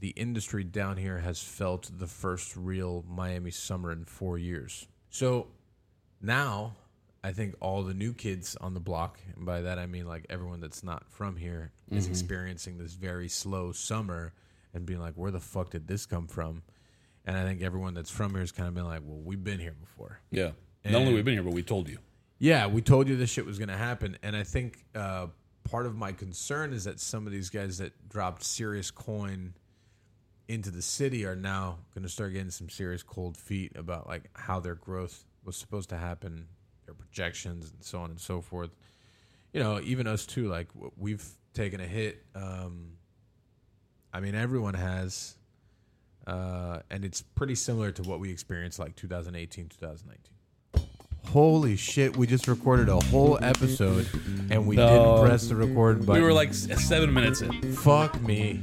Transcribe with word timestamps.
the 0.00 0.10
industry 0.10 0.64
down 0.64 0.96
here 0.96 1.18
has 1.18 1.42
felt 1.42 1.90
the 1.98 2.06
first 2.06 2.56
real 2.56 3.04
Miami 3.08 3.50
summer 3.50 3.92
in 3.92 4.04
four 4.04 4.38
years. 4.38 4.86
So 5.10 5.48
now 6.20 6.76
I 7.24 7.32
think 7.32 7.56
all 7.60 7.82
the 7.82 7.94
new 7.94 8.12
kids 8.12 8.56
on 8.60 8.74
the 8.74 8.80
block, 8.80 9.18
and 9.34 9.44
by 9.44 9.62
that 9.62 9.78
I 9.78 9.86
mean 9.86 10.06
like 10.06 10.26
everyone 10.30 10.60
that's 10.60 10.84
not 10.84 11.08
from 11.10 11.36
here, 11.36 11.72
is 11.90 12.06
experiencing 12.06 12.78
this 12.78 12.92
very 12.92 13.28
slow 13.28 13.72
summer 13.72 14.34
and 14.74 14.84
being 14.84 15.00
like, 15.00 15.14
where 15.14 15.30
the 15.30 15.40
fuck 15.40 15.70
did 15.70 15.88
this 15.88 16.06
come 16.06 16.26
from? 16.26 16.62
And 17.24 17.36
I 17.36 17.44
think 17.44 17.62
everyone 17.62 17.94
that's 17.94 18.10
from 18.10 18.30
here 18.32 18.40
has 18.40 18.52
kind 18.52 18.68
of 18.68 18.74
been 18.74 18.86
like, 18.86 19.00
well, 19.04 19.20
we've 19.22 19.42
been 19.42 19.58
here 19.58 19.74
before. 19.78 20.20
Yeah. 20.30 20.50
Not 20.84 21.00
only 21.00 21.14
we've 21.14 21.24
been 21.24 21.34
here, 21.34 21.42
but 21.42 21.52
we 21.52 21.62
told 21.62 21.88
you. 21.88 21.98
Yeah, 22.38 22.66
we 22.66 22.82
told 22.82 23.08
you 23.08 23.16
this 23.16 23.30
shit 23.30 23.44
was 23.44 23.58
going 23.58 23.68
to 23.68 23.76
happen, 23.76 24.16
and 24.22 24.36
I 24.36 24.44
think 24.44 24.84
uh, 24.94 25.26
part 25.64 25.86
of 25.86 25.96
my 25.96 26.12
concern 26.12 26.72
is 26.72 26.84
that 26.84 27.00
some 27.00 27.26
of 27.26 27.32
these 27.32 27.50
guys 27.50 27.78
that 27.78 28.08
dropped 28.08 28.44
serious 28.44 28.90
coin 28.90 29.54
into 30.48 30.70
the 30.70 30.82
city 30.82 31.24
are 31.26 31.36
now 31.36 31.78
going 31.94 32.02
to 32.02 32.08
start 32.08 32.32
getting 32.32 32.50
some 32.50 32.68
serious 32.70 33.02
cold 33.02 33.36
feet 33.36 33.72
about 33.76 34.08
like 34.08 34.24
how 34.34 34.58
their 34.60 34.74
growth 34.74 35.24
was 35.44 35.56
supposed 35.56 35.90
to 35.90 35.96
happen, 35.98 36.48
their 36.86 36.94
projections, 36.94 37.70
and 37.70 37.84
so 37.84 38.00
on 38.00 38.10
and 38.10 38.18
so 38.20 38.40
forth. 38.40 38.70
You 39.52 39.60
know, 39.60 39.80
even 39.80 40.06
us 40.06 40.24
too. 40.26 40.48
Like 40.48 40.68
we've 40.96 41.24
taken 41.54 41.80
a 41.80 41.86
hit. 41.86 42.24
Um, 42.34 42.92
I 44.12 44.20
mean, 44.20 44.34
everyone 44.34 44.74
has, 44.74 45.36
uh, 46.26 46.80
and 46.90 47.04
it's 47.04 47.20
pretty 47.20 47.54
similar 47.54 47.90
to 47.92 48.02
what 48.02 48.20
we 48.20 48.30
experienced 48.30 48.78
like 48.78 48.96
2018, 48.96 49.68
2019. 49.68 50.34
Holy 51.26 51.76
shit, 51.76 52.16
we 52.16 52.26
just 52.26 52.48
recorded 52.48 52.88
a 52.88 52.98
whole 53.06 53.38
episode 53.42 54.08
and 54.50 54.66
we 54.66 54.76
No. 54.76 54.88
didn't 54.88 55.28
press 55.28 55.46
the 55.48 55.56
record 55.56 56.06
button. 56.06 56.22
We 56.22 56.26
were 56.26 56.32
like 56.32 56.54
seven 56.54 57.12
minutes 57.12 57.42
in. 57.42 57.72
fuck 57.74 58.18
me. 58.22 58.62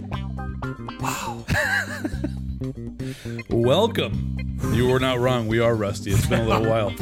Welcome. 3.49 4.31
You 4.73 4.87
were 4.87 4.99
not 4.99 5.19
wrong. 5.19 5.47
We 5.47 5.59
are 5.59 5.75
rusty. 5.75 6.11
It's 6.11 6.25
been 6.25 6.41
a 6.41 6.47
little 6.47 6.65
while. 6.69 6.93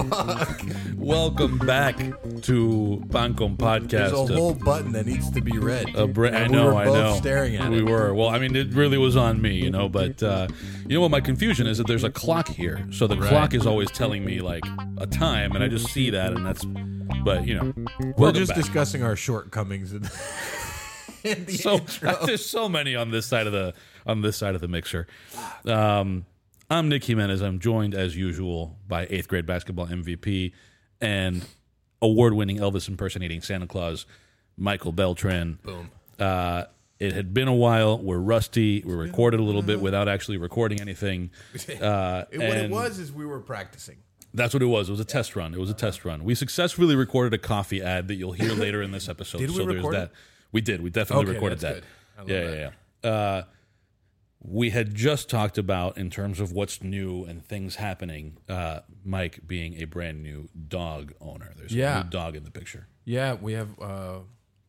Welcome 0.98 1.58
back 1.60 1.98
to 2.44 3.04
Pan 3.12 3.34
Con 3.36 3.56
Podcast. 3.58 3.90
There's 3.90 4.30
a 4.32 4.36
whole 4.36 4.54
button 4.56 4.92
that 4.94 5.06
needs 5.06 5.30
to 5.32 5.42
be 5.42 5.58
read. 5.58 5.96
a 5.96 6.08
bra- 6.08 6.30
I 6.30 6.32
And 6.42 6.52
we 6.52 6.58
know, 6.58 6.66
were 6.68 6.76
I 6.76 6.86
both 6.86 6.96
know. 6.96 7.16
staring 7.16 7.56
at 7.56 7.70
we 7.72 7.80
it. 7.80 7.86
were. 7.86 8.14
Well, 8.14 8.30
I 8.30 8.40
mean, 8.40 8.56
it 8.56 8.74
really 8.74 8.98
was 8.98 9.16
on 9.16 9.42
me, 9.42 9.54
you 9.56 9.70
know. 9.72 9.88
But 9.90 10.22
uh, 10.24 10.48
you 10.88 10.96
know 10.96 11.02
what? 11.02 11.12
My 11.12 11.22
confusion 11.22 11.68
is 11.68 11.78
that 11.78 11.88
there's 11.88 12.04
a 12.04 12.12
clock 12.12 12.48
here, 12.50 12.86
so 12.92 13.08
the 13.08 13.18
Right. 13.18 13.30
clock 13.30 13.54
is 13.54 13.66
always 13.66 13.90
telling 13.92 14.26
me 14.26 14.40
like 14.42 14.64
a 14.98 15.08
time, 15.08 15.54
and 15.54 15.64
I 15.64 15.68
just 15.68 15.88
see 15.90 16.10
that, 16.10 16.34
and 16.34 16.46
that's. 16.46 16.66
But 17.24 17.48
you 17.48 17.56
know, 17.56 17.74
We're 18.00 18.12
welcome 18.18 18.36
just 18.40 18.50
back. 18.52 18.58
discussing 18.58 19.04
our 19.04 19.16
shortcomings 19.16 19.94
in, 19.94 20.04
in 21.38 21.46
the 21.46 21.54
so 21.54 21.74
intro. 21.78 22.26
there's 22.26 22.46
so 22.46 22.68
many 22.70 22.96
on 22.96 23.12
this 23.12 23.26
side 23.26 23.48
of 23.48 23.54
the 23.54 23.74
on 24.06 24.22
this 24.22 24.38
side 24.38 24.56
of 24.56 24.62
the 24.62 24.68
mixer. 24.68 25.08
Um, 25.66 26.26
I'm 26.70 26.90
Nick 26.90 27.04
Jimenez. 27.04 27.42
I'm 27.42 27.60
joined 27.60 27.94
as 27.94 28.16
usual 28.16 28.78
by 28.88 29.08
eighth 29.10 29.28
grade 29.28 29.46
basketball 29.46 29.88
MVP 29.88 30.54
and 31.02 31.46
award-winning 32.02 32.58
Elvis 32.58 32.88
impersonating 32.90 33.42
Santa 33.42 33.68
Claus, 33.68 34.06
Michael 34.58 34.92
Beltran. 34.92 35.60
Boom. 35.64 35.92
Uh, 36.20 36.66
it 37.00 37.14
had 37.14 37.34
been 37.34 37.48
a 37.48 37.54
while. 37.54 37.98
We're 37.98 38.18
rusty. 38.20 38.82
We 38.86 38.94
recorded 38.94 39.40
a 39.40 39.44
little 39.44 39.62
bit 39.62 39.82
without 39.82 40.08
actually 40.08 40.38
recording 40.38 40.80
anything. 40.82 41.32
Uh, 41.82 42.26
It- 42.32 42.40
what 42.40 42.58
it 42.58 42.70
was 42.72 43.00
is 43.00 43.12
we 43.12 43.26
were 43.26 43.40
practicing. 43.40 43.98
That's 44.34 44.54
what 44.54 44.64
it 44.64 44.68
was. 44.68 44.90
It 44.90 44.92
was 44.94 45.00
a 45.00 45.06
test 45.06 45.36
run. 45.36 45.54
It 45.54 45.60
was 45.60 45.70
a 45.70 45.76
test 45.76 46.06
run. 46.06 46.24
We 46.24 46.34
successfully 46.34 46.96
recorded 46.96 47.34
a 47.36 47.38
coffee 47.38 47.84
ad 47.84 48.08
that 48.08 48.16
you'll 48.16 48.32
hear 48.32 48.54
later 48.54 48.82
in 48.82 48.92
this 48.92 49.08
episode. 49.08 49.38
Did 49.38 49.52
we 49.52 49.58
so 49.58 49.66
there's 49.66 49.76
record 49.78 49.94
that. 49.96 50.04
it? 50.06 50.12
We 50.54 50.62
did. 50.62 50.82
We 50.82 50.90
definitely 50.90 51.26
Okay, 51.26 51.34
recorded 51.34 51.60
that. 51.60 51.74
good. 51.76 51.84
I 52.18 52.20
love 52.22 52.30
yeah, 52.30 52.42
that. 52.46 52.58
yeah, 52.58 52.70
yeah. 53.04 53.10
Uh, 53.10 53.44
we 54.46 54.70
had 54.70 54.94
just 54.94 55.30
talked 55.30 55.58
about 55.58 55.98
in 55.98 56.10
terms 56.10 56.40
of 56.40 56.52
what's 56.52 56.82
new 56.84 57.24
and 57.26 57.44
things 57.46 57.76
happening. 57.76 58.38
Uh, 58.48 58.80
Mike 59.04 59.40
being 59.48 59.82
a 59.82 59.86
brand 59.86 60.22
new 60.24 60.50
dog 60.68 61.14
owner. 61.20 61.52
There's 61.58 61.74
Yeah. 61.74 62.02
a 62.02 62.04
new 62.04 62.10
dog 62.10 62.36
in 62.36 62.44
the 62.44 62.52
picture. 62.52 62.88
Yeah, 63.06 63.34
we 63.34 63.54
have 63.54 63.80
uh, 63.82 64.20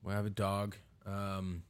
we 0.03 0.13
have 0.13 0.27
a 0.27 0.31
dog. 0.31 0.77
Um, 1.07 1.63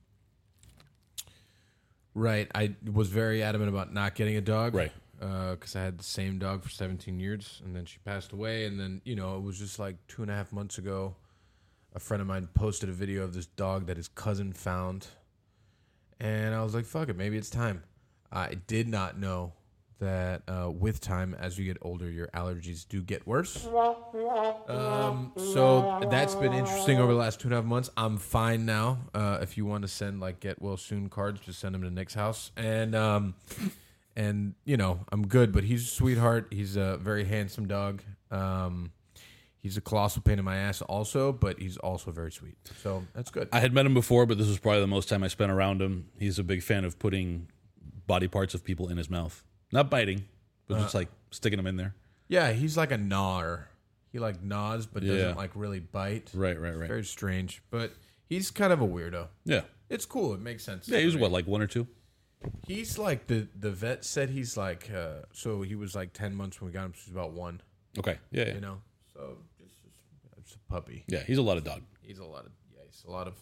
right, 2.15 2.49
I 2.55 2.75
was 2.91 3.09
very 3.09 3.43
adamant 3.43 3.69
about 3.71 3.93
not 3.93 4.15
getting 4.15 4.37
a 4.37 4.41
dog. 4.41 4.75
Right. 4.75 4.93
because 5.19 5.75
I 5.75 5.81
had 5.83 5.99
the 5.99 6.05
same 6.05 6.39
dog 6.39 6.63
for 6.63 6.69
17 6.69 7.19
years, 7.19 7.63
and 7.65 7.75
then 7.75 7.87
she 7.87 7.99
passed 8.05 8.33
away, 8.33 8.67
and 8.67 8.79
then 8.79 9.01
you 9.05 9.17
know 9.17 9.37
it 9.39 9.43
was 9.43 9.59
just 9.59 9.79
like 9.79 9.97
two 10.09 10.23
and 10.23 10.31
a 10.31 10.35
half 10.35 10.53
months 10.53 10.77
ago. 10.79 11.17
A 11.95 12.01
friend 12.01 12.21
of 12.21 12.27
mine 12.27 12.49
posted 12.55 12.89
a 12.89 12.93
video 12.93 13.23
of 13.23 13.35
this 13.35 13.47
dog 13.47 13.87
that 13.87 13.97
his 13.97 14.09
cousin 14.09 14.53
found, 14.53 15.07
and 16.19 16.55
I 16.55 16.63
was 16.63 16.75
like, 16.75 16.87
"Fuck 16.87 17.09
it, 17.09 17.17
maybe 17.17 17.37
it's 17.37 17.51
time." 17.51 17.85
I 18.33 18.55
did 18.67 18.89
not 18.89 19.17
know 19.19 19.53
that 20.01 20.43
uh, 20.49 20.71
with 20.71 21.01
time, 21.01 21.37
as 21.39 21.57
you 21.57 21.65
get 21.65 21.77
older, 21.83 22.11
your 22.11 22.27
allergies 22.29 22.87
do 22.89 23.01
get 23.01 23.27
worse. 23.27 23.65
Um, 24.69 25.33
so 25.37 26.01
that's 26.11 26.35
been 26.35 26.53
interesting 26.53 26.99
over 26.99 27.13
the 27.13 27.19
last 27.19 27.39
two 27.41 27.49
and 27.49 27.55
a 27.55 27.59
half 27.59 27.65
months. 27.65 27.91
I'm 27.97 28.19
fine 28.19 28.67
now. 28.67 28.99
Uh, 29.15 29.39
if 29.41 29.57
you 29.57 29.65
want 29.65 29.83
to 29.83 29.89
send 29.89 30.21
like 30.21 30.41
get 30.41 30.61
well 30.61 30.77
soon 30.77 31.09
cards, 31.09 31.41
just 31.41 31.61
send 31.61 31.75
them 31.77 31.83
to 31.83 31.91
Nick's 31.91 32.15
house, 32.15 32.51
and 32.57 32.95
um, 32.97 33.35
and 34.17 34.55
you 34.65 34.77
know 34.77 35.01
I'm 35.13 35.27
good. 35.29 35.53
But 35.53 35.65
he's 35.65 35.85
a 35.85 35.87
sweetheart. 35.91 36.49
He's 36.51 36.77
a 36.77 36.97
very 36.97 37.25
handsome 37.25 37.69
dog. 37.69 38.03
Um, 38.33 38.91
he's 39.65 39.77
a 39.77 39.81
colossal 39.81 40.21
pain 40.23 40.39
in 40.39 40.45
my 40.45 40.57
ass, 40.57 40.81
also, 40.83 41.33
but 41.33 41.59
he's 41.59 41.77
also 41.79 42.13
very 42.13 42.31
sweet. 42.31 42.57
So 42.83 43.03
that's 43.15 43.31
good. 43.31 43.49
I 43.51 43.59
had 43.61 43.73
met 43.73 43.87
him 43.87 43.95
before, 43.95 44.27
but 44.27 44.39
this 44.39 44.47
was 44.47 44.59
probably 44.59 44.83
the 44.83 44.87
most 44.87 45.09
time 45.09 45.25
I 45.25 45.29
spent 45.29 45.51
around 45.51 45.81
him. 45.83 46.11
He's 46.19 46.39
a 46.39 46.45
big 46.45 46.63
fan 46.63 46.85
of 46.85 46.99
putting 46.99 47.49
body 48.07 48.29
parts 48.29 48.55
of 48.55 48.63
people 48.63 48.89
in 48.89 48.99
his 48.99 49.09
mouth, 49.09 49.43
not 49.73 49.89
biting, 49.91 50.27
but 50.69 50.79
just 50.79 50.95
like 50.95 51.09
sticking 51.31 51.57
them 51.57 51.67
in 51.67 51.77
there. 51.77 51.95
yeah, 52.29 52.53
he's 52.53 52.77
like 52.77 52.93
a 52.93 52.99
gnawer. 52.99 53.69
He 54.13 54.19
like 54.21 54.43
gnaws, 54.43 54.87
but 54.87 55.05
doesn't 55.05 55.37
like 55.37 55.51
really 55.55 55.81
bite. 55.81 56.31
Right, 56.35 56.61
right, 56.61 56.77
right. 56.77 56.87
Very 56.87 57.05
strange, 57.05 57.63
but 57.71 57.93
he's 58.29 58.51
kind 58.51 58.73
of 58.73 58.81
a 58.81 58.87
weirdo. 58.87 59.29
Yeah. 59.45 59.63
It's 59.91 60.07
cool. 60.07 60.35
It 60.35 60.41
makes 60.41 60.63
sense. 60.63 60.89
Yeah, 60.89 60.99
he 60.99 61.07
was 61.07 61.17
what, 61.17 61.33
like 61.33 61.47
one 61.47 61.63
or 61.63 61.67
two? 61.67 61.87
He's 62.67 62.99
like 62.99 63.27
the 63.27 63.49
the 63.59 63.71
vet 63.71 64.05
said 64.05 64.29
he's 64.31 64.57
like 64.57 64.91
uh 64.95 65.23
so 65.33 65.63
he 65.63 65.75
was 65.75 65.95
like 65.95 66.13
ten 66.13 66.35
months 66.35 66.61
when 66.61 66.71
we 66.71 66.75
got 66.75 66.85
him. 66.85 66.93
So 66.95 67.01
he's 67.07 67.15
about 67.15 67.33
one, 67.33 67.61
Okay. 67.99 68.19
Yeah, 68.31 68.45
yeah. 68.49 68.55
you 68.55 68.61
know. 68.61 68.81
So 69.15 69.39
just, 69.59 69.73
just 69.83 69.97
it's 70.39 70.54
a 70.54 70.54
puppy. 70.69 71.05
Yeah, 71.09 71.23
he's 71.27 71.39
a 71.39 71.43
lot 71.43 71.57
of 71.57 71.65
dog. 71.65 71.83
He's 72.03 72.19
a 72.19 72.25
lot 72.25 72.47
of 72.47 72.53
yeah. 72.75 72.83
He's 72.87 73.05
a 73.07 73.11
lot 73.11 73.27
of 73.27 73.35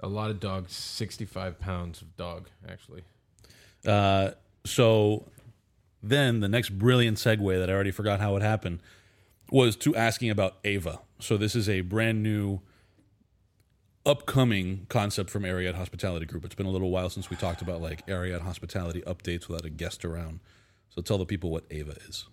a 0.00 0.08
lot 0.08 0.30
of 0.30 0.40
dogs. 0.40 0.72
Sixty 0.74 1.24
five 1.24 1.58
pounds 1.58 2.02
of 2.02 2.16
dog 2.16 2.48
actually. 2.68 3.02
Uh, 3.86 4.30
so 4.64 5.28
then 6.02 6.40
the 6.40 6.48
next 6.48 6.70
brilliant 6.70 7.18
segue 7.18 7.58
that 7.58 7.70
I 7.70 7.72
already 7.72 7.90
forgot 7.90 8.20
how 8.20 8.36
it 8.36 8.42
happened 8.42 8.80
was 9.50 9.76
to 9.76 9.96
asking 9.96 10.30
about 10.30 10.56
Eva. 10.64 11.00
So 11.20 11.36
this 11.36 11.56
is 11.56 11.68
a 11.68 11.80
brand 11.80 12.22
new 12.22 12.60
upcoming 14.04 14.86
concept 14.88 15.30
from 15.30 15.42
Ariete 15.42 15.74
Hospitality 15.74 16.26
Group. 16.26 16.44
It's 16.44 16.54
been 16.54 16.66
a 16.66 16.70
little 16.70 16.90
while 16.90 17.10
since 17.10 17.30
we 17.30 17.36
talked 17.36 17.62
about 17.62 17.80
like 17.80 18.06
Ariete 18.06 18.40
Hospitality 18.40 19.02
updates 19.02 19.48
without 19.48 19.64
a 19.64 19.70
guest 19.70 20.04
around. 20.04 20.40
So 20.90 21.02
tell 21.02 21.18
the 21.18 21.26
people 21.26 21.50
what 21.50 21.64
Eva 21.70 21.94
is. 22.08 22.26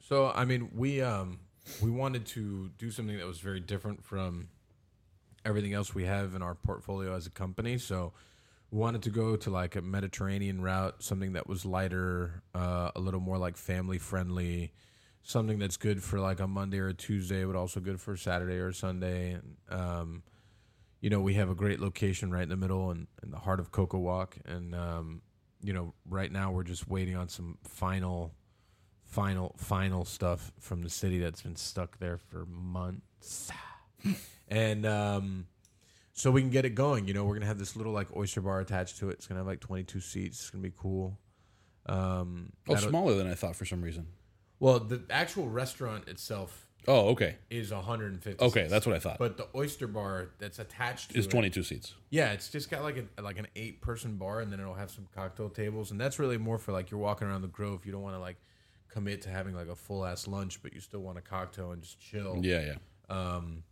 So 0.00 0.32
I 0.34 0.44
mean, 0.44 0.70
we 0.74 1.00
um 1.00 1.40
we 1.80 1.90
wanted 1.90 2.26
to 2.26 2.70
do 2.78 2.90
something 2.90 3.16
that 3.16 3.26
was 3.26 3.38
very 3.40 3.60
different 3.60 4.04
from 4.04 4.48
everything 5.44 5.72
else 5.72 5.94
we 5.94 6.04
have 6.04 6.34
in 6.34 6.42
our 6.42 6.54
portfolio 6.54 7.14
as 7.14 7.26
a 7.26 7.30
company. 7.30 7.78
So 7.78 8.12
we 8.70 8.78
wanted 8.78 9.02
to 9.02 9.10
go 9.10 9.36
to 9.36 9.50
like 9.50 9.76
a 9.76 9.82
Mediterranean 9.82 10.60
route, 10.60 11.02
something 11.02 11.34
that 11.34 11.48
was 11.48 11.64
lighter, 11.64 12.42
uh, 12.54 12.90
a 12.94 13.00
little 13.00 13.20
more 13.20 13.38
like 13.38 13.56
family 13.56 13.98
friendly, 13.98 14.72
something 15.22 15.58
that's 15.58 15.76
good 15.76 16.02
for 16.02 16.20
like 16.20 16.40
a 16.40 16.46
Monday 16.46 16.78
or 16.78 16.88
a 16.88 16.94
Tuesday, 16.94 17.44
but 17.44 17.56
also 17.56 17.80
good 17.80 18.00
for 18.00 18.16
Saturday 18.16 18.56
or 18.56 18.72
Sunday. 18.72 19.32
And 19.32 19.56
um, 19.70 20.22
you 21.00 21.10
know, 21.10 21.20
we 21.20 21.34
have 21.34 21.50
a 21.50 21.54
great 21.54 21.80
location 21.80 22.30
right 22.30 22.44
in 22.44 22.48
the 22.48 22.56
middle 22.56 22.90
and 22.90 23.06
in, 23.22 23.30
the 23.30 23.38
heart 23.38 23.60
of 23.60 23.72
CocoWalk, 23.72 24.34
and 24.46 24.74
um, 24.74 25.22
you 25.60 25.72
know, 25.72 25.94
right 26.08 26.30
now 26.30 26.52
we're 26.52 26.62
just 26.62 26.88
waiting 26.88 27.16
on 27.16 27.28
some 27.28 27.58
final 27.64 28.32
final 29.12 29.54
final 29.58 30.04
stuff 30.06 30.52
from 30.58 30.80
the 30.82 30.88
city 30.88 31.18
that's 31.18 31.42
been 31.42 31.54
stuck 31.54 31.98
there 31.98 32.16
for 32.16 32.46
months 32.46 33.50
and 34.48 34.86
um 34.86 35.46
so 36.14 36.30
we 36.30 36.40
can 36.40 36.48
get 36.50 36.64
it 36.64 36.74
going 36.74 37.06
you 37.06 37.12
know 37.12 37.22
we're 37.24 37.34
gonna 37.34 37.44
have 37.46 37.58
this 37.58 37.76
little 37.76 37.92
like 37.92 38.08
oyster 38.16 38.40
bar 38.40 38.60
attached 38.60 38.96
to 38.98 39.10
it 39.10 39.12
it's 39.12 39.26
gonna 39.26 39.40
have 39.40 39.46
like 39.46 39.60
22 39.60 40.00
seats 40.00 40.40
it's 40.40 40.48
gonna 40.50 40.62
be 40.62 40.72
cool 40.76 41.18
um 41.86 42.52
Oh, 42.68 42.74
smaller 42.76 43.14
than 43.14 43.26
I 43.30 43.34
thought 43.34 43.54
for 43.54 43.66
some 43.66 43.82
reason. 43.82 44.06
well 44.60 44.78
the 44.80 45.02
actual 45.10 45.48
restaurant 45.48 46.08
itself 46.08 46.66
Oh, 46.88 47.10
okay. 47.10 47.36
is 47.48 47.70
150 47.70 48.42
Okay, 48.44 48.60
seats. 48.62 48.70
that's 48.72 48.86
what 48.86 48.96
I 48.96 48.98
thought. 48.98 49.18
but 49.18 49.36
the 49.36 49.46
oyster 49.54 49.86
bar 49.86 50.30
that's 50.40 50.58
attached 50.58 51.10
to 51.12 51.18
It's 51.18 51.26
it, 51.28 51.30
22 51.30 51.62
seats. 51.62 51.94
yeah, 52.10 52.32
it's 52.32 52.48
just 52.48 52.70
got 52.70 52.82
like 52.82 52.96
a 53.18 53.22
like 53.22 53.38
an 53.38 53.46
eight 53.54 53.80
person 53.82 54.16
bar, 54.16 54.40
and 54.40 54.50
then 54.50 54.58
it'll 54.58 54.74
have 54.74 54.90
some 54.90 55.06
cocktail 55.14 55.48
tables, 55.48 55.92
and 55.92 56.00
that's 56.00 56.18
really 56.18 56.38
more 56.38 56.58
for 56.58 56.72
like 56.72 56.90
you're 56.90 56.98
walking 56.98 57.28
around 57.28 57.42
the 57.42 57.46
Grove. 57.48 57.86
You 57.86 57.92
don't 57.92 58.02
want 58.02 58.16
to 58.16 58.20
like 58.20 58.36
commit 58.92 59.22
to 59.22 59.30
having 59.30 59.54
like 59.54 59.68
a 59.68 59.74
full 59.74 60.04
ass 60.04 60.28
lunch, 60.28 60.62
but 60.62 60.72
you 60.72 60.80
still 60.80 61.00
want 61.00 61.18
a 61.18 61.22
cocktail 61.22 61.72
and 61.72 61.82
just 61.82 61.98
chill. 61.98 62.38
Yeah, 62.42 62.60
yeah. 62.60 62.76
Um, 63.08 63.64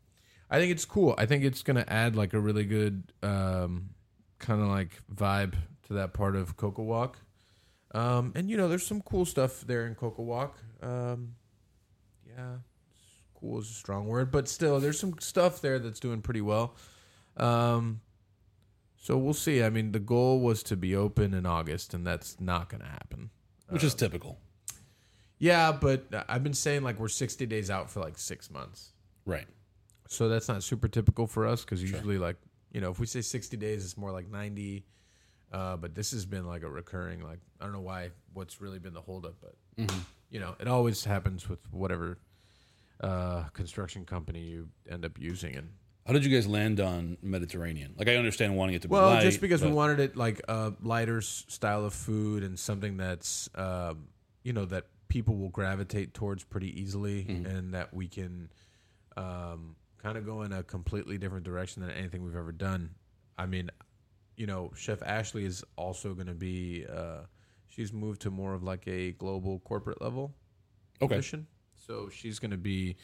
I 0.51 0.59
think 0.59 0.73
it's 0.73 0.85
cool. 0.85 1.15
I 1.19 1.27
think 1.27 1.45
it's 1.45 1.63
gonna 1.63 1.85
add 1.87 2.17
like 2.17 2.33
a 2.33 2.41
really 2.41 2.65
good 2.65 3.13
um, 3.23 3.91
kind 4.39 4.61
of 4.61 4.69
like 4.69 5.03
vibe 5.15 5.55
to 5.87 5.93
that 5.95 6.13
part 6.13 6.37
of 6.37 6.57
CocoWalk. 6.57 7.15
Um, 7.93 8.33
and 8.35 8.51
you 8.51 8.57
know, 8.57 8.69
there's 8.69 8.87
some 8.87 9.03
cool 9.03 9.25
stuff 9.25 9.63
there 9.63 9.87
in 9.87 9.95
CocoWalk. 9.95 10.53
Um, 10.83 11.35
yeah, 12.27 12.57
cool 13.35 13.59
is 13.59 13.71
a 13.71 13.75
strong 13.75 14.07
word, 14.07 14.31
but 14.31 14.49
still, 14.49 14.81
there's 14.81 14.99
some 14.99 15.15
stuff 15.21 15.61
there 15.61 15.79
that's 15.79 16.01
doing 16.01 16.23
pretty 16.23 16.41
well. 16.41 16.77
Um, 17.37 18.01
so 18.97 19.17
we'll 19.17 19.35
see. 19.35 19.63
I 19.63 19.71
mean, 19.71 19.93
the 19.93 19.99
goal 19.99 20.41
was 20.41 20.63
to 20.65 20.77
be 20.77 20.95
open 20.95 21.33
in 21.35 21.47
August, 21.47 21.95
and 21.95 22.07
that's 22.07 22.39
not 22.41 22.69
going 22.69 22.83
to 22.83 22.89
happen. 22.89 23.31
which 23.69 23.83
is 23.83 23.95
typical, 23.95 24.39
Yeah, 25.41 25.73
but 25.73 26.05
I've 26.29 26.45
been 26.45 26.55
saying 26.55 26.83
like 26.85 27.01
we're 27.01 27.09
60 27.09 27.47
days 27.47 27.71
out 27.71 27.91
for 27.91 28.01
like 28.01 28.17
six 28.19 28.51
months. 28.51 28.93
right? 29.27 29.47
So 30.09 30.29
that's 30.29 30.49
not 30.49 30.63
super 30.63 30.87
typical 30.89 31.27
for 31.27 31.47
us 31.47 31.65
because 31.65 31.81
usually, 31.83 32.19
like, 32.19 32.37
you 32.73 32.81
know, 32.81 32.91
if 32.91 32.99
we 32.99 33.07
say 33.07 33.21
60 33.21 33.57
days, 33.57 33.85
it's 33.85 33.97
more 33.97 34.11
like 34.13 34.29
90. 34.29 34.85
Uh, 35.53 35.77
but 35.77 35.95
this 35.95 36.11
has 36.11 36.27
been 36.27 36.47
like 36.47 36.63
a 36.63 36.69
recurring, 36.69 37.23
like, 37.23 37.39
I 37.61 37.65
don't 37.65 37.73
know 37.73 37.81
why, 37.81 38.11
what's 38.35 38.61
really 38.61 38.79
been 38.81 38.93
the 38.93 39.01
holdup, 39.01 39.37
but, 39.41 39.55
you 40.31 40.39
know, 40.41 40.55
it 40.61 40.67
always 40.69 41.05
happens 41.05 41.49
with 41.49 41.61
whatever 41.73 42.19
uh, 43.01 43.45
construction 43.53 44.05
company 44.05 44.41
you 44.41 44.69
end 44.91 45.05
up 45.05 45.19
using. 45.19 45.57
And, 45.57 45.71
How 46.07 46.13
did 46.13 46.25
you 46.25 46.31
guys 46.37 46.47
land 46.47 46.81
on 46.81 47.17
Mediterranean? 47.23 47.95
Like, 47.97 48.09
I 48.09 48.17
understand 48.17 48.57
wanting 48.57 48.75
it 48.75 48.83
to 48.83 48.89
be 48.89 48.93
well, 48.93 49.11
light, 49.11 49.23
just 49.23 49.41
because 49.41 49.63
we 49.63 49.71
wanted 49.71 50.01
it 50.01 50.17
like 50.17 50.41
a 50.49 50.73
lighter 50.83 51.21
style 51.21 51.85
of 51.85 51.95
food 51.95 52.43
and 52.43 52.59
something 52.59 52.97
that's, 52.97 53.49
um, 53.55 54.09
you 54.43 54.53
know, 54.53 54.65
that 54.67 54.87
people 55.11 55.37
will 55.37 55.51
gravitate 55.51 56.15
towards 56.15 56.43
pretty 56.45 56.81
easily 56.81 57.27
and 57.29 57.75
that 57.75 57.93
we 57.93 58.09
can 58.09 58.49
um, 59.19 59.77
kind 59.99 60.17
of 60.17 60.25
go 60.25 60.41
in 60.43 60.53
a 60.53 60.63
completely 60.63 61.19
different 61.19 61.45
direction 61.45 61.83
than 61.83 61.91
anything 61.91 62.25
we've 62.25 62.37
ever 62.37 62.53
done. 62.53 62.91
I 63.37 63.45
mean, 63.45 63.71
you 64.37 64.47
know, 64.47 64.71
Chef 64.75 65.03
Ashley 65.03 65.45
is 65.45 65.63
also 65.77 66.15
going 66.15 66.29
to 66.29 66.35
be, 66.35 66.87
uh, 66.91 67.27
she's 67.69 67.93
moved 67.93 68.23
to 68.23 68.31
more 68.31 68.55
of 68.55 68.63
like 68.63 68.87
a 68.89 69.13
global 69.13 69.59
corporate 69.61 70.01
level 70.01 70.33
Okay. 71.03 71.17
position. 71.17 71.47
So 71.75 72.09
she's 72.09 72.39
going 72.39 72.53
to 72.53 72.57
be 72.57 72.97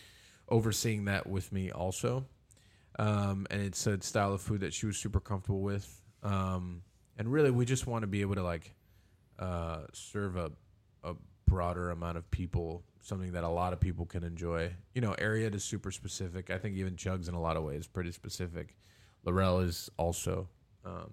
overseeing 0.48 1.06
that 1.06 1.26
with 1.26 1.52
me 1.52 1.70
also. 1.70 2.24
Um, 2.98 3.46
and 3.50 3.60
it's 3.60 3.86
a 3.86 4.00
style 4.00 4.32
of 4.32 4.40
food 4.40 4.60
that 4.60 4.72
she 4.72 4.86
was 4.86 4.96
super 4.96 5.20
comfortable 5.20 5.60
with. 5.60 6.00
Um, 6.22 6.82
and 7.18 7.30
really, 7.30 7.50
we 7.50 7.64
just 7.64 7.86
want 7.86 8.02
to 8.04 8.06
be 8.06 8.20
able 8.20 8.36
to 8.36 8.42
like 8.42 8.74
uh, 9.38 9.80
serve 9.92 10.36
a, 10.36 10.52
a 11.04 11.14
broader 11.46 11.90
amount 11.90 12.18
of 12.18 12.30
people, 12.30 12.84
something 13.00 13.32
that 13.32 13.44
a 13.44 13.48
lot 13.48 13.72
of 13.72 13.80
people 13.80 14.06
can 14.06 14.24
enjoy. 14.24 14.72
You 14.94 15.00
know, 15.00 15.14
Ariete 15.18 15.54
is 15.54 15.64
super 15.64 15.90
specific. 15.90 16.50
I 16.50 16.58
think 16.58 16.76
even 16.76 16.96
Chugs 16.96 17.28
in 17.28 17.34
a 17.34 17.40
lot 17.40 17.56
of 17.56 17.64
ways 17.64 17.86
pretty 17.86 18.12
specific. 18.12 18.76
Laurel 19.24 19.60
is 19.60 19.90
also. 19.96 20.48
Um, 20.84 21.10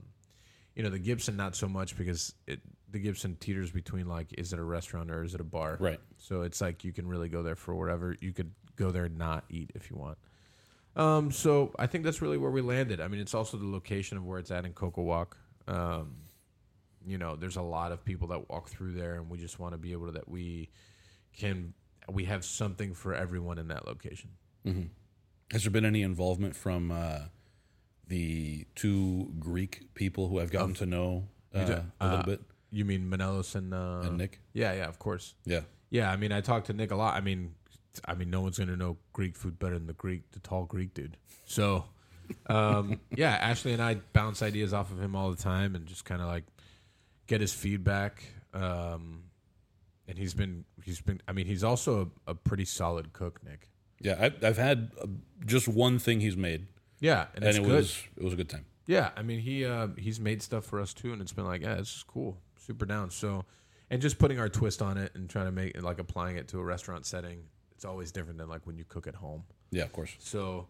you 0.76 0.82
know, 0.82 0.90
the 0.90 1.00
Gibson 1.00 1.36
not 1.36 1.56
so 1.56 1.68
much 1.68 1.96
because 1.98 2.34
it 2.48 2.60
the 2.90 3.00
Gibson 3.00 3.36
teeters 3.40 3.72
between 3.72 4.08
like 4.08 4.28
is 4.38 4.54
it 4.54 4.60
a 4.60 4.64
restaurant 4.64 5.12
or 5.12 5.24
is 5.24 5.34
it 5.34 5.42
a 5.42 5.44
bar? 5.44 5.78
Right. 5.80 6.00
So 6.18 6.42
it's 6.42 6.62
like 6.62 6.84
you 6.84 6.94
can 6.94 7.08
really 7.08 7.30
go 7.30 7.44
there 7.44 7.56
for 7.56 7.76
whatever. 7.76 8.16
You 8.20 8.32
could 8.32 8.52
go 8.76 8.92
there 8.92 9.06
and 9.06 9.18
not 9.18 9.44
eat 9.50 9.72
if 9.76 9.90
you 9.92 9.98
want. 9.98 10.18
Um, 10.96 11.32
so 11.32 11.74
I 11.78 11.88
think 11.88 12.04
that's 12.04 12.22
really 12.22 12.38
where 12.38 12.52
we 12.52 12.62
landed. 12.62 13.02
I 13.02 13.08
mean, 13.08 13.20
it's 13.20 13.34
also 13.34 13.58
the 13.58 13.68
location 13.68 14.18
of 14.18 14.26
where 14.26 14.40
it's 14.40 14.52
at 14.52 14.66
in 14.66 14.74
CocoWalk. 14.74 15.34
Um, 15.68 16.18
you 17.06 17.18
know, 17.18 17.36
there's 17.36 17.58
a 17.58 17.62
lot 17.62 17.92
of 17.92 18.04
people 18.06 18.28
that 18.30 18.50
walk 18.50 18.70
through 18.70 18.94
there, 18.94 19.16
and 19.16 19.30
we 19.30 19.38
just 19.38 19.60
want 19.60 19.74
to 19.74 19.78
be 19.78 19.92
able 19.92 20.06
to 20.08 20.12
that 20.14 20.28
we 20.30 20.70
can 21.38 21.74
we 22.12 22.26
have 22.26 22.44
something 22.44 22.94
for 22.94 23.14
everyone 23.14 23.58
in 23.58 23.68
that 23.70 23.88
location. 23.88 24.32
Has 25.52 25.64
there 25.64 25.72
been 25.72 25.86
any 25.86 26.02
involvement 26.02 26.56
from 26.56 26.92
uh, 26.92 27.20
the 28.08 28.66
two 28.76 29.32
Greek 29.40 29.94
people 29.94 30.28
who 30.28 30.40
I've 30.40 30.52
gotten 30.52 30.74
to 30.76 30.86
know 30.86 31.28
uh, 31.54 31.64
do- 31.66 31.74
a 32.00 32.06
little 32.06 32.20
uh, 32.20 32.24
bit? 32.24 32.42
You 32.72 32.86
mean 32.86 33.10
Manelos 33.10 33.56
and 33.56 33.74
uh, 33.74 34.02
And 34.04 34.18
Nick? 34.18 34.40
Yeah, 34.54 34.74
yeah, 34.74 34.88
of 34.88 34.98
course. 35.00 35.36
Yeah. 35.46 35.62
Yeah, 35.92 36.12
I 36.12 36.16
mean, 36.18 36.32
I 36.32 36.42
talked 36.42 36.68
to 36.68 36.74
Nick 36.74 36.90
a 36.92 36.96
lot. 36.96 37.16
I 37.16 37.22
mean, 37.22 37.54
I 38.06 38.16
mean, 38.16 38.30
no 38.32 38.42
one's 38.42 38.58
gonna 38.58 38.76
know 38.76 38.98
Greek 39.14 39.36
food 39.36 39.60
better 39.60 39.76
than 39.78 39.86
the 39.88 39.94
Greek, 39.94 40.32
the 40.32 40.40
tall 40.40 40.66
Greek 40.66 40.94
dude. 40.96 41.18
So, 41.46 41.86
um, 42.48 43.00
yeah, 43.16 43.34
Ashley 43.34 43.74
and 43.74 43.82
I 43.82 43.96
bounce 44.14 44.42
ideas 44.42 44.74
off 44.74 44.92
of 44.92 45.00
him 45.00 45.16
all 45.16 45.30
the 45.30 45.42
time, 45.42 45.76
and 45.76 45.86
just 45.86 46.04
kind 46.04 46.20
of 46.22 46.28
like 46.28 46.46
get 47.28 47.42
his 47.42 47.54
feedback. 47.54 48.24
Um, 48.54 49.24
and 50.08 50.18
he's 50.18 50.34
been, 50.34 50.66
he's 50.84 51.02
been. 51.02 51.22
I 51.28 51.32
mean, 51.32 51.46
he's 51.46 51.64
also 51.64 52.12
a, 52.28 52.32
a 52.32 52.36
pretty 52.36 52.66
solid 52.66 53.14
cook, 53.14 53.42
Nick. 53.44 53.70
Yeah. 54.00 54.30
I, 54.42 54.46
I've 54.48 54.58
had 54.58 54.92
uh, 55.02 55.08
just 55.46 55.68
one 55.68 55.98
thing 55.98 56.20
he's 56.20 56.36
made, 56.36 56.68
Yeah, 57.00 57.28
and, 57.36 57.44
and 57.46 57.58
it 57.58 57.64
good. 57.64 57.72
was 57.76 58.04
it 58.18 58.24
was 58.24 58.34
a 58.34 58.36
good 58.36 58.50
time. 58.50 58.66
Yeah, 58.86 59.12
I 59.16 59.22
mean 59.22 59.40
he 59.40 59.64
uh, 59.66 59.88
he's 59.98 60.20
made 60.20 60.42
stuff 60.42 60.66
for 60.66 60.82
us 60.82 60.94
too, 60.94 61.14
and 61.14 61.22
it's 61.22 61.32
been 61.32 61.46
like, 61.46 61.62
yeah, 61.62 61.76
this 61.76 61.96
is 61.96 62.04
cool, 62.06 62.38
super 62.60 62.86
down. 62.86 63.10
So, 63.12 63.46
and 63.90 64.02
just 64.02 64.20
putting 64.20 64.40
our 64.40 64.50
twist 64.50 64.82
on 64.82 64.98
it 64.98 65.14
and 65.16 65.30
trying 65.30 65.46
to 65.46 65.54
make 65.54 65.74
it 65.76 65.84
like 65.84 66.00
applying 66.00 66.36
it 66.36 66.50
to 66.50 66.60
a 66.60 66.64
restaurant 66.64 67.06
setting, 67.06 67.44
it's 67.72 67.86
always 67.86 68.12
different 68.12 68.38
than 68.40 68.50
like 68.50 68.68
when 68.68 68.76
you 68.78 68.84
cook 68.84 69.08
at 69.08 69.16
home. 69.16 69.44
Yeah, 69.72 69.84
of 69.84 69.94
course. 69.94 70.14
So, 70.20 70.68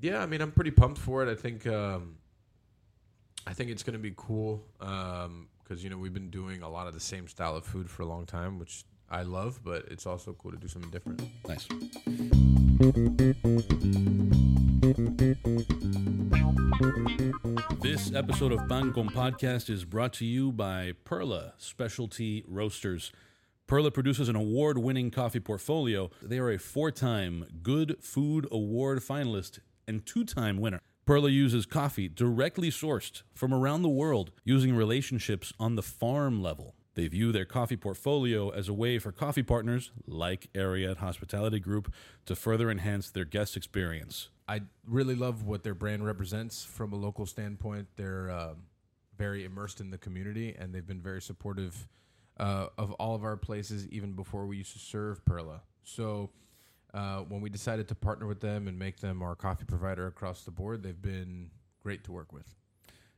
yeah, 0.00 0.20
I 0.20 0.26
mean 0.26 0.40
I'm 0.40 0.50
pretty 0.50 0.72
pumped 0.72 0.98
for 0.98 1.22
it. 1.22 1.30
I 1.30 1.36
think 1.36 1.68
um, 1.68 2.16
I 3.46 3.52
think 3.52 3.70
it's 3.70 3.82
gonna 3.82 3.98
be 3.98 4.14
cool 4.16 4.64
um, 4.80 5.48
because 5.62 5.84
you 5.84 5.90
know 5.90 5.98
we've 5.98 6.14
been 6.14 6.30
doing 6.30 6.62
a 6.62 6.68
lot 6.68 6.86
of 6.86 6.94
the 6.94 7.00
same 7.00 7.28
style 7.28 7.56
of 7.56 7.64
food 7.64 7.90
for 7.90 8.02
a 8.02 8.06
long 8.06 8.24
time, 8.24 8.58
which 8.58 8.84
I 9.10 9.22
love, 9.22 9.60
but 9.62 9.84
it's 9.90 10.06
also 10.06 10.32
cool 10.32 10.52
to 10.52 10.56
do 10.56 10.66
something 10.66 10.90
different. 10.90 11.22
Nice. 11.46 11.68
This 17.82 18.14
episode 18.14 18.52
of 18.52 18.66
Pan 18.66 18.92
Con 18.92 19.08
Podcast 19.10 19.68
is 19.68 19.84
brought 19.84 20.14
to 20.14 20.24
you 20.24 20.50
by 20.50 20.92
Per'La 21.04 21.52
Specialty 21.58 22.44
Roasters. 22.48 23.12
Per'La 23.66 23.90
produces 23.90 24.28
an 24.30 24.36
award 24.36 24.78
winning 24.78 25.10
coffee 25.10 25.40
portfolio. 25.40 26.10
They 26.22 26.38
are 26.38 26.50
a 26.50 26.58
four 26.58 26.90
time 26.90 27.44
Good 27.62 27.96
Food 28.00 28.48
Award 28.50 29.00
finalist 29.00 29.58
and 29.86 30.04
two 30.06 30.24
time 30.24 30.58
winner. 30.58 30.80
Per'La 31.06 31.28
uses 31.28 31.66
coffee 31.66 32.08
directly 32.08 32.70
sourced 32.70 33.22
from 33.34 33.52
around 33.52 33.82
the 33.82 33.90
world 33.90 34.30
using 34.42 34.74
relationships 34.74 35.52
on 35.60 35.74
the 35.74 35.82
farm 35.82 36.42
level. 36.42 36.74
They 36.94 37.08
view 37.08 37.30
their 37.30 37.44
coffee 37.44 37.76
portfolio 37.76 38.48
as 38.50 38.68
a 38.68 38.72
way 38.72 38.98
for 38.98 39.12
coffee 39.12 39.42
partners 39.42 39.90
like 40.06 40.50
Ariete 40.54 40.98
Hospitality 40.98 41.60
Group 41.60 41.92
to 42.24 42.34
further 42.34 42.70
enhance 42.70 43.10
their 43.10 43.26
guest 43.26 43.54
experience. 43.56 44.30
I 44.48 44.62
really 44.86 45.14
love 45.14 45.44
what 45.44 45.62
their 45.62 45.74
brand 45.74 46.06
represents 46.06 46.64
from 46.64 46.92
a 46.92 46.96
local 46.96 47.26
standpoint. 47.26 47.88
They're 47.96 48.30
um, 48.30 48.64
very 49.18 49.44
immersed 49.44 49.80
in 49.80 49.90
the 49.90 49.98
community, 49.98 50.54
and 50.58 50.74
they've 50.74 50.86
been 50.86 51.02
very 51.02 51.20
supportive 51.20 51.86
uh, 52.38 52.68
of 52.78 52.92
all 52.92 53.14
of 53.14 53.24
our 53.24 53.36
places, 53.36 53.86
even 53.88 54.12
before 54.12 54.46
we 54.46 54.56
used 54.56 54.72
to 54.72 54.78
serve 54.78 55.22
Per'La. 55.24 55.60
So 55.82 56.30
uh, 56.94 57.18
when 57.28 57.40
we 57.40 57.50
decided 57.50 57.88
to 57.88 57.94
partner 57.94 58.26
with 58.26 58.40
them 58.40 58.68
and 58.68 58.78
make 58.78 59.00
them 59.00 59.20
our 59.20 59.34
coffee 59.34 59.64
provider 59.64 60.06
across 60.06 60.42
the 60.44 60.50
board, 60.50 60.82
they've 60.82 61.02
been 61.02 61.50
great 61.82 62.04
to 62.04 62.12
work 62.12 62.32
with. 62.32 62.54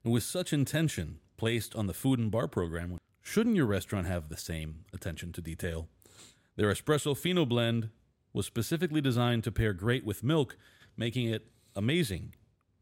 And 0.02 0.12
with 0.12 0.22
such 0.22 0.52
intention 0.52 1.18
placed 1.36 1.76
on 1.76 1.86
the 1.86 1.94
food 1.94 2.18
and 2.18 2.30
bar 2.30 2.48
program, 2.48 2.98
shouldn't 3.22 3.56
your 3.56 3.66
restaurant 3.66 4.06
have 4.06 4.28
the 4.28 4.36
same 4.36 4.84
attention 4.94 5.32
to 5.32 5.42
detail? 5.42 5.88
Their 6.56 6.72
espresso 6.72 7.14
fino 7.16 7.44
blend 7.44 7.90
was 8.32 8.46
specifically 8.46 9.02
designed 9.02 9.44
to 9.44 9.52
pair 9.52 9.74
great 9.74 10.04
with 10.04 10.24
milk, 10.24 10.56
making 10.96 11.28
it 11.28 11.48
amazing 11.74 12.34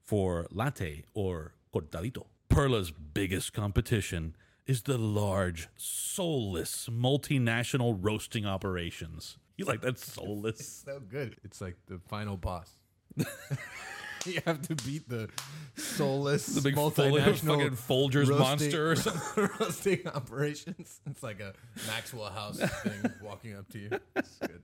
for 0.04 0.46
latte 0.50 1.04
or 1.12 1.54
cortadito. 1.74 2.26
Per'La's 2.48 2.92
biggest 2.92 3.52
competition 3.52 4.36
is 4.66 4.82
the 4.82 4.96
large, 4.96 5.68
soulless, 5.76 6.88
multinational 6.88 7.98
roasting 8.00 8.46
operations. 8.46 9.38
You 9.58 9.66
like 9.66 9.82
that 9.82 9.98
soulless? 9.98 10.82
So 10.84 11.00
good. 11.00 11.36
It's 11.44 11.60
like 11.60 11.76
the 11.86 12.00
final 12.08 12.36
boss. 12.36 12.70
you 14.26 14.40
have 14.46 14.62
to 14.62 14.74
beat 14.84 15.08
the 15.08 15.28
soulless, 15.76 16.46
The 16.46 16.60
big 16.60 16.74
multinational 16.74 17.56
fucking 17.58 17.70
Folgers 17.76 18.28
roasting- 18.28 18.38
monster 18.38 18.90
or 18.90 18.96
something. 18.96 19.48
roasting 19.60 20.08
operations. 20.08 21.00
It's 21.06 21.22
like 21.22 21.38
a 21.40 21.52
Maxwell 21.86 22.30
House 22.30 22.58
thing 22.58 23.12
walking 23.22 23.54
up 23.56 23.68
to 23.70 23.78
you. 23.78 23.90
It's 24.16 24.36
good. 24.38 24.62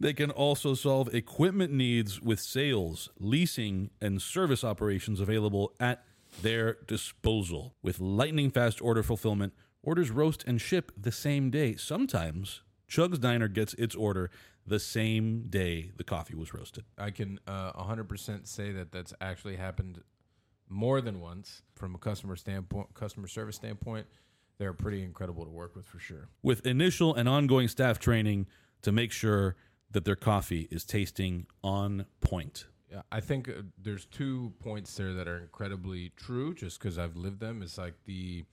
They 0.00 0.14
can 0.14 0.30
also 0.30 0.74
solve 0.74 1.14
equipment 1.14 1.72
needs 1.72 2.20
with 2.20 2.40
sales, 2.40 3.10
leasing, 3.20 3.90
and 4.00 4.20
service 4.20 4.64
operations 4.64 5.20
available 5.20 5.74
at 5.78 6.02
their 6.42 6.78
disposal. 6.88 7.74
With 7.82 8.00
lightning 8.00 8.50
fast 8.50 8.80
order 8.82 9.02
fulfillment, 9.02 9.52
orders 9.82 10.10
roast 10.10 10.42
and 10.46 10.60
ship 10.60 10.90
the 11.00 11.12
same 11.12 11.50
day. 11.50 11.76
Sometimes 11.76 12.62
Chug's 12.90 13.20
Diner 13.20 13.48
gets 13.48 13.72
its 13.74 13.94
order 13.94 14.30
the 14.66 14.80
same 14.80 15.46
day 15.48 15.92
the 15.96 16.04
coffee 16.04 16.34
was 16.34 16.52
roasted. 16.52 16.84
I 16.98 17.10
can 17.10 17.38
uh, 17.46 17.72
100% 17.72 18.46
say 18.46 18.72
that 18.72 18.92
that's 18.92 19.14
actually 19.20 19.56
happened 19.56 20.02
more 20.68 21.00
than 21.00 21.20
once 21.20 21.62
from 21.74 21.94
a 21.94 21.98
customer 21.98 22.36
standpoint, 22.36 22.92
customer 22.94 23.28
service 23.28 23.56
standpoint. 23.56 24.06
They're 24.58 24.72
pretty 24.72 25.02
incredible 25.02 25.44
to 25.44 25.50
work 25.50 25.74
with 25.74 25.86
for 25.86 26.00
sure. 26.00 26.28
With 26.42 26.66
initial 26.66 27.14
and 27.14 27.28
ongoing 27.28 27.68
staff 27.68 27.98
training 27.98 28.48
to 28.82 28.92
make 28.92 29.12
sure 29.12 29.56
that 29.92 30.04
their 30.04 30.16
coffee 30.16 30.68
is 30.70 30.84
tasting 30.84 31.46
on 31.62 32.06
point. 32.20 32.66
Yeah, 32.90 33.02
I 33.12 33.20
think 33.20 33.48
uh, 33.48 33.62
there's 33.80 34.04
two 34.06 34.52
points 34.58 34.94
there 34.96 35.14
that 35.14 35.28
are 35.28 35.38
incredibly 35.38 36.10
true. 36.16 36.54
Just 36.54 36.80
because 36.80 36.98
I've 36.98 37.16
lived 37.16 37.38
them, 37.38 37.62
it's 37.62 37.78
like 37.78 37.94
the 38.04 38.44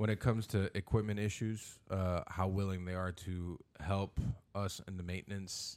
when 0.00 0.08
it 0.08 0.18
comes 0.18 0.46
to 0.46 0.74
equipment 0.74 1.20
issues, 1.20 1.78
uh, 1.90 2.22
how 2.26 2.48
willing 2.48 2.86
they 2.86 2.94
are 2.94 3.12
to 3.12 3.58
help 3.80 4.18
us 4.54 4.80
in 4.88 4.96
the 4.96 5.02
maintenance 5.02 5.76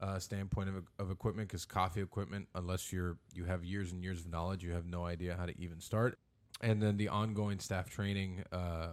uh, 0.00 0.18
standpoint 0.18 0.70
of, 0.70 0.84
of 0.98 1.10
equipment. 1.10 1.48
Because 1.48 1.66
coffee 1.66 2.00
equipment, 2.00 2.48
unless 2.54 2.90
you're 2.94 3.18
you 3.34 3.44
have 3.44 3.62
years 3.62 3.92
and 3.92 4.02
years 4.02 4.20
of 4.20 4.30
knowledge, 4.30 4.64
you 4.64 4.72
have 4.72 4.86
no 4.86 5.04
idea 5.04 5.36
how 5.38 5.44
to 5.44 5.52
even 5.60 5.82
start. 5.82 6.18
And 6.62 6.82
then 6.82 6.96
the 6.96 7.08
ongoing 7.08 7.58
staff 7.58 7.90
training. 7.90 8.42
Uh, 8.50 8.92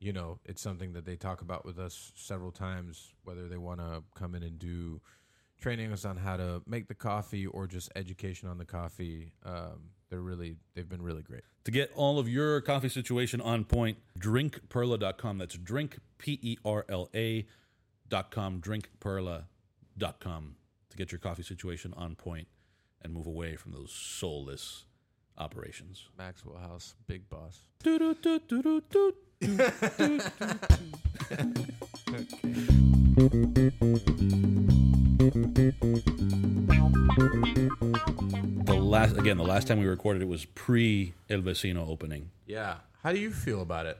you 0.00 0.12
know, 0.12 0.40
it's 0.44 0.60
something 0.60 0.94
that 0.94 1.04
they 1.04 1.14
talk 1.14 1.40
about 1.40 1.64
with 1.64 1.78
us 1.78 2.10
several 2.16 2.50
times, 2.50 3.12
whether 3.22 3.46
they 3.46 3.58
want 3.58 3.78
to 3.78 4.02
come 4.16 4.34
in 4.34 4.42
and 4.42 4.58
do 4.58 5.00
training 5.60 5.92
us 5.92 6.04
on 6.04 6.16
how 6.16 6.36
to 6.36 6.62
make 6.66 6.88
the 6.88 6.94
coffee 6.94 7.46
or 7.46 7.68
just 7.68 7.92
education 7.94 8.48
on 8.48 8.58
the 8.58 8.64
coffee. 8.64 9.34
Um, 9.44 9.90
they're 10.10 10.20
really, 10.20 10.56
they've 10.74 10.88
been 10.88 11.02
really 11.02 11.22
great. 11.22 11.42
To 11.64 11.70
get 11.70 11.92
all 11.94 12.18
of 12.18 12.28
your 12.28 12.60
coffee 12.60 12.88
situation 12.88 13.40
on 13.40 13.64
point, 13.64 13.98
drinkperla.com. 14.18 15.38
That's 15.38 15.54
drink, 15.56 15.98
P 16.18 16.38
E 16.42 16.58
R 16.64 16.84
L 16.88 17.08
A 17.14 17.46
dot 18.08 18.30
com, 18.30 18.60
drinkperla.com 18.60 20.56
to 20.90 20.96
get 20.96 21.12
your 21.12 21.18
coffee 21.18 21.42
situation 21.44 21.94
on 21.96 22.16
point 22.16 22.48
and 23.02 23.12
move 23.12 23.26
away 23.26 23.56
from 23.56 23.72
those 23.72 23.92
soulless 23.92 24.84
operations. 25.38 26.08
Maxwell 26.18 26.58
House, 26.58 26.94
big 27.06 27.28
boss. 27.28 27.62
Doo-doo-doo-doo-doo-doo. 27.82 29.14
last 38.90 39.16
again, 39.16 39.36
the 39.38 39.44
last 39.44 39.66
time 39.68 39.78
we 39.78 39.86
recorded 39.86 40.22
it 40.22 40.28
was 40.28 40.44
pre 40.44 41.14
El 41.28 41.40
Vecino 41.40 41.88
opening. 41.88 42.30
Yeah. 42.46 42.76
How 43.02 43.12
do 43.12 43.18
you 43.18 43.30
feel 43.30 43.62
about 43.62 43.86
it? 43.86 43.98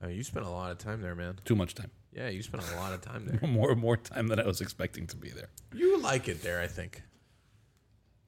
I 0.00 0.06
mean, 0.06 0.16
you 0.16 0.22
spent 0.22 0.46
a 0.46 0.50
lot 0.50 0.70
of 0.72 0.78
time 0.78 1.00
there, 1.02 1.14
man. 1.14 1.38
Too 1.44 1.56
much 1.56 1.74
time. 1.74 1.90
Yeah, 2.12 2.28
you 2.28 2.42
spent 2.42 2.62
a 2.72 2.76
lot 2.76 2.92
of 2.94 3.00
time 3.02 3.26
there. 3.40 3.48
More 3.48 3.74
more 3.74 3.96
time 3.96 4.28
than 4.28 4.40
I 4.40 4.46
was 4.46 4.60
expecting 4.60 5.06
to 5.08 5.16
be 5.16 5.30
there. 5.30 5.48
you 5.74 6.00
like 6.00 6.28
it 6.28 6.42
there, 6.42 6.60
I 6.60 6.66
think. 6.66 7.02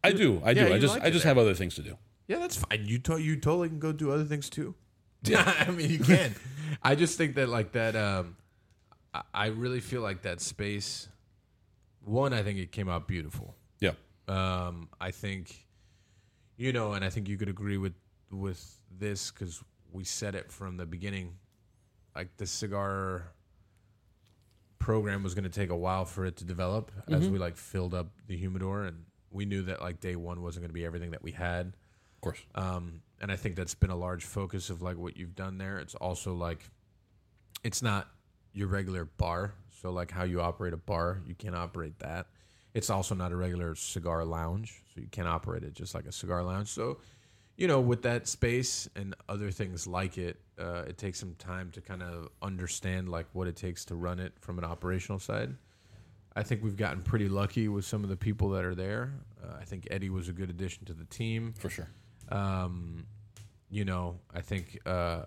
I 0.04 0.12
do. 0.12 0.40
I 0.44 0.54
do. 0.54 0.73
I 0.73 0.78
just 0.78 0.94
like 0.94 1.04
I 1.04 1.11
just 1.11 1.25
there. 1.25 1.30
have 1.30 1.38
other 1.38 1.54
things 1.54 1.75
to 1.76 1.82
do. 1.82 1.97
Yeah, 2.26 2.38
that's 2.38 2.56
fine. 2.56 2.85
You 2.85 2.99
to- 3.00 3.18
you 3.18 3.37
totally 3.37 3.68
can 3.68 3.78
go 3.78 3.92
do 3.92 4.11
other 4.12 4.25
things 4.25 4.50
too. 4.50 4.75
Yeah, 5.25 5.42
I 5.66 5.70
mean 5.70 5.90
you 5.90 5.99
can. 5.99 6.35
I 6.82 6.94
just 6.94 7.16
think 7.18 7.35
that 7.37 7.49
like 7.49 7.73
that. 7.73 7.97
Um, 7.97 8.37
I, 9.14 9.23
I 9.32 9.47
really 9.47 9.80
feel 9.80 10.02
like 10.02 10.23
that 10.23 10.40
space. 10.40 11.08
One, 12.04 12.32
I 12.32 12.42
think 12.42 12.58
it 12.58 12.73
came 12.73 12.88
out 12.88 13.08
beautiful. 13.08 13.54
Yeah. 13.80 13.92
Um, 14.28 14.88
I 15.00 15.11
think, 15.11 15.66
you 16.58 16.72
know, 16.72 16.92
and 16.92 17.04
I 17.04 17.08
think 17.08 17.28
you 17.28 17.38
could 17.38 17.48
agree 17.48 17.78
with 17.78 17.94
with 18.30 18.76
this 18.98 19.30
because 19.30 19.62
we 19.90 20.04
said 20.04 20.34
it 20.34 20.52
from 20.52 20.76
the 20.76 20.84
beginning. 20.84 21.36
Like 22.14 22.36
the 22.36 22.46
cigar 22.46 23.32
program 24.78 25.22
was 25.22 25.34
going 25.34 25.44
to 25.44 25.50
take 25.50 25.70
a 25.70 25.76
while 25.76 26.04
for 26.04 26.26
it 26.26 26.36
to 26.36 26.44
develop 26.44 26.90
as 27.08 27.28
we 27.28 27.38
like 27.38 27.56
filled 27.56 27.94
up 27.94 28.08
the 28.26 28.36
humidor, 28.36 28.84
and 28.84 29.04
we 29.30 29.46
knew 29.46 29.62
that 29.62 29.80
like 29.80 30.00
day 30.00 30.16
one 30.16 30.42
wasn't 30.42 30.62
going 30.62 30.70
to 30.70 30.74
be 30.74 30.84
everything 30.84 31.12
that 31.12 31.22
we 31.22 31.32
had. 31.32 31.66
Of 32.16 32.20
course. 32.20 32.38
Um, 32.54 33.02
and 33.20 33.30
I 33.30 33.36
think 33.36 33.54
that's 33.54 33.74
been 33.74 33.90
a 33.90 33.96
large 33.96 34.24
focus 34.24 34.70
of 34.70 34.82
like 34.82 34.98
what 34.98 35.16
you've 35.16 35.36
done 35.36 35.58
there. 35.58 35.78
It's 35.78 35.94
also 35.94 36.34
like, 36.34 36.68
it's 37.62 37.82
not 37.82 38.08
your 38.52 38.66
regular 38.66 39.04
bar. 39.04 39.54
So 39.80 39.90
like 39.90 40.10
how 40.10 40.24
you 40.24 40.40
operate 40.40 40.72
a 40.72 40.78
bar, 40.78 41.20
you 41.26 41.34
can't 41.34 41.54
operate 41.54 42.00
that. 42.00 42.26
It's 42.78 42.90
also 42.90 43.16
not 43.16 43.32
a 43.32 43.37
regular 43.37 43.75
cigar 43.75 44.25
lounge, 44.25 44.82
so 44.94 45.00
you 45.00 45.08
can't 45.11 45.26
operate 45.26 45.64
it 45.64 45.75
just 45.75 45.97
like 45.97 46.06
a 46.06 46.12
cigar 46.12 46.44
lounge. 46.44 46.68
So, 46.68 46.99
you 47.56 47.66
know, 47.66 47.80
with 47.80 48.02
that 48.02 48.28
space 48.28 48.88
and 48.94 49.16
other 49.28 49.50
things 49.50 49.85
like 49.88 50.16
it, 50.16 50.37
uh, 50.61 50.85
it 50.87 50.97
takes 50.97 51.18
some 51.18 51.35
time 51.40 51.73
to 51.73 51.80
kind 51.80 52.04
of 52.04 52.28
understand 52.40 53.08
like 53.08 53.26
what 53.32 53.49
it 53.49 53.56
takes 53.56 53.85
to 53.87 53.97
run 53.97 54.20
it 54.20 54.32
from 54.38 54.58
an 54.58 54.64
operational 54.64 55.18
side. 55.18 55.56
I 56.37 56.44
think 56.44 56.62
we've 56.62 56.76
gotten 56.76 57.02
pretty 57.02 57.28
lucky 57.28 57.66
with 57.66 57.85
some 57.85 58.04
of 58.04 58.11
the 58.11 58.16
people 58.16 58.50
that 58.50 58.64
are 58.64 58.76
there. 58.76 59.12
Uh, 59.42 59.56
I 59.61 59.64
think 59.64 59.88
Eddie 59.90 60.11
was 60.11 60.28
a 60.28 60.32
good 60.32 60.49
addition 60.49 60.85
to 60.85 60.92
the 60.92 61.06
team. 61.06 61.54
For 61.58 61.70
sure. 61.70 61.88
Um, 62.28 63.06
you 63.70 63.85
know, 63.85 64.20
I 64.32 64.40
think 64.40 64.78
uh, 64.87 65.25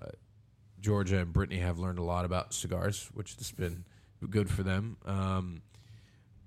Georgia 0.79 1.17
and 1.17 1.33
Brittany 1.33 1.59
have 1.59 1.79
learned 1.79 1.99
a 1.99 2.03
lot 2.03 2.23
about 2.23 2.53
cigars, 2.53 3.09
which 3.13 3.35
has 3.35 3.51
been 3.51 3.83
good 4.29 4.49
for 4.49 4.63
them. 4.63 4.95
Um, 5.05 5.61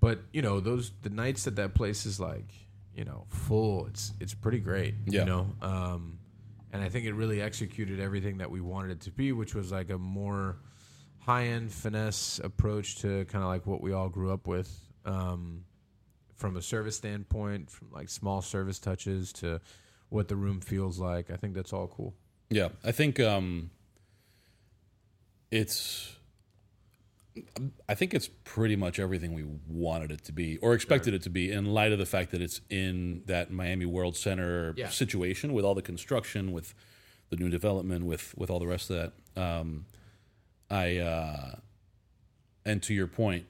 but 0.05 0.19
you 0.31 0.43
know, 0.43 0.59
those 0.59 0.91
the 1.01 1.09
nights 1.09 1.45
that 1.45 1.55
that 1.55 1.73
place 1.73 2.05
is 2.05 2.19
like, 2.19 2.53
you 2.93 3.05
know, 3.05 3.25
full. 3.27 3.87
It's 3.87 4.13
it's 4.19 4.35
pretty 4.35 4.59
great. 4.59 4.93
Yeah. 5.07 5.21
You 5.21 5.25
know, 5.25 5.47
um, 5.63 6.19
and 6.71 6.83
I 6.83 6.89
think 6.89 7.07
it 7.07 7.13
really 7.13 7.41
executed 7.41 7.99
everything 7.99 8.37
that 8.37 8.51
we 8.51 8.61
wanted 8.61 8.91
it 8.91 9.01
to 9.01 9.11
be, 9.11 9.31
which 9.31 9.55
was 9.55 9.71
like 9.71 9.89
a 9.89 9.97
more 9.97 10.57
high 11.21 11.45
end 11.45 11.71
finesse 11.71 12.39
approach 12.43 12.97
to 12.97 13.25
kind 13.25 13.43
of 13.43 13.49
like 13.49 13.65
what 13.65 13.81
we 13.81 13.93
all 13.93 14.07
grew 14.07 14.31
up 14.31 14.45
with. 14.45 14.71
Um, 15.05 15.65
from 16.35 16.55
a 16.55 16.61
service 16.61 16.97
standpoint, 16.97 17.71
from 17.71 17.89
like 17.91 18.09
small 18.09 18.43
service 18.43 18.77
touches 18.77 19.33
to 19.33 19.59
what 20.09 20.27
the 20.27 20.35
room 20.35 20.61
feels 20.61 20.99
like. 20.99 21.31
I 21.31 21.35
think 21.35 21.55
that's 21.55 21.73
all 21.73 21.87
cool. 21.87 22.13
Yeah, 22.51 22.69
I 22.83 22.91
think 22.91 23.19
um, 23.19 23.71
it's. 25.49 26.15
I 27.89 27.95
think 27.95 28.13
it's 28.13 28.29
pretty 28.45 28.75
much 28.75 28.99
everything 28.99 29.33
we 29.33 29.45
wanted 29.67 30.11
it 30.11 30.23
to 30.25 30.31
be 30.31 30.57
or 30.59 30.73
expected 30.73 31.13
it 31.13 31.21
to 31.23 31.29
be 31.29 31.51
in 31.51 31.65
light 31.65 31.91
of 31.91 31.99
the 31.99 32.05
fact 32.05 32.31
that 32.31 32.41
it's 32.41 32.61
in 32.69 33.23
that 33.25 33.51
Miami 33.51 33.85
World 33.85 34.15
Center 34.15 34.73
Yeah. 34.77 34.89
situation 34.89 35.51
with 35.53 35.65
all 35.65 35.75
the 35.75 35.81
construction, 35.81 36.51
with 36.53 36.73
the 37.29 37.35
new 37.35 37.49
development, 37.49 38.05
with 38.05 38.33
with 38.37 38.49
all 38.49 38.59
the 38.59 38.67
rest 38.67 38.89
of 38.89 39.11
that. 39.35 39.41
Um, 39.41 39.85
I 40.69 40.97
uh, 40.97 41.55
and 42.63 42.81
to 42.83 42.93
your 42.93 43.07
point, 43.07 43.45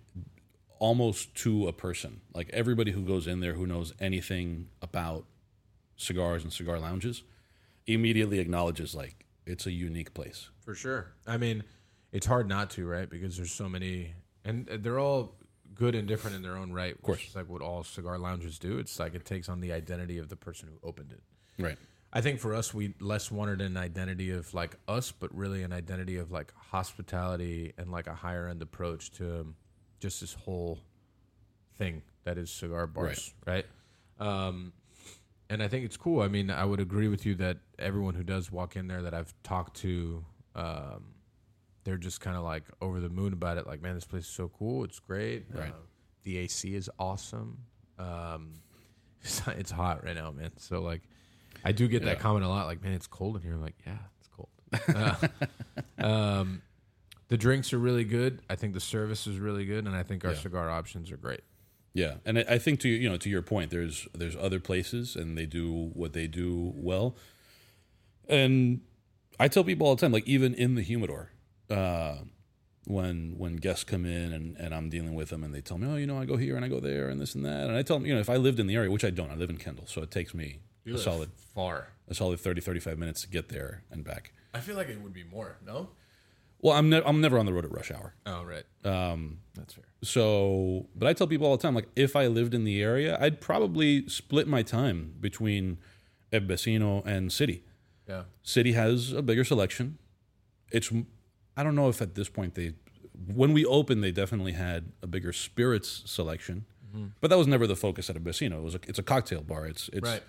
almost 0.79 1.35
to 1.35 1.67
a 1.67 1.73
person, 1.73 2.21
like 2.33 2.49
everybody 2.49 2.91
who 2.91 3.03
goes 3.03 3.27
in 3.27 3.39
there 3.39 3.53
who 3.53 3.67
knows 3.67 3.93
anything 3.99 4.69
about 4.81 5.25
cigars 5.95 6.43
and 6.43 6.51
cigar 6.51 6.79
lounges, 6.79 7.23
immediately 7.87 8.39
acknowledges 8.39 8.95
like 8.95 9.25
it's 9.45 9.65
a 9.67 9.71
unique 9.71 10.13
place. 10.13 10.49
For 10.61 10.73
sure. 10.73 11.13
I 11.27 11.37
mean, 11.37 11.63
it's 12.15 12.25
hard 12.25 12.47
not 12.47 12.69
to, 12.71 12.87
right? 12.87 13.09
Because 13.09 13.35
there's 13.35 13.51
so 13.51 13.67
many, 13.67 14.13
and 14.45 14.65
they're 14.67 14.99
all 14.99 15.35
good 15.73 15.95
and 15.95 16.07
different 16.07 16.33
in 16.33 16.41
their 16.41 16.55
own 16.55 16.71
right. 16.71 16.95
Of 16.95 17.01
course. 17.01 17.21
It's 17.25 17.35
like 17.35 17.49
what 17.49 17.61
all 17.61 17.83
cigar 17.83 18.17
lounges 18.17 18.57
do. 18.57 18.77
It's 18.77 18.97
like 18.97 19.15
it 19.15 19.25
takes 19.25 19.49
on 19.49 19.59
the 19.59 19.73
identity 19.73 20.17
of 20.17 20.29
the 20.29 20.37
person 20.37 20.69
who 20.69 20.87
opened 20.87 21.11
it. 21.11 21.21
Right. 21.61 21.77
I 22.13 22.21
think 22.21 22.39
for 22.39 22.55
us, 22.55 22.73
we 22.73 22.93
less 23.01 23.29
wanted 23.29 23.59
an 23.59 23.75
identity 23.75 24.31
of 24.31 24.53
like 24.53 24.77
us, 24.87 25.11
but 25.11 25.35
really 25.35 25.63
an 25.63 25.73
identity 25.73 26.15
of 26.15 26.31
like 26.31 26.53
hospitality 26.55 27.73
and 27.77 27.91
like 27.91 28.07
a 28.07 28.15
higher 28.15 28.47
end 28.47 28.61
approach 28.61 29.11
to 29.17 29.41
um, 29.41 29.55
just 29.99 30.21
this 30.21 30.33
whole 30.33 30.79
thing 31.77 32.01
that 32.23 32.37
is 32.37 32.49
cigar 32.49 32.87
bars, 32.87 33.33
right? 33.45 33.65
Um, 34.21 34.71
and 35.49 35.61
I 35.61 35.67
think 35.67 35.83
it's 35.83 35.97
cool. 35.97 36.21
I 36.21 36.29
mean, 36.29 36.49
I 36.49 36.63
would 36.63 36.79
agree 36.79 37.09
with 37.09 37.25
you 37.25 37.35
that 37.35 37.57
everyone 37.77 38.13
who 38.13 38.23
does 38.23 38.49
walk 38.49 38.77
in 38.77 38.87
there 38.87 39.01
that 39.01 39.13
I've 39.13 39.33
talked 39.43 39.75
to, 39.81 40.23
um, 40.55 41.14
they're 41.85 41.97
just 41.97 42.19
kind 42.19 42.35
of 42.35 42.43
like 42.43 42.63
over 42.81 42.99
the 42.99 43.07
moon 43.09 43.31
about 43.31 43.57
it. 43.57 43.65
Like, 43.65 43.81
man, 43.81 43.95
this 43.95 44.03
place 44.05 44.23
is 44.23 44.29
so 44.29 44.49
cool. 44.49 44.83
It's 44.83 44.99
great. 44.99 45.45
Right. 45.53 45.69
Uh, 45.69 45.73
the 46.23 46.37
AC 46.39 46.75
is 46.75 46.89
awesome. 46.99 47.59
Um, 47.97 48.55
it's, 49.21 49.41
it's 49.47 49.71
hot 49.71 50.03
right 50.03 50.15
now, 50.15 50.31
man. 50.31 50.51
So 50.57 50.81
like, 50.81 51.01
I 51.63 51.71
do 51.71 51.87
get 51.87 52.03
that 52.03 52.19
comment 52.19 52.43
a 52.43 52.49
lot. 52.49 52.67
Like, 52.67 52.83
man, 52.83 52.91
it's 52.91 53.07
cold 53.07 53.37
in 53.37 53.41
here. 53.41 53.53
I'm 53.53 53.61
like, 53.61 53.77
yeah, 53.87 53.97
it's 54.19 54.27
cold. 54.27 54.49
Uh, 55.97 56.03
um, 56.05 56.61
the 57.29 57.37
drinks 57.37 57.71
are 57.73 57.77
really 57.79 58.03
good. 58.03 58.41
I 58.49 58.55
think 58.55 58.73
the 58.73 58.79
service 58.79 59.25
is 59.25 59.39
really 59.39 59.65
good, 59.65 59.85
and 59.87 59.95
I 59.95 60.03
think 60.03 60.25
our 60.25 60.31
Yeah. 60.33 60.37
cigar 60.37 60.69
options 60.69 61.11
are 61.11 61.17
great. 61.17 61.41
Yeah, 61.93 62.15
and 62.25 62.37
I, 62.37 62.45
I 62.49 62.57
think 62.59 62.81
to 62.81 62.89
you 62.89 63.07
know 63.09 63.15
to 63.17 63.29
your 63.29 63.41
point, 63.41 63.71
there's 63.71 64.05
there's 64.13 64.35
other 64.35 64.59
places 64.59 65.15
and 65.15 65.37
they 65.37 65.45
do 65.45 65.91
what 65.93 66.11
they 66.13 66.27
do 66.27 66.73
well, 66.75 67.15
and 68.27 68.81
I 69.39 69.47
tell 69.47 69.63
people 69.63 69.87
all 69.87 69.95
the 69.95 70.01
time, 70.01 70.11
like 70.11 70.27
even 70.27 70.53
in 70.53 70.75
the 70.75 70.81
humidor, 70.81 71.31
uh, 71.69 72.17
when 72.87 73.35
when 73.37 73.55
guests 73.55 73.83
come 73.83 74.05
in 74.05 74.31
and, 74.33 74.55
and 74.57 74.73
I'm 74.73 74.89
dealing 74.89 75.15
with 75.15 75.29
them 75.29 75.43
and 75.43 75.53
they 75.53 75.61
tell 75.61 75.77
me, 75.77 75.87
oh, 75.87 75.95
you 75.95 76.05
know, 76.05 76.19
I 76.19 76.25
go 76.25 76.37
here 76.37 76.55
and 76.55 76.63
I 76.63 76.67
go 76.67 76.79
there 76.79 77.09
and 77.09 77.19
this 77.19 77.35
and 77.35 77.43
that, 77.45 77.67
and 77.67 77.75
I 77.75 77.81
tell 77.81 77.97
them, 77.97 78.05
you 78.05 78.13
know, 78.13 78.19
if 78.19 78.29
I 78.29 78.37
lived 78.37 78.59
in 78.59 78.67
the 78.67 78.75
area, 78.75 78.91
which 78.91 79.03
I 79.05 79.09
don't, 79.09 79.31
I 79.31 79.35
live 79.35 79.49
in 79.49 79.57
Kendall, 79.57 79.85
so 79.87 80.01
it 80.01 80.11
takes 80.11 80.33
me 80.33 80.59
a 80.85 80.97
solid 80.97 81.31
far. 81.55 81.87
a 82.07 82.13
solid 82.13 82.39
30 82.39 82.61
35 82.61 82.97
minutes 82.99 83.21
to 83.21 83.27
get 83.27 83.49
there 83.49 83.83
and 83.89 84.03
back. 84.03 84.31
I 84.53 84.59
feel 84.59 84.75
like 84.75 84.87
it 84.89 85.01
would 85.01 85.13
be 85.13 85.23
more. 85.23 85.57
No. 85.65 85.89
Well, 86.61 86.75
I'm 86.77 86.89
ne- 86.89 87.01
I'm 87.05 87.21
never 87.21 87.37
on 87.37 87.45
the 87.45 87.53
road 87.53 87.65
at 87.65 87.71
rush 87.71 87.91
hour. 87.91 88.13
Oh 88.25 88.43
right. 88.43 88.63
Um, 88.85 89.39
That's 89.55 89.73
fair. 89.73 89.83
So, 90.03 90.87
but 90.95 91.07
I 91.07 91.13
tell 91.13 91.27
people 91.27 91.47
all 91.47 91.57
the 91.57 91.61
time, 91.61 91.75
like 91.75 91.89
if 91.95 92.15
I 92.15 92.27
lived 92.27 92.53
in 92.53 92.63
the 92.63 92.81
area, 92.81 93.17
I'd 93.19 93.41
probably 93.41 94.07
split 94.07 94.47
my 94.47 94.61
time 94.63 95.15
between 95.19 95.79
El 96.31 96.41
Vecino 96.41 97.05
and 97.05 97.31
City. 97.33 97.63
Yeah. 98.07 98.23
City 98.43 98.71
has 98.73 99.11
a 99.11 99.21
bigger 99.21 99.43
selection. 99.43 99.97
It's 100.71 100.91
I 101.57 101.63
don't 101.63 101.75
know 101.75 101.89
if 101.89 102.01
at 102.01 102.15
this 102.15 102.29
point 102.29 102.55
they 102.55 102.73
when 103.33 103.53
we 103.53 103.63
opened 103.65 104.03
they 104.03 104.11
definitely 104.11 104.51
had 104.53 104.91
a 105.01 105.07
bigger 105.07 105.31
spirits 105.33 106.03
selection. 106.05 106.65
But 107.19 107.29
that 107.29 107.37
was 107.37 107.45
never 107.47 107.67
the 107.67 107.75
focus 107.75 108.09
at 108.09 108.15
El 108.15 108.21
Vecino. 108.21 108.53
It 108.59 108.61
was 108.63 108.75
a, 108.75 108.79
it's 108.87 108.97
a 108.99 109.03
cocktail 109.03 109.41
bar. 109.41 109.65
It's 109.67 109.89
it's 109.91 110.07
Right. 110.09 110.23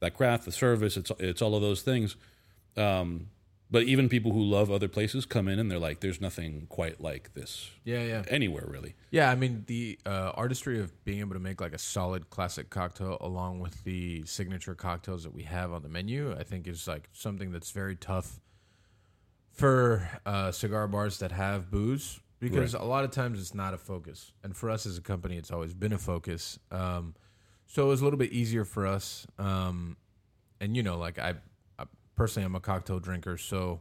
that 0.00 0.14
craft, 0.16 0.46
the 0.46 0.52
service. 0.52 0.96
It's 0.96 1.12
it's 1.18 1.42
all 1.42 1.54
of 1.54 1.60
those 1.60 1.82
things. 1.82 2.16
Um, 2.74 3.28
but 3.70 3.82
even 3.82 4.08
people 4.08 4.32
who 4.32 4.42
love 4.42 4.70
other 4.70 4.88
places 4.88 5.26
come 5.26 5.46
in 5.48 5.58
and 5.58 5.70
they're 5.70 5.78
like, 5.78 6.00
"There's 6.00 6.20
nothing 6.20 6.66
quite 6.70 7.00
like 7.02 7.34
this 7.34 7.70
Yeah, 7.84 8.02
yeah. 8.04 8.22
anywhere, 8.28 8.64
really." 8.66 8.94
Yeah, 9.10 9.30
I 9.30 9.34
mean 9.34 9.64
the 9.66 9.98
uh, 10.06 10.30
artistry 10.34 10.78
of 10.80 11.04
being 11.04 11.18
able 11.20 11.34
to 11.34 11.40
make 11.40 11.60
like 11.60 11.74
a 11.74 11.78
solid 11.78 12.30
classic 12.30 12.70
cocktail 12.70 13.18
along 13.20 13.60
with 13.60 13.84
the 13.84 14.24
signature 14.24 14.74
cocktails 14.74 15.22
that 15.24 15.34
we 15.34 15.42
have 15.42 15.70
on 15.72 15.82
the 15.82 15.88
menu, 15.90 16.32
I 16.34 16.44
think 16.44 16.66
is 16.66 16.86
like 16.88 17.08
something 17.12 17.50
that's 17.50 17.72
very 17.72 17.96
tough 17.96 18.40
for 19.56 20.08
uh, 20.26 20.52
cigar 20.52 20.86
bars 20.86 21.18
that 21.18 21.32
have 21.32 21.70
booze 21.70 22.20
because 22.38 22.74
a 22.74 22.82
lot 22.82 23.04
of 23.04 23.10
times 23.10 23.40
it's 23.40 23.54
not 23.54 23.74
a 23.74 23.78
focus, 23.78 24.32
and 24.44 24.54
for 24.54 24.70
us 24.70 24.86
as 24.86 24.98
a 24.98 25.00
company, 25.00 25.36
it's 25.36 25.50
always 25.50 25.74
been 25.74 25.92
a 25.92 25.98
focus. 25.98 26.58
Um, 26.70 27.14
so 27.66 27.84
it 27.84 27.88
was 27.88 28.00
a 28.02 28.04
little 28.04 28.18
bit 28.18 28.32
easier 28.32 28.64
for 28.64 28.86
us, 28.86 29.26
um, 29.38 29.96
and 30.60 30.76
you 30.76 30.82
know, 30.82 30.98
like 30.98 31.18
I, 31.18 31.34
I 31.78 31.84
personally, 32.14 32.44
I'm 32.44 32.54
a 32.54 32.60
cocktail 32.60 33.00
drinker, 33.00 33.38
so 33.38 33.80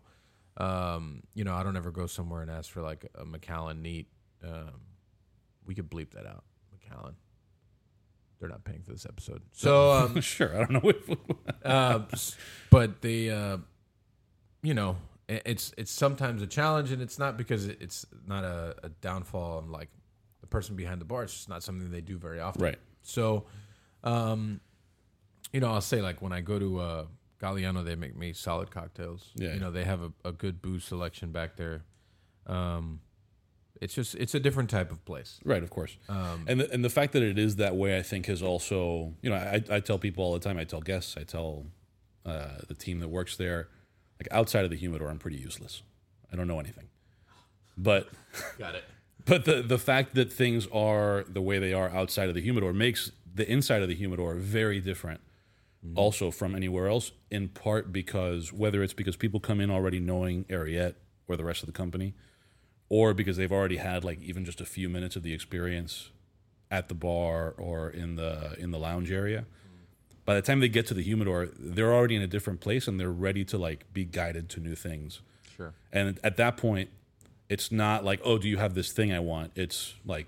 um, 0.57 1.23
you 1.33 1.43
know, 1.43 1.53
I 1.53 1.63
don't 1.63 1.75
ever 1.75 1.91
go 1.91 2.07
somewhere 2.07 2.41
and 2.41 2.49
ask 2.49 2.71
for 2.71 2.81
like 2.81 3.05
a 3.15 3.25
Macallan 3.25 3.81
neat. 3.81 4.07
Um, 4.43 4.81
we 5.65 5.75
could 5.75 5.89
bleep 5.91 6.11
that 6.11 6.25
out, 6.25 6.45
Macallan. 6.71 7.15
They're 8.39 8.49
not 8.49 8.63
paying 8.63 8.83
for 8.83 8.91
this 8.91 9.05
episode, 9.05 9.41
so 9.51 9.91
um, 9.91 10.21
sure, 10.21 10.55
I 10.55 10.59
don't 10.59 10.71
know. 10.71 10.89
If, 10.89 11.17
uh, 11.65 11.99
but 12.71 13.01
the 13.01 13.31
uh, 13.31 13.57
you 14.63 14.73
know 14.73 14.95
it's 15.27 15.73
it's 15.77 15.91
sometimes 15.91 16.41
a 16.41 16.47
challenge 16.47 16.91
and 16.91 17.01
it's 17.01 17.17
not 17.17 17.37
because 17.37 17.65
it's 17.65 18.05
not 18.27 18.43
a, 18.43 18.75
a 18.83 18.89
downfall 18.89 19.57
on 19.57 19.71
like 19.71 19.89
the 20.41 20.47
person 20.47 20.75
behind 20.75 21.01
the 21.01 21.05
bar 21.05 21.23
it's 21.23 21.33
just 21.33 21.49
not 21.49 21.63
something 21.63 21.89
they 21.89 22.01
do 22.01 22.17
very 22.17 22.39
often 22.39 22.61
right. 22.61 22.77
so 23.01 23.45
um 24.03 24.59
you 25.51 25.59
know 25.59 25.71
i'll 25.71 25.81
say 25.81 26.01
like 26.01 26.21
when 26.21 26.31
i 26.31 26.41
go 26.41 26.59
to 26.59 26.79
uh 26.79 27.05
Galliano, 27.41 27.83
they 27.83 27.95
make 27.95 28.15
me 28.15 28.33
solid 28.33 28.71
cocktails. 28.71 29.31
Yeah. 29.35 29.53
You 29.53 29.59
know, 29.59 29.71
they 29.71 29.83
have 29.83 30.01
a, 30.01 30.11
a 30.23 30.31
good 30.31 30.61
booze 30.61 30.83
selection 30.83 31.31
back 31.31 31.57
there. 31.57 31.83
Um, 32.47 33.01
it's 33.81 33.93
just 33.93 34.15
it's 34.15 34.33
a 34.33 34.39
different 34.39 34.69
type 34.69 34.91
of 34.91 35.03
place. 35.03 35.39
Right, 35.43 35.61
of 35.61 35.69
course. 35.69 35.97
Um, 36.07 36.45
and 36.47 36.61
the, 36.61 36.71
and 36.71 36.83
the 36.83 36.89
fact 36.89 37.11
that 37.13 37.21
it 37.21 37.37
is 37.37 37.57
that 37.57 37.75
way, 37.75 37.97
I 37.97 38.01
think, 38.01 38.27
has 38.27 38.41
also 38.41 39.13
you 39.21 39.29
know 39.29 39.35
I, 39.35 39.61
I 39.69 39.79
tell 39.81 39.99
people 39.99 40.23
all 40.23 40.33
the 40.33 40.39
time. 40.39 40.57
I 40.57 40.63
tell 40.63 40.79
guests, 40.79 41.15
I 41.17 41.23
tell 41.23 41.65
uh, 42.25 42.59
the 42.67 42.73
team 42.73 43.01
that 43.01 43.09
works 43.09 43.35
there, 43.35 43.67
like 44.19 44.27
outside 44.31 44.63
of 44.63 44.69
the 44.69 44.77
humidor, 44.77 45.09
I'm 45.09 45.19
pretty 45.19 45.37
useless. 45.37 45.81
I 46.31 46.35
don't 46.35 46.47
know 46.47 46.59
anything, 46.59 46.89
but 47.77 48.09
Got 48.57 48.75
it. 48.75 48.83
but 49.25 49.45
the 49.45 49.61
the 49.61 49.77
fact 49.77 50.15
that 50.15 50.31
things 50.31 50.67
are 50.71 51.25
the 51.27 51.41
way 51.41 51.59
they 51.59 51.73
are 51.73 51.89
outside 51.89 52.29
of 52.29 52.35
the 52.35 52.41
humidor 52.41 52.73
makes 52.73 53.11
the 53.33 53.49
inside 53.49 53.81
of 53.81 53.89
the 53.89 53.95
humidor 53.95 54.35
very 54.35 54.79
different. 54.79 55.21
Mm-hmm. 55.85 55.97
Also 55.97 56.31
from 56.31 56.55
anywhere 56.55 56.87
else, 56.87 57.11
in 57.29 57.49
part 57.49 57.93
because 57.93 58.51
whether 58.51 58.81
it's 58.81 58.93
because 58.93 59.15
people 59.15 59.39
come 59.39 59.61
in 59.61 59.69
already 59.69 59.99
knowing 59.99 60.45
Ariete 60.45 60.95
or 61.27 61.35
the 61.35 61.43
rest 61.43 61.61
of 61.61 61.67
the 61.67 61.73
company, 61.73 62.13
or 62.89 63.13
because 63.13 63.37
they've 63.37 63.51
already 63.51 63.77
had 63.77 64.03
like 64.03 64.21
even 64.21 64.45
just 64.45 64.61
a 64.61 64.65
few 64.65 64.89
minutes 64.89 65.15
of 65.15 65.23
the 65.23 65.33
experience 65.33 66.09
at 66.71 66.87
the 66.87 66.95
bar 66.95 67.53
or 67.57 67.89
in 67.89 68.15
the 68.15 68.55
in 68.57 68.71
the 68.71 68.79
lounge 68.79 69.11
area 69.11 69.45
by 70.25 70.33
the 70.35 70.41
time 70.41 70.59
they 70.59 70.67
get 70.69 70.85
to 70.87 70.93
the 70.93 71.03
humidor 71.03 71.47
they're 71.57 71.93
already 71.93 72.15
in 72.15 72.21
a 72.21 72.27
different 72.27 72.59
place 72.59 72.87
and 72.87 72.99
they're 72.99 73.11
ready 73.11 73.45
to 73.45 73.57
like 73.57 73.85
be 73.93 74.03
guided 74.05 74.49
to 74.49 74.59
new 74.59 74.75
things 74.75 75.21
Sure. 75.55 75.73
and 75.93 76.19
at 76.23 76.35
that 76.37 76.57
point 76.57 76.89
it's 77.47 77.71
not 77.71 78.03
like 78.03 78.19
oh 78.23 78.37
do 78.37 78.47
you 78.49 78.57
have 78.57 78.73
this 78.73 78.91
thing 78.91 79.13
i 79.13 79.19
want 79.19 79.51
it's 79.55 79.93
like 80.05 80.27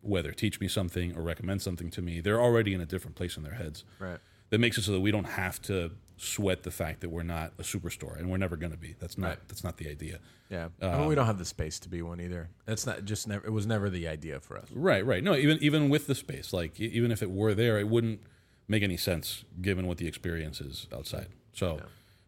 whether 0.00 0.32
teach 0.32 0.60
me 0.60 0.68
something 0.68 1.16
or 1.16 1.22
recommend 1.22 1.62
something 1.62 1.90
to 1.90 2.02
me 2.02 2.20
they're 2.20 2.40
already 2.40 2.74
in 2.74 2.80
a 2.80 2.86
different 2.86 3.16
place 3.16 3.36
in 3.36 3.42
their 3.42 3.54
heads 3.54 3.84
Right. 3.98 4.18
that 4.50 4.58
makes 4.58 4.76
it 4.78 4.82
so 4.82 4.92
that 4.92 5.00
we 5.00 5.10
don't 5.10 5.24
have 5.24 5.60
to 5.62 5.92
sweat 6.16 6.62
the 6.62 6.70
fact 6.70 7.00
that 7.00 7.08
we're 7.08 7.22
not 7.24 7.52
a 7.58 7.62
superstore 7.62 8.16
and 8.18 8.30
we're 8.30 8.36
never 8.36 8.56
going 8.56 8.70
to 8.72 8.78
be 8.78 8.94
that's 9.00 9.16
not 9.18 9.28
Right. 9.30 9.38
that's 9.48 9.64
not 9.64 9.78
the 9.78 9.88
idea 9.88 10.20
Yeah. 10.50 10.68
Uh, 10.80 10.98
mean, 10.98 11.08
we 11.08 11.14
don't 11.16 11.26
have 11.26 11.38
the 11.38 11.44
space 11.44 11.80
to 11.80 11.88
be 11.88 12.02
one 12.02 12.20
either. 12.20 12.50
That's 12.66 12.86
not 12.86 13.04
just 13.04 13.26
never. 13.26 13.44
It 13.46 13.50
was 13.50 13.66
never 13.66 13.88
the 13.90 14.06
idea 14.06 14.38
for 14.40 14.56
us. 14.58 14.68
Right, 14.72 15.04
right. 15.04 15.24
No, 15.24 15.34
even 15.34 15.58
even 15.62 15.88
with 15.88 16.06
the 16.06 16.14
space, 16.14 16.52
like 16.52 16.78
even 16.78 17.10
if 17.10 17.22
it 17.22 17.30
were 17.30 17.54
there, 17.54 17.78
it 17.80 17.88
wouldn't 17.88 18.20
make 18.68 18.82
any 18.82 18.96
sense 18.96 19.44
given 19.60 19.86
what 19.86 19.98
the 19.98 20.06
experience 20.06 20.60
is 20.60 20.86
outside. 20.92 21.28
So, 21.52 21.80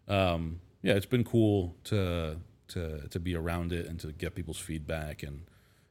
um, 0.09 0.61
yeah, 0.83 0.95
it's 0.95 1.07
been 1.07 1.25
cool 1.25 1.75
to 1.85 2.37
to 2.69 3.09
to 3.09 3.21
be 3.21 3.35
around 3.35 3.73
it 3.73 3.87
and 3.87 3.99
to 4.01 4.13
get 4.13 4.35
people's 4.35 4.59
feedback 4.59 5.23
and 5.23 5.47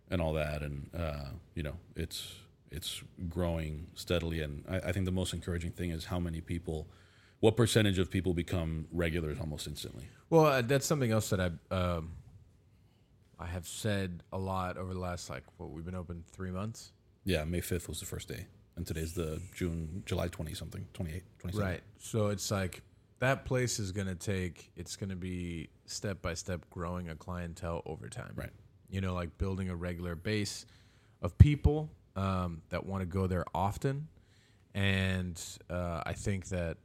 and 0.09 0.21
all 0.21 0.33
that, 0.33 0.61
and 0.61 0.89
uh, 0.97 1.29
you 1.55 1.63
know, 1.63 1.75
it's 1.95 2.35
it's 2.71 3.03
growing 3.29 3.87
steadily. 3.95 4.41
And 4.41 4.63
I, 4.69 4.77
I 4.77 4.91
think 4.91 5.05
the 5.05 5.11
most 5.11 5.33
encouraging 5.33 5.71
thing 5.71 5.91
is 5.91 6.05
how 6.05 6.19
many 6.19 6.41
people, 6.41 6.87
what 7.39 7.55
percentage 7.55 7.99
of 7.99 8.11
people 8.11 8.33
become 8.33 8.87
regulars 8.91 9.39
almost 9.39 9.67
instantly. 9.67 10.07
Well, 10.29 10.45
uh, 10.45 10.61
that's 10.61 10.85
something 10.85 11.11
else 11.11 11.29
that 11.29 11.39
I 11.39 11.73
um, 11.73 12.11
I 13.39 13.47
have 13.47 13.67
said 13.67 14.23
a 14.31 14.37
lot 14.37 14.77
over 14.77 14.93
the 14.93 14.99
last 14.99 15.29
like 15.29 15.43
what 15.57 15.71
we've 15.71 15.85
been 15.85 15.95
open 15.95 16.23
three 16.31 16.51
months. 16.51 16.91
Yeah, 17.23 17.43
May 17.43 17.61
fifth 17.61 17.89
was 17.89 17.99
the 17.99 18.05
first 18.05 18.27
day, 18.27 18.45
and 18.75 18.85
today's 18.85 19.13
the 19.13 19.41
June 19.53 20.03
July 20.05 20.27
twenty 20.27 20.53
something, 20.53 20.85
28, 20.93 21.23
27. 21.39 21.67
Right. 21.67 21.81
So 21.97 22.27
it's 22.27 22.51
like 22.51 22.81
that 23.19 23.45
place 23.45 23.79
is 23.79 23.91
going 23.91 24.07
to 24.07 24.15
take. 24.15 24.71
It's 24.75 24.95
going 24.95 25.09
to 25.09 25.15
be 25.15 25.69
step 25.85 26.21
by 26.21 26.33
step 26.33 26.65
growing 26.69 27.09
a 27.09 27.15
clientele 27.15 27.81
over 27.85 28.09
time. 28.09 28.33
Right. 28.35 28.51
You 28.89 29.01
know, 29.01 29.13
like 29.13 29.37
building 29.37 29.69
a 29.69 29.75
regular 29.75 30.15
base 30.15 30.65
of 31.21 31.37
people 31.37 31.89
um, 32.15 32.61
that 32.69 32.85
want 32.85 33.01
to 33.01 33.05
go 33.05 33.27
there 33.27 33.45
often, 33.53 34.07
and 34.73 35.41
uh, 35.69 36.01
I 36.05 36.13
think 36.13 36.49
that 36.49 36.77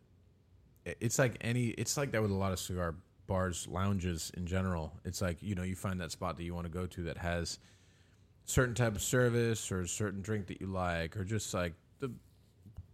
it's 0.85 1.18
like 1.18 1.37
any. 1.40 1.68
It's 1.68 1.96
like 1.96 2.12
that 2.12 2.22
with 2.22 2.31
a 2.31 2.35
lot 2.35 2.53
of 2.53 2.59
cigar 2.59 2.94
bars, 3.26 3.68
lounges 3.68 4.33
in 4.37 4.46
general. 4.46 4.92
It's 5.05 5.20
like 5.20 5.42
you 5.42 5.55
know 5.55 5.62
you 5.62 5.76
find 5.76 6.00
that 6.00 6.11
spot 6.11 6.37
that 6.37 6.44
you 6.44 6.55
want 6.55 6.66
to 6.66 6.72
go 6.72 6.87
to 6.87 7.03
that 7.05 7.18
has 7.18 7.59
certain 8.44 8.74
type 8.74 8.96
of 8.96 9.03
service 9.03 9.70
or 9.70 9.83
a 9.83 9.88
certain 9.88 10.22
drink 10.22 10.48
that 10.48 10.61
you 10.61 10.66
like 10.66 11.16
or 11.16 11.24
just 11.24 11.55
like 11.55 11.72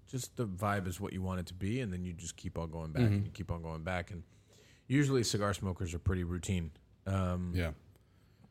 just 0.07 0.37
the 0.37 0.47
vibe 0.47 0.87
is 0.87 1.01
what 1.01 1.13
you 1.13 1.23
want 1.23 1.41
it 1.41 1.47
to 1.47 1.55
be 1.55 1.81
and 1.81 1.93
then 1.93 2.05
you 2.05 2.13
just 2.13 2.37
keep 2.37 2.59
on 2.59 2.71
going 2.71 2.93
back 2.93 3.03
and 3.03 3.25
you 3.25 3.31
keep 3.33 3.51
on 3.51 3.63
going 3.63 3.83
back 3.83 4.11
and 4.11 4.23
usually 4.89 5.23
cigar 5.25 5.53
smokers 5.53 5.93
are 5.95 5.99
pretty 5.99 6.25
routine 6.25 6.71
um, 7.07 7.53
Yeah. 7.55 7.71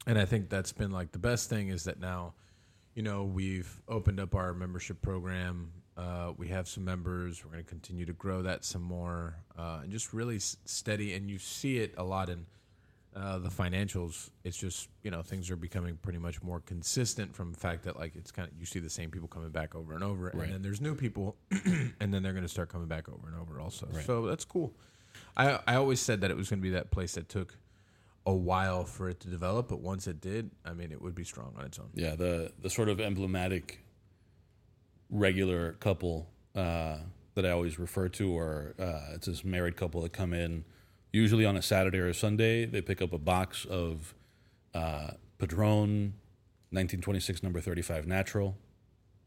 and 0.07 0.17
I 0.17 0.25
think 0.25 0.49
that's 0.49 0.71
been 0.73 0.91
like 0.91 1.11
the 1.11 1.19
best 1.19 1.49
thing 1.49 1.69
is 1.69 1.83
that 1.85 1.99
now, 1.99 2.33
you 2.93 3.03
know, 3.03 3.23
we've 3.25 3.81
opened 3.87 4.19
up 4.19 4.35
our 4.35 4.53
membership 4.53 5.01
program. 5.01 5.71
Uh, 5.97 6.31
we 6.37 6.47
have 6.49 6.67
some 6.67 6.83
members. 6.85 7.43
We're 7.43 7.51
going 7.51 7.63
to 7.63 7.69
continue 7.69 8.05
to 8.05 8.13
grow 8.13 8.41
that 8.43 8.63
some 8.65 8.81
more, 8.81 9.35
uh, 9.57 9.79
and 9.83 9.91
just 9.91 10.13
really 10.13 10.37
s- 10.37 10.55
steady. 10.65 11.13
And 11.13 11.29
you 11.29 11.37
see 11.37 11.77
it 11.79 11.93
a 11.97 12.03
lot 12.03 12.29
in 12.29 12.45
uh, 13.15 13.37
the 13.39 13.49
financials. 13.49 14.29
It's 14.43 14.57
just 14.57 14.89
you 15.03 15.09
know 15.11 15.21
things 15.21 15.49
are 15.49 15.55
becoming 15.55 15.97
pretty 16.01 16.19
much 16.19 16.41
more 16.43 16.59
consistent 16.59 17.35
from 17.35 17.51
the 17.53 17.57
fact 17.57 17.83
that 17.83 17.97
like 17.97 18.15
it's 18.15 18.31
kind 18.31 18.47
of 18.49 18.53
you 18.59 18.65
see 18.65 18.79
the 18.79 18.89
same 18.89 19.09
people 19.11 19.27
coming 19.27 19.49
back 19.51 19.73
over 19.75 19.93
and 19.93 20.03
over, 20.03 20.25
Right. 20.33 20.45
and 20.45 20.53
then 20.53 20.61
there's 20.61 20.81
new 20.81 20.95
people, 20.95 21.35
and 21.99 22.13
then 22.13 22.21
they're 22.23 22.33
going 22.33 22.43
to 22.43 22.49
start 22.49 22.69
coming 22.69 22.87
back 22.87 23.07
over 23.09 23.27
and 23.27 23.37
over 23.39 23.59
also. 23.59 23.87
Right. 23.91 24.05
So 24.05 24.25
that's 24.27 24.45
cool. 24.45 24.73
I 25.37 25.59
I 25.67 25.75
always 25.75 25.99
said 26.01 26.21
that 26.21 26.31
it 26.31 26.37
was 26.37 26.49
going 26.49 26.59
to 26.59 26.63
be 26.63 26.71
that 26.71 26.91
place 26.91 27.13
that 27.13 27.29
took 27.29 27.57
a 28.27 28.33
while 28.33 28.83
for 28.85 29.07
it 29.07 29.19
to 29.21 29.27
develop, 29.29 29.67
but 29.69 29.79
once 29.81 30.07
it 30.07 30.19
did, 30.19 30.49
I 30.65 30.73
mean, 30.73 30.91
it 30.91 30.99
would 31.01 31.13
be 31.13 31.23
strong 31.23 31.53
on 31.57 31.63
its 31.65 31.77
own. 31.79 31.89
Yeah, 31.93 32.15
the 32.15 32.51
the 32.61 32.69
sort 32.69 32.89
of 32.89 32.99
emblematic 32.99 33.81
regular 35.09 35.73
couple 35.73 36.27
uh, 36.55 36.97
that 37.35 37.45
I 37.45 37.51
always 37.51 37.77
refer 37.79 38.07
to, 38.09 38.31
or 38.37 38.73
uh, 38.79 39.13
it's 39.13 39.27
this 39.27 39.43
married 39.45 39.75
couple 39.75 40.01
that 40.01 40.13
come 40.13 40.33
in 40.33 40.65
usually 41.15 41.45
on 41.45 41.55
a 41.55 41.61
Saturday 41.61 41.97
or 41.97 42.09
a 42.09 42.13
Sunday. 42.13 42.65
They 42.65 42.81
pick 42.81 43.01
up 43.01 43.13
a 43.13 43.17
box 43.17 43.65
of 43.65 44.13
uh, 44.73 45.11
Padron, 45.39 46.13
1926 46.71 47.41
number 47.41 47.61
35 47.61 48.05
natural. 48.05 48.57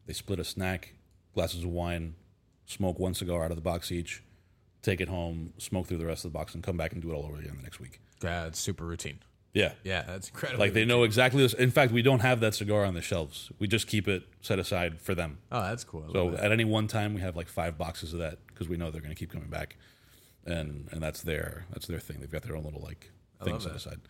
They 0.07 0.13
split 0.13 0.39
a 0.39 0.45
snack, 0.45 0.95
glasses 1.35 1.65
of 1.65 1.71
wine, 1.71 2.15
smoke 2.67 2.99
one 2.99 3.15
cigar 3.15 3.45
out 3.45 3.51
of 3.51 3.57
the 3.57 3.63
box 3.63 3.91
each, 3.91 4.23
take 4.83 5.01
it 5.01 5.09
home, 5.09 5.55
smoke 5.59 5.87
through 5.87 5.99
the 5.99 6.07
rest 6.07 6.25
of 6.25 6.33
the 6.33 6.39
box, 6.39 6.55
and 6.55 6.63
come 6.63 6.77
back 6.77 6.93
and 6.93 7.03
do 7.03 7.11
it 7.11 7.15
all 7.15 7.25
over 7.25 7.39
again 7.39 7.57
the 7.57 7.63
next 7.63 7.81
week. 7.81 8.01
It's 8.23 8.59
super 8.59 8.85
routine. 8.85 9.19
Yeah, 9.55 9.73
Yeah, 9.83 10.03
that's 10.03 10.29
incredible. 10.29 10.61
like 10.61 10.75
they 10.75 10.85
know 10.85 11.05
exactly 11.05 11.43
this. 11.43 11.55
In 11.55 11.71
fact, 11.71 11.91
we 11.91 12.03
don't 12.03 12.21
have 12.21 12.41
that 12.41 12.55
cigar 12.55 12.85
on 12.85 12.95
the 12.95 13.01
shelves. 13.01 13.51
We 13.59 13.67
just 13.67 13.87
keep 13.87 14.07
it 14.07 14.25
set 14.43 14.59
aside 14.59 15.01
for 15.01 15.15
them. 15.15 15.39
Oh, 15.51 15.63
that's 15.63 15.85
cool. 15.85 16.05
I 16.09 16.13
So 16.13 16.37
at 16.37 16.53
any 16.53 16.65
one 16.65 16.87
time, 16.87 17.15
we 17.15 17.23
have 17.23 17.35
like 17.35 17.49
five 17.49 17.79
boxes 17.79 18.13
of 18.13 18.19
that 18.19 18.47
because 18.47 18.69
we 18.69 18.77
know 18.77 18.91
they're 18.91 19.01
going 19.01 19.15
to 19.15 19.19
keep 19.19 19.33
coming 19.33 19.49
back, 19.49 19.77
and 20.45 20.89
and 20.91 21.03
that's 21.03 21.23
their 21.23 21.67
that's 21.71 21.87
their 21.87 22.01
thing. 22.01 22.19
They've 22.21 22.31
got 22.31 22.43
their 22.43 22.57
own 22.57 22.65
little 22.65 22.83
like 22.83 23.11
thing 23.45 23.61
set 23.61 23.75
aside. 23.77 24.01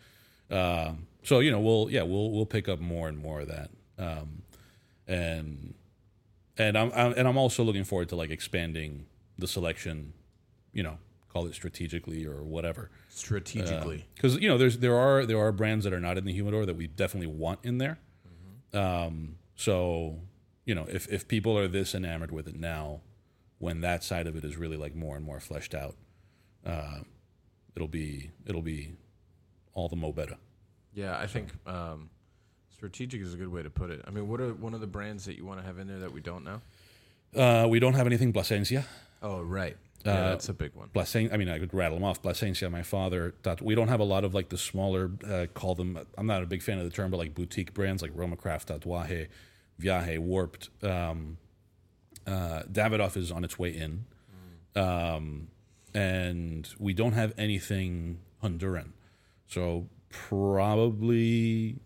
Um, 0.51 1.07
so 1.23 1.39
you 1.39 1.51
know, 1.51 1.59
we'll 1.59 1.89
yeah, 1.89 2.03
we'll 2.03 2.31
we'll 2.31 2.45
pick 2.45 2.67
up 2.67 2.79
more 2.79 3.07
and 3.07 3.17
more 3.17 3.41
of 3.41 3.47
that, 3.49 3.69
um, 3.97 4.43
and 5.07 5.73
and 6.57 6.77
I'm, 6.77 6.91
I'm 6.95 7.13
and 7.13 7.27
I'm 7.27 7.37
also 7.37 7.63
looking 7.63 7.83
forward 7.83 8.09
to 8.09 8.15
like 8.15 8.29
expanding 8.29 9.05
the 9.37 9.47
selection. 9.47 10.13
You 10.73 10.83
know, 10.83 10.97
call 11.29 11.45
it 11.47 11.53
strategically 11.53 12.25
or 12.25 12.43
whatever 12.43 12.89
strategically. 13.09 14.05
because 14.15 14.37
you 14.37 14.47
know 14.47 14.57
there's 14.57 14.79
there 14.79 14.97
are 14.97 15.25
there 15.25 15.39
are 15.39 15.51
brands 15.51 15.83
that 15.83 15.93
are 15.93 15.99
not 15.99 16.17
in 16.17 16.25
the 16.25 16.33
humidor 16.33 16.65
that 16.65 16.75
we 16.75 16.87
definitely 16.87 17.27
want 17.27 17.59
in 17.63 17.77
there. 17.77 17.99
Um, 18.73 19.37
so 19.55 20.19
you 20.65 20.75
know, 20.75 20.85
if 20.89 21.07
if 21.11 21.27
people 21.27 21.57
are 21.57 21.67
this 21.67 21.95
enamored 21.95 22.31
with 22.31 22.47
it 22.47 22.55
now, 22.55 23.01
when 23.57 23.81
that 23.81 24.03
side 24.03 24.27
of 24.27 24.35
it 24.35 24.43
is 24.43 24.55
really 24.57 24.77
like 24.77 24.95
more 24.95 25.15
and 25.15 25.25
more 25.25 25.39
fleshed 25.39 25.73
out, 25.73 25.95
uh, 26.69 26.99
it'll 27.75 27.87
be 27.87 28.29
it'll 28.45 28.61
be 28.61 28.93
all 29.73 29.87
the 29.89 29.95
mo 29.95 30.11
better. 30.11 30.35
Yeah, 30.93 31.17
I 31.17 31.27
think 31.27 31.49
um, 31.67 32.09
strategic 32.73 33.21
is 33.21 33.33
a 33.33 33.37
good 33.37 33.49
way 33.51 33.63
to 33.63 33.69
put 33.69 33.89
it. 33.91 34.01
I 34.07 34.11
mean, 34.11 34.27
what 34.27 34.41
are 34.41 34.53
one 34.53 34.73
of 34.73 34.81
the 34.81 34.87
brands 34.87 35.25
that 35.25 35.35
you 35.37 35.45
want 35.45 35.59
to 35.61 35.65
have 35.65 35.77
in 35.79 35.87
there 35.87 35.99
that 35.99 36.11
we 36.11 36.21
don't 36.21 36.43
know? 36.43 36.61
Uh, 37.35 37.67
we 37.67 37.79
don't 37.79 37.93
have 37.93 38.07
anything 38.07 38.33
Plasencia. 38.33 38.85
Oh, 39.21 39.41
right. 39.41 39.77
Yeah, 40.05 40.11
Uh, 40.13 40.29
that's 40.29 40.49
a 40.49 40.53
big 40.53 40.73
one. 40.75 40.89
Plasen- 40.95 41.31
I 41.33 41.37
mean, 41.37 41.49
I 41.49 41.59
could 41.59 41.73
rattle 41.73 41.97
them 41.97 42.05
off. 42.05 42.21
Plasencia, 42.21 42.69
my 42.71 42.83
father. 42.83 43.35
That 43.43 43.61
we 43.61 43.75
don't 43.75 43.89
have 43.89 43.99
a 43.99 44.05
lot 44.05 44.23
of 44.23 44.33
like 44.33 44.49
the 44.49 44.57
smaller. 44.57 45.11
Uh, 45.27 45.45
call 45.53 45.75
them. 45.75 45.99
I'm 46.17 46.25
not 46.25 46.41
a 46.41 46.45
big 46.45 46.61
fan 46.63 46.77
of 46.79 46.85
the 46.85 46.89
term, 46.89 47.11
but 47.11 47.17
like 47.17 47.33
boutique 47.35 47.73
brands 47.73 48.01
like 48.01 48.11
Roma 48.15 48.35
Craft, 48.37 48.69
Tatuaje, 48.69 49.27
Viaje, 49.79 50.17
Warped. 50.17 50.69
Um, 50.83 51.37
uh, 52.25 52.63
Davidoff 52.71 53.15
is 53.17 53.31
on 53.31 53.43
its 53.43 53.59
way 53.59 53.71
in, 53.75 54.05
um, 54.75 55.47
and 55.93 56.67
we 56.79 56.93
don't 56.93 57.13
have 57.13 57.33
anything 57.37 58.19
Honduran. 58.43 58.91
So 59.47 59.87
probably, 60.09 61.79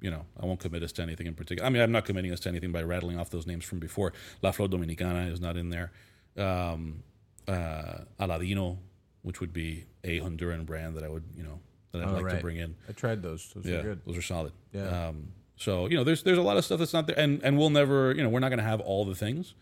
you 0.00 0.10
know, 0.10 0.24
I 0.40 0.46
won't 0.46 0.60
commit 0.60 0.82
us 0.82 0.92
to 0.92 1.02
anything 1.02 1.26
in 1.26 1.34
particular. 1.34 1.66
I 1.66 1.70
mean, 1.70 1.82
I'm 1.82 1.92
not 1.92 2.04
committing 2.04 2.32
us 2.32 2.40
to 2.40 2.48
anything 2.48 2.72
by 2.72 2.82
rattling 2.82 3.18
off 3.18 3.30
those 3.30 3.46
names 3.46 3.64
from 3.64 3.78
before. 3.78 4.12
La 4.42 4.50
Flor 4.50 4.68
Dominicana 4.68 5.30
is 5.30 5.40
not 5.40 5.56
in 5.56 5.70
there. 5.70 5.92
Um, 6.36 7.02
uh, 7.48 7.98
Aladino, 8.20 8.78
which 9.22 9.40
would 9.40 9.52
be 9.52 9.86
a 10.04 10.20
Honduran 10.20 10.66
brand 10.66 10.96
that 10.96 11.04
I 11.04 11.08
would, 11.08 11.24
you 11.36 11.42
know, 11.42 11.60
that 11.92 12.02
I'd 12.02 12.08
Oh, 12.08 12.20
like 12.20 12.36
to 12.36 12.40
bring 12.40 12.56
in. 12.56 12.74
I 12.88 12.92
tried 12.92 13.22
those. 13.22 13.52
Those 13.54 13.66
Yeah, 13.66 13.78
are 13.78 13.82
good. 13.82 14.00
those 14.06 14.16
are 14.16 14.22
solid. 14.22 14.52
Yeah. 14.72 15.08
Um, 15.08 15.28
so 15.56 15.86
you 15.86 15.96
know, 15.96 16.04
there's 16.04 16.22
there's 16.22 16.38
a 16.38 16.42
lot 16.42 16.56
of 16.56 16.64
stuff 16.64 16.78
that's 16.78 16.92
not 16.92 17.06
there, 17.06 17.18
and 17.18 17.40
and 17.44 17.56
we'll 17.58 17.70
never, 17.70 18.12
you 18.14 18.22
know, 18.22 18.28
we're 18.28 18.40
not 18.40 18.48
going 18.48 18.58
to 18.58 18.64
have 18.64 18.80
all 18.80 19.04
the 19.04 19.14
things 19.14 19.54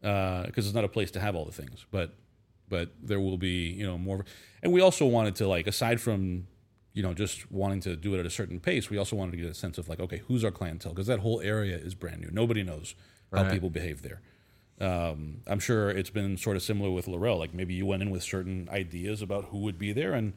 because 0.00 0.66
it's 0.66 0.74
not 0.74 0.84
a 0.84 0.88
place 0.88 1.10
to 1.12 1.20
have 1.20 1.34
all 1.36 1.44
the 1.44 1.52
things, 1.52 1.86
but 1.90 2.14
but 2.68 2.90
there 3.02 3.20
will 3.20 3.38
be, 3.38 3.68
you 3.68 3.86
know, 3.86 3.98
more. 3.98 4.24
And 4.62 4.72
we 4.72 4.80
also 4.80 5.06
wanted 5.06 5.34
to 5.36 5.48
like, 5.48 5.66
aside 5.66 6.00
from 6.00 6.46
you 6.94 7.02
know 7.02 7.12
just 7.12 7.50
wanting 7.50 7.80
to 7.80 7.96
do 7.96 8.14
it 8.14 8.20
at 8.20 8.26
a 8.26 8.30
certain 8.30 8.60
pace, 8.60 8.88
we 8.88 8.96
also 8.96 9.16
wanted 9.16 9.32
to 9.32 9.36
get 9.38 9.46
a 9.50 9.54
sense 9.54 9.78
of 9.78 9.88
like, 9.88 10.00
okay, 10.00 10.22
who's 10.28 10.44
our 10.44 10.50
clientele? 10.50 10.92
Because 10.92 11.08
that 11.08 11.20
whole 11.20 11.40
area 11.40 11.76
is 11.76 11.94
brand 11.94 12.20
new. 12.20 12.30
Nobody 12.32 12.62
knows 12.62 12.94
how 13.32 13.50
people 13.50 13.68
behave 13.68 14.02
there. 14.02 14.20
Um, 14.80 15.38
I'm 15.46 15.58
sure 15.58 15.90
it's 15.90 16.10
been 16.10 16.36
sort 16.36 16.56
of 16.56 16.62
similar 16.62 16.90
with 16.90 17.08
Laurel. 17.08 17.38
Like 17.38 17.52
maybe 17.52 17.74
you 17.74 17.86
went 17.86 18.02
in 18.02 18.10
with 18.10 18.22
certain 18.22 18.68
ideas 18.70 19.22
about 19.22 19.46
who 19.46 19.58
would 19.58 19.78
be 19.78 19.92
there, 19.92 20.12
and 20.12 20.32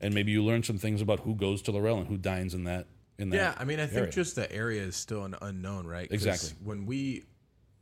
and 0.00 0.14
maybe 0.14 0.30
you 0.32 0.44
learned 0.44 0.66
some 0.66 0.78
things 0.78 1.00
about 1.00 1.20
who 1.20 1.34
goes 1.34 1.62
to 1.62 1.72
Laurel 1.72 1.98
and 1.98 2.06
who 2.06 2.16
dines 2.16 2.54
in 2.54 2.64
that 2.64 2.86
in 3.18 3.30
that. 3.30 3.36
Yeah, 3.36 3.54
I 3.56 3.64
mean, 3.64 3.80
I 3.80 3.86
think 3.86 3.98
area. 3.98 4.12
just 4.12 4.36
the 4.36 4.50
area 4.52 4.82
is 4.82 4.96
still 4.96 5.24
an 5.24 5.36
unknown, 5.42 5.86
right? 5.86 6.08
Exactly. 6.10 6.50
When 6.62 6.86
we 6.86 7.24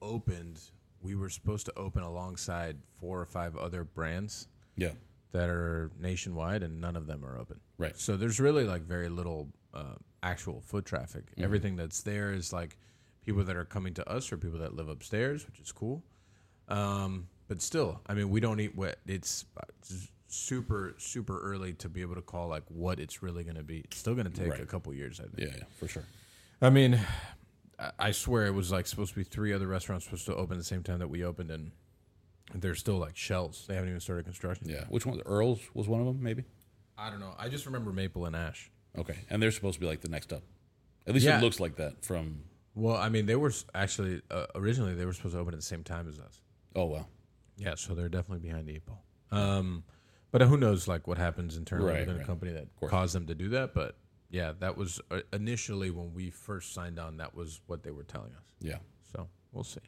opened, 0.02 0.60
we 1.06 1.14
were 1.14 1.30
supposed 1.30 1.66
to 1.66 1.72
open 1.78 2.02
alongside 2.02 2.76
four 3.00 3.20
or 3.20 3.26
five 3.26 3.56
other 3.56 3.84
brands 3.84 4.48
yeah, 4.76 4.90
that 5.32 5.48
are 5.48 5.90
nationwide, 6.00 6.62
and 6.62 6.80
none 6.80 6.96
of 6.96 7.06
them 7.06 7.24
are 7.24 7.38
open. 7.38 7.60
Right. 7.78 7.96
So 7.96 8.16
there's 8.16 8.40
really 8.40 8.64
like 8.64 8.82
very 8.82 9.08
little 9.08 9.48
uh, 9.72 9.94
actual 10.22 10.60
foot 10.60 10.84
traffic. 10.84 11.30
Mm-hmm. 11.30 11.44
Everything 11.44 11.76
that's 11.76 12.02
there 12.02 12.32
is 12.32 12.52
like 12.52 12.76
people 13.24 13.44
that 13.44 13.56
are 13.56 13.64
coming 13.64 13.94
to 13.94 14.08
us 14.10 14.32
or 14.32 14.36
people 14.36 14.58
that 14.58 14.74
live 14.74 14.88
upstairs, 14.88 15.46
which 15.46 15.60
is 15.60 15.70
cool. 15.72 16.02
Um, 16.68 17.28
but 17.48 17.62
still, 17.62 18.00
I 18.08 18.14
mean, 18.14 18.28
we 18.30 18.40
don't 18.40 18.58
eat 18.60 18.74
what 18.76 18.98
it's 19.06 19.44
uh, 19.56 19.60
s- 19.82 20.08
super 20.28 20.94
super 20.98 21.40
early 21.40 21.72
to 21.74 21.88
be 21.88 22.00
able 22.02 22.16
to 22.16 22.22
call 22.22 22.48
like 22.48 22.64
what 22.68 22.98
it's 22.98 23.22
really 23.22 23.44
going 23.44 23.56
to 23.56 23.62
be. 23.62 23.78
It's 23.78 23.98
still 23.98 24.14
going 24.14 24.30
to 24.30 24.36
take 24.40 24.50
Right. 24.50 24.60
a 24.60 24.66
couple 24.66 24.92
years, 24.92 25.20
I 25.20 25.24
think. 25.28 25.48
yeah, 25.48 25.56
yeah, 25.58 25.64
for 25.78 25.86
sure. 25.86 26.02
I 26.60 26.70
mean, 26.70 26.98
I- 27.98 28.10
swear 28.12 28.46
it 28.46 28.54
was 28.54 28.70
like 28.72 28.86
supposed 28.86 29.10
to 29.12 29.16
be 29.16 29.24
three 29.24 29.52
other 29.52 29.66
restaurants 29.66 30.04
supposed 30.06 30.26
to 30.26 30.34
open 30.34 30.54
at 30.56 30.58
the 30.58 30.64
same 30.64 30.82
time 30.82 30.98
that 31.00 31.08
we 31.08 31.24
opened, 31.24 31.50
and 31.50 31.72
they're 32.54 32.74
still 32.74 32.96
like 32.98 33.16
shells. 33.16 33.64
They 33.68 33.74
haven't 33.74 33.88
even 33.90 34.00
started 34.00 34.24
construction. 34.24 34.68
Yeah, 34.68 34.84
which 34.88 35.04
one? 35.06 35.20
Earl's 35.26 35.60
was 35.74 35.88
one 35.88 36.00
of 36.00 36.06
them, 36.06 36.22
maybe. 36.22 36.44
I 36.98 37.10
don't 37.10 37.20
know. 37.20 37.34
I 37.38 37.48
just 37.48 37.66
remember 37.66 37.92
Maple 37.92 38.24
and 38.26 38.34
Ash. 38.34 38.70
Okay, 38.96 39.16
and 39.28 39.42
they're 39.42 39.50
supposed 39.50 39.74
to 39.74 39.80
be 39.80 39.86
like 39.86 40.00
the 40.00 40.08
next 40.08 40.32
up. 40.32 40.42
At 41.06 41.14
least 41.14 41.26
Yeah. 41.26 41.38
it 41.38 41.42
looks 41.42 41.60
like 41.60 41.76
that 41.76 42.04
from. 42.04 42.44
Well, 42.74 42.96
I 42.96 43.08
mean, 43.10 43.26
they 43.26 43.36
were 43.36 43.52
actually 43.74 44.22
uh, 44.30 44.46
originally 44.54 44.94
they 44.94 45.04
were 45.06 45.12
supposed 45.12 45.34
to 45.34 45.40
open 45.40 45.54
at 45.54 45.60
the 45.60 45.66
same 45.66 45.82
time 45.84 46.08
as 46.08 46.18
us. 46.18 46.40
Oh 46.74 46.84
wow, 46.86 47.06
Yeah, 47.56 47.74
so 47.74 47.94
they're 47.94 48.08
definitely 48.08 48.46
behind 48.46 48.66
the 48.68 48.74
eight 48.74 48.86
ball. 48.86 49.02
Um, 49.30 49.84
but 50.30 50.42
who 50.42 50.56
knows, 50.56 50.86
like 50.88 51.06
what 51.06 51.16
happens 51.18 51.56
internally 51.56 51.90
Right, 51.90 52.00
within 52.00 52.16
right. 52.16 52.22
a 52.24 52.26
company 52.26 52.52
that 52.52 52.68
caused 52.88 53.14
them 53.14 53.26
to 53.26 53.34
do 53.34 53.48
that. 53.50 53.72
But 53.74 53.96
yeah, 54.38 54.52
that 54.60 54.76
was 54.76 55.00
uh, 55.10 55.20
initially 55.32 55.90
when 55.90 56.08
we 56.14 56.30
first 56.30 56.74
signed 56.74 56.98
on. 56.98 57.16
That 57.16 57.32
was 57.34 57.60
what 57.68 57.82
they 57.82 57.90
were 57.90 58.04
telling 58.04 58.32
us. 58.40 58.46
yeah, 58.60 58.78
So 59.12 59.18
we'll 59.52 59.64
see. 59.64 59.80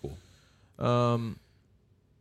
cool. 0.00 0.16
Um, 0.86 1.38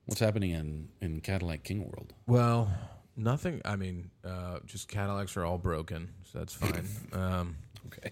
What's 0.05 0.19
happening 0.27 0.51
in 0.51 0.89
in 1.01 1.21
Cadillac 1.21 1.63
King 1.63 1.79
World? 1.89 2.13
Well, 2.27 2.69
nothing. 3.15 3.61
I 3.65 3.75
mean, 3.75 4.09
uh, 4.25 4.59
just 4.65 4.87
Cadillacs 4.87 5.37
are 5.37 5.45
all 5.45 5.57
broken, 5.57 6.09
so 6.29 6.39
that's 6.39 6.53
fine. 6.63 6.87
um, 7.13 7.55
Okay. 7.87 8.11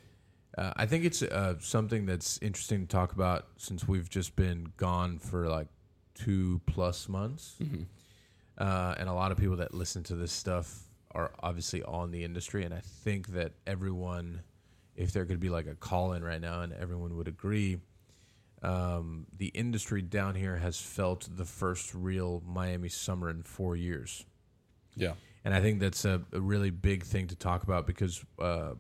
uh, 0.57 0.73
I 0.75 0.85
think 0.85 1.05
it's 1.05 1.21
uh, 1.21 1.55
something 1.59 2.05
that's 2.05 2.39
interesting 2.41 2.81
to 2.81 2.87
talk 2.87 3.11
about 3.13 3.47
since 3.57 3.87
we've 3.87 4.09
just 4.09 4.35
been 4.35 4.71
gone 4.77 5.19
for 5.19 5.47
like 5.49 5.67
two 6.15 6.59
plus 6.65 7.07
months, 7.09 7.55
uh, 8.57 8.95
and 8.99 9.09
a 9.09 9.13
lot 9.13 9.31
of 9.31 9.37
people 9.37 9.57
that 9.57 9.73
listen 9.73 10.03
to 10.03 10.15
this 10.15 10.31
stuff 10.31 10.67
are 11.15 11.31
obviously 11.41 11.83
all 11.83 12.03
in 12.03 12.11
the 12.11 12.23
industry, 12.23 12.63
and 12.63 12.73
I 12.73 12.81
think 12.81 13.29
that 13.29 13.53
everyone, 13.65 14.41
if 14.95 15.11
there 15.11 15.25
could 15.25 15.39
be 15.39 15.49
like 15.49 15.67
a 15.67 15.75
call 15.75 16.13
in 16.13 16.23
right 16.23 16.41
now, 16.41 16.61
and 16.61 16.73
everyone 16.73 17.15
would 17.17 17.27
agree. 17.27 17.79
Um, 18.61 19.25
the 19.37 19.47
industry 19.47 20.01
down 20.01 20.35
here 20.35 20.57
has 20.57 20.79
felt 20.79 21.29
the 21.31 21.45
first 21.45 21.95
real 21.95 22.43
Miami 22.45 22.89
summer 22.89 23.29
in 23.29 23.43
four 23.43 23.75
years. 23.75 24.25
Yeah. 24.95 25.13
And 25.45 25.53
I 25.53 25.61
think 25.61 25.79
that's 25.79 26.03
a, 26.03 26.21
a 26.33 26.41
really 26.41 26.69
big 26.69 27.03
thing 27.03 27.27
to 27.27 27.35
talk 27.35 27.63
about 27.63 27.87
because, 27.87 28.23
uh, 28.37 28.73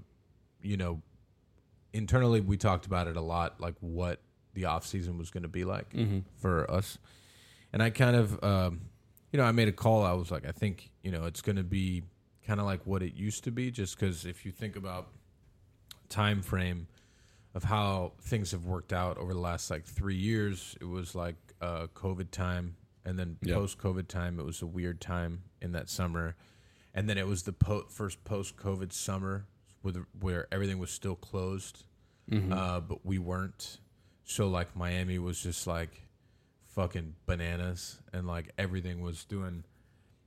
you 0.61 0.75
know, 0.75 1.01
internally 1.93 2.41
we 2.41 2.57
talked 2.57 2.85
about 2.85 3.07
it 3.07 3.15
a 3.15 3.21
lot, 3.21 3.61
like 3.61 3.75
what 3.79 4.19
the 4.53 4.65
off 4.65 4.85
season 4.85 5.17
was 5.17 5.29
going 5.29 5.43
to 5.43 5.49
be 5.49 5.63
like 5.63 5.93
for 6.35 6.69
us. 6.69 6.97
And 7.71 7.81
I 7.81 7.89
kind 7.89 8.17
of, 8.17 8.43
um, 8.43 8.81
you 9.31 9.37
know, 9.37 9.45
I 9.45 9.53
made 9.53 9.69
a 9.69 9.71
call. 9.71 10.03
I 10.03 10.11
was 10.13 10.29
like, 10.29 10.45
I 10.45 10.51
think, 10.51 10.91
you 11.03 11.11
know, 11.11 11.23
it's 11.25 11.41
going 11.41 11.55
to 11.55 11.63
be 11.63 12.03
kind 12.45 12.59
of 12.59 12.65
like 12.65 12.85
what 12.85 13.01
it 13.03 13.13
used 13.13 13.43
to 13.45 13.51
be, 13.51 13.71
just 13.71 13.99
because 13.99 14.25
if 14.25 14.45
you 14.45 14.51
think 14.51 14.75
about 14.75 15.07
time 16.09 16.41
frame 16.41 16.87
of 17.53 17.63
how 17.63 18.13
things 18.21 18.51
have 18.51 18.65
worked 18.65 18.93
out 18.93 19.17
over 19.17 19.33
the 19.33 19.39
last 19.39 19.69
like 19.71 19.85
three 19.85 20.15
years, 20.15 20.75
it 20.81 20.85
was 20.85 21.15
like 21.15 21.35
uh, 21.61 21.87
COVID 21.93 22.31
time, 22.31 22.75
and 23.05 23.17
then 23.19 23.37
Yeah. 23.41 23.55
post 23.55 23.77
COVID 23.77 24.07
time, 24.07 24.39
it 24.39 24.43
was 24.45 24.61
a 24.61 24.67
weird 24.67 25.01
time 25.01 25.43
in 25.61 25.71
that 25.73 25.89
summer, 25.89 26.35
and 26.93 27.09
then 27.09 27.17
it 27.17 27.27
was 27.27 27.43
the 27.43 27.53
po- 27.53 27.85
first 27.89 28.23
post 28.23 28.55
COVID 28.55 28.93
summer 28.93 29.45
with 29.83 30.05
where 30.19 30.47
everything 30.51 30.77
was 30.79 30.91
still 30.91 31.15
closed, 31.15 31.85
uh, 32.31 32.79
but 32.79 33.05
we 33.05 33.17
weren't. 33.17 33.79
So 34.23 34.47
like 34.47 34.75
Miami 34.75 35.17
was 35.17 35.41
just 35.41 35.65
like 35.67 36.03
fucking 36.67 37.15
bananas, 37.25 37.99
and 38.13 38.27
like 38.27 38.51
everything 38.57 39.01
was 39.01 39.25
doing 39.25 39.63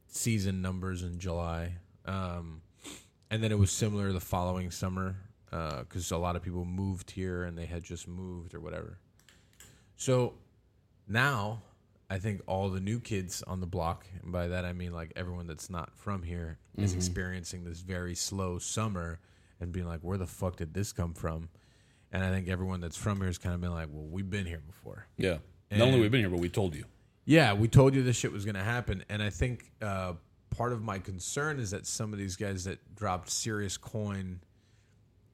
season 0.08 0.60
numbers 0.60 1.02
in 1.02 1.18
July. 1.18 1.74
Um, 2.04 2.62
and 3.30 3.42
then 3.42 3.52
it 3.52 3.58
was 3.58 3.70
similar 3.70 4.12
the 4.12 4.20
following 4.20 4.70
summer 4.70 5.16
because 5.50 6.10
a 6.10 6.16
lot 6.16 6.36
of 6.36 6.42
people 6.42 6.64
moved 6.64 7.10
here 7.10 7.44
and 7.44 7.56
they 7.56 7.66
had 7.66 7.82
just 7.82 8.08
moved 8.08 8.54
or 8.54 8.60
whatever. 8.60 8.98
So 9.96 10.34
now 11.06 11.62
I 12.10 12.18
think 12.18 12.42
all 12.46 12.68
the 12.68 12.80
new 12.80 13.00
kids 13.00 13.42
on 13.46 13.60
the 13.60 13.66
block, 13.66 14.06
and 14.22 14.32
by 14.32 14.48
that 14.48 14.64
I 14.64 14.72
mean 14.72 14.92
like 14.92 15.12
everyone 15.16 15.46
that's 15.46 15.70
not 15.70 15.94
from 15.94 16.22
here, 16.22 16.58
is 16.76 16.94
experiencing 16.94 17.64
this 17.64 17.80
very 17.80 18.14
slow 18.14 18.58
summer 18.58 19.20
and 19.60 19.72
being 19.72 19.86
like, 19.86 20.00
where 20.00 20.18
the 20.18 20.26
fuck 20.26 20.56
did 20.56 20.74
this 20.74 20.92
come 20.92 21.14
from? 21.14 21.48
And 22.10 22.22
I 22.24 22.30
think 22.30 22.48
everyone 22.48 22.80
that's 22.80 22.96
from 22.96 23.18
here 23.18 23.26
has 23.26 23.38
kind 23.38 23.54
of 23.54 23.60
been 23.60 23.72
like, 23.72 23.88
well, 23.90 24.04
we've 24.04 24.28
been 24.28 24.44
here 24.44 24.62
before. 24.66 25.06
Yeah. 25.16 25.38
And 25.70 25.78
Not 25.78 25.88
only 25.88 26.00
we've 26.00 26.10
been 26.10 26.20
here, 26.20 26.28
but 26.28 26.40
we 26.40 26.50
told 26.50 26.74
you. 26.74 26.84
Yeah, 27.24 27.54
we 27.54 27.68
told 27.68 27.94
you 27.94 28.02
this 28.02 28.16
shit 28.16 28.32
was 28.32 28.44
going 28.44 28.56
to 28.56 28.64
happen, 28.64 29.04
and 29.08 29.22
I 29.22 29.30
think 29.30 29.70
uh, 29.80 30.14
part 30.62 30.72
of 30.72 30.80
my 30.80 30.96
concern 31.00 31.58
is 31.58 31.72
that 31.72 31.84
some 31.84 32.12
of 32.12 32.20
these 32.20 32.36
guys 32.36 32.62
that 32.62 32.94
dropped 32.94 33.28
serious 33.28 33.76
coin 33.76 34.38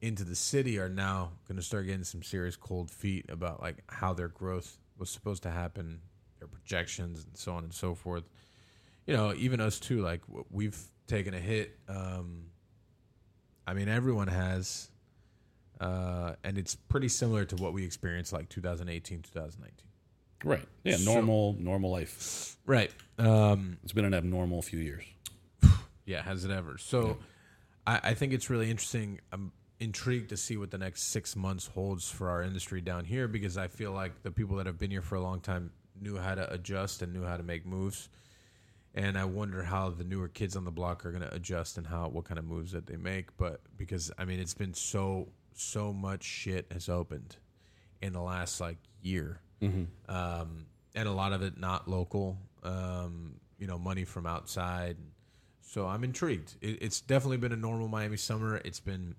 into 0.01 0.23
the 0.23 0.35
city 0.35 0.79
are 0.79 0.89
now 0.89 1.29
going 1.47 1.55
to 1.55 1.61
start 1.61 1.85
getting 1.85 2.03
some 2.03 2.23
serious 2.23 2.55
cold 2.55 2.89
feet 2.89 3.27
about 3.29 3.61
like 3.61 3.75
how 3.89 4.11
their 4.11 4.27
growth 4.29 4.79
was 4.97 5.07
supposed 5.07 5.43
to 5.43 5.51
happen, 5.51 6.01
their 6.39 6.47
projections, 6.47 7.25
and 7.25 7.37
so 7.37 7.53
on 7.53 7.63
and 7.63 7.71
so 7.71 7.93
forth. 7.93 8.23
You 9.05 9.15
know, 9.15 9.31
even 9.35 9.61
us 9.61 9.79
too. 9.79 10.01
Like 10.01 10.21
we've 10.49 10.75
taken 11.05 11.35
a 11.35 11.39
hit. 11.39 11.77
Um, 11.87 12.45
I 13.67 13.75
mean, 13.75 13.87
everyone 13.87 14.29
has, 14.29 14.89
uh, 15.79 16.33
and 16.43 16.57
it's 16.57 16.73
pretty 16.73 17.07
similar 17.09 17.45
to 17.45 17.55
what 17.57 17.71
we 17.73 17.85
experienced 17.85 18.33
like 18.33 18.49
2018, 18.49 19.21
2019. 19.21 19.85
Right. 20.43 20.65
Yeah. 20.83 20.95
So- 20.95 21.13
Normal, 21.13 21.55
normal 21.59 21.91
life. 21.91 22.55
Right. 22.65 22.91
Um, 23.19 23.77
It's 23.83 23.93
been 23.93 24.05
an 24.05 24.13
abnormal 24.13 24.61
few 24.61 24.79
years. 24.79 25.03
Yeah, 26.09 26.23
has 26.23 26.43
it 26.43 26.51
ever? 26.51 26.77
So, 26.79 27.17
I, 27.85 27.99
I 28.03 28.13
think 28.15 28.33
it's 28.33 28.49
really 28.49 28.69
interesting. 28.69 29.19
I'm 29.31 29.51
intrigued 29.79 30.29
to 30.29 30.37
see 30.37 30.57
what 30.57 30.71
the 30.71 30.77
next 30.77 31.03
six 31.11 31.35
months 31.35 31.67
holds 31.67 32.09
for 32.09 32.29
our 32.29 32.41
industry 32.41 32.81
down 32.81 33.05
here 33.05 33.27
because 33.27 33.57
I 33.57 33.67
feel 33.67 33.91
like 33.91 34.23
the 34.23 34.31
people 34.31 34.57
that 34.57 34.65
have 34.65 34.77
been 34.77 34.91
here 34.91 35.01
for 35.01 35.15
a 35.15 35.21
long 35.21 35.39
time 35.39 35.71
knew 36.01 36.17
how 36.17 36.35
to 36.35 36.51
adjust 36.51 37.01
and 37.01 37.13
knew 37.13 37.23
how 37.23 37.37
to 37.37 37.43
make 37.43 37.65
moves. 37.65 38.09
And 38.95 39.17
I 39.17 39.25
wonder 39.25 39.63
how 39.63 39.91
the 39.91 40.03
newer 40.03 40.27
kids 40.27 40.55
on 40.55 40.65
the 40.65 40.71
block 40.71 41.05
are 41.05 41.11
going 41.11 41.21
to 41.23 41.33
adjust 41.33 41.77
and 41.77 41.85
how 41.85 42.09
what 42.09 42.25
kind 42.25 42.39
of 42.39 42.45
moves 42.45 42.71
that 42.71 42.87
they 42.87 42.97
make. 42.97 43.37
But 43.37 43.61
because 43.77 44.11
I 44.17 44.25
mean, 44.25 44.39
it's 44.39 44.55
been 44.55 44.73
so 44.73 45.29
so 45.53 45.93
much 45.93 46.23
shit 46.23 46.65
has 46.71 46.89
opened 46.89 47.37
in 48.01 48.13
the 48.13 48.21
last 48.21 48.59
like 48.59 48.77
year, 49.01 49.41
um, 50.09 50.65
and 50.95 51.07
a 51.07 51.11
lot 51.11 51.33
of 51.33 51.43
it 51.43 51.57
not 51.59 51.87
local. 51.87 52.37
Um, 52.63 53.35
you 53.59 53.67
know, 53.67 53.77
money 53.77 54.05
from 54.05 54.25
outside. 54.25 54.97
So 55.71 55.85
I'm 55.85 56.03
intrigued. 56.03 56.55
It, 56.61 56.79
it's 56.81 56.99
definitely 56.99 57.37
been 57.37 57.51
a 57.51 57.55
normal 57.57 57.87
Miami 57.87 58.17
summer. 58.17 58.59
It's 58.65 58.79
been 58.79 59.13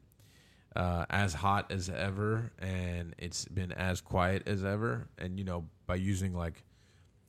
uh, 0.74 1.06
as 1.08 1.32
hot 1.32 1.70
as 1.70 1.88
ever, 1.88 2.50
and 2.58 3.14
it's 3.18 3.44
been 3.44 3.70
as 3.70 4.00
quiet 4.00 4.48
as 4.48 4.64
ever. 4.64 5.06
And 5.16 5.38
you 5.38 5.44
know, 5.44 5.66
by 5.86 5.94
using 5.94 6.34
like 6.34 6.64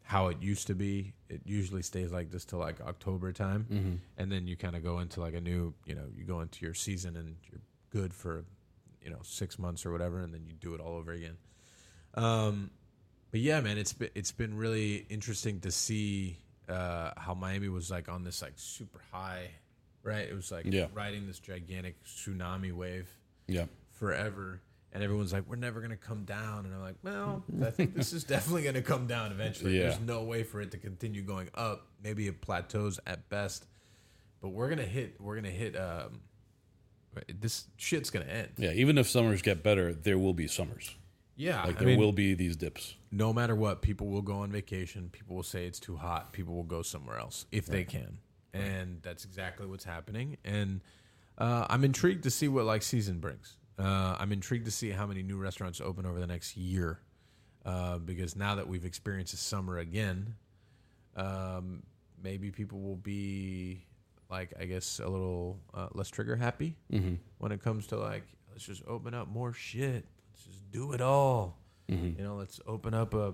how 0.02 0.30
it 0.30 0.42
used 0.42 0.68
to 0.68 0.76
be, 0.76 1.14
it 1.30 1.42
usually 1.46 1.84
stays 1.84 2.12
like 2.12 2.32
this 2.32 2.46
till 2.46 2.58
like 2.58 2.82
October 2.82 3.32
time, 3.32 4.00
and 4.18 4.32
then 4.32 4.48
you 4.48 4.56
kind 4.56 4.76
of 4.76 4.84
go 4.84 4.98
into 4.98 5.20
like 5.22 5.36
a 5.36 5.42
new, 5.42 5.76
you 5.86 5.94
know, 5.94 6.08
you 6.18 6.24
go 6.24 6.42
into 6.42 6.66
your 6.66 6.74
season 6.74 7.16
and 7.16 7.36
you're 7.52 7.62
good 7.92 8.16
for, 8.16 8.44
you 9.04 9.12
know, 9.12 9.20
six 9.22 9.60
months 9.60 9.86
or 9.86 9.92
whatever, 9.92 10.20
and 10.22 10.34
then 10.34 10.48
you 10.48 10.54
do 10.54 10.74
it 10.74 10.82
all 10.82 10.96
over 10.96 11.12
again. 11.12 11.38
Um, 12.16 12.72
but 13.30 13.40
yeah, 13.40 13.62
man, 13.62 13.78
it's 13.78 13.94
been 13.94 14.10
it's 14.16 14.32
been 14.32 14.58
really 14.58 15.06
interesting 15.10 15.60
to 15.60 15.70
see 15.72 16.40
uh, 16.72 17.12
how 17.18 17.34
Miami 17.34 17.70
was 17.70 17.92
like 17.92 18.10
on 18.10 18.24
this 18.24 18.42
like 18.42 18.54
super 18.56 19.00
high, 19.12 19.50
right? 20.04 20.28
It 20.28 20.34
was 20.34 20.52
like 20.52 20.66
Yeah. 20.66 20.88
riding 20.94 21.28
this 21.28 21.40
gigantic 21.40 22.04
tsunami 22.04 22.72
wave 22.72 23.10
Yeah. 23.48 23.66
forever. 23.92 24.62
And 24.94 25.04
everyone's 25.04 25.32
like, 25.32 25.48
we're 25.48 25.56
never 25.56 25.80
going 25.80 25.92
to 25.92 25.96
come 25.98 26.26
down. 26.26 26.66
And 26.66 26.74
I'm 26.76 26.82
like, 26.82 26.96
well, 27.02 27.46
I 27.66 27.70
think 27.70 27.96
this 27.96 28.12
is 28.12 28.24
definitely 28.36 28.64
going 28.64 28.76
to 28.76 28.82
come 28.82 29.08
down 29.08 29.32
eventually. 29.32 29.78
Yeah. 29.78 29.84
There's 29.84 30.02
no 30.02 30.24
way 30.24 30.44
for 30.44 30.60
it 30.62 30.72
to 30.72 30.78
continue 30.78 31.22
going 31.22 31.50
up. 31.56 31.88
Maybe 32.04 32.28
it 32.28 32.42
plateaus 32.42 33.00
at 33.08 33.30
best. 33.30 33.68
But 34.42 34.50
we're 34.50 34.68
going 34.68 34.80
to 34.80 34.86
hit, 34.86 35.22
we're 35.22 35.36
going 35.36 35.46
to 35.46 35.50
hit, 35.58 35.78
um, 35.80 36.20
this 37.40 37.66
shit's 37.78 38.10
going 38.10 38.26
to 38.26 38.32
end. 38.34 38.50
Yeah. 38.58 38.72
Even 38.72 38.98
if 38.98 39.08
summers 39.10 39.42
get 39.42 39.64
better, 39.64 39.94
there 39.94 40.18
will 40.18 40.34
be 40.34 40.48
summers. 40.48 40.96
Yeah. 41.42 41.64
Like 41.64 41.78
I 41.78 41.80
there 41.80 41.88
mean, 41.88 42.00
will 42.00 42.12
be 42.12 42.34
these 42.36 42.56
dips. 42.56 42.96
no 43.12 43.34
matter 43.34 43.56
what, 43.56 43.82
people 43.82 44.08
will 44.08 44.22
go 44.22 44.36
on 44.36 44.52
vacation. 44.52 45.10
People 45.12 45.36
will 45.36 45.44
say 45.44 45.66
it's 45.66 45.80
too 45.80 45.98
hot. 45.98 46.32
People 46.34 46.54
will 46.54 46.64
go 46.64 46.82
somewhere 46.82 47.18
else 47.18 47.46
if 47.52 47.66
they 47.66 47.84
can. 47.84 48.20
And 48.54 49.02
that's 49.02 49.26
exactly 49.26 49.66
what's 49.66 49.84
happening. 49.84 50.38
And 50.44 50.82
uh, 51.38 51.66
I'm 51.70 51.84
intrigued 51.84 52.24
to 52.24 52.30
see 52.30 52.48
what 52.48 52.66
like 52.66 52.84
season 52.84 53.20
brings. 53.20 53.58
Uh, 53.80 54.16
I'm 54.20 54.32
intrigued 54.32 54.66
to 54.66 54.72
see 54.72 54.92
how 54.92 55.08
many 55.08 55.24
new 55.24 55.38
restaurants 55.38 55.82
open 55.82 56.06
over 56.06 56.20
the 56.20 56.28
next 56.28 56.56
year. 56.58 57.00
Uh, 57.66 57.98
because 57.98 58.36
now 58.36 58.56
that 58.56 58.68
we've 58.68 58.86
experienced 58.86 59.32
the 59.34 59.38
summer 59.38 59.78
again, 59.78 60.36
um, 61.16 61.84
maybe 62.22 62.52
people 62.52 62.80
will 62.82 62.96
be 62.98 63.86
like, 64.30 64.54
I 64.60 64.66
guess, 64.66 65.00
a 65.00 65.08
little 65.08 65.60
uh, 65.74 65.88
less 65.94 66.10
trigger 66.10 66.36
happy 66.36 66.76
when 67.40 67.52
it 67.52 67.62
comes 67.64 67.88
to 67.88 67.98
like, 67.98 68.24
let's 68.52 68.66
just 68.66 68.84
open 68.88 69.14
up 69.14 69.28
more 69.28 69.54
shit. 69.54 70.06
Let's 70.42 70.58
just 70.58 70.72
do 70.72 70.94
it 70.94 71.02
all. 71.02 71.58
You 72.18 72.24
know, 72.24 72.36
let's 72.36 72.60
open 72.66 72.94
up 72.94 73.14
a, 73.14 73.34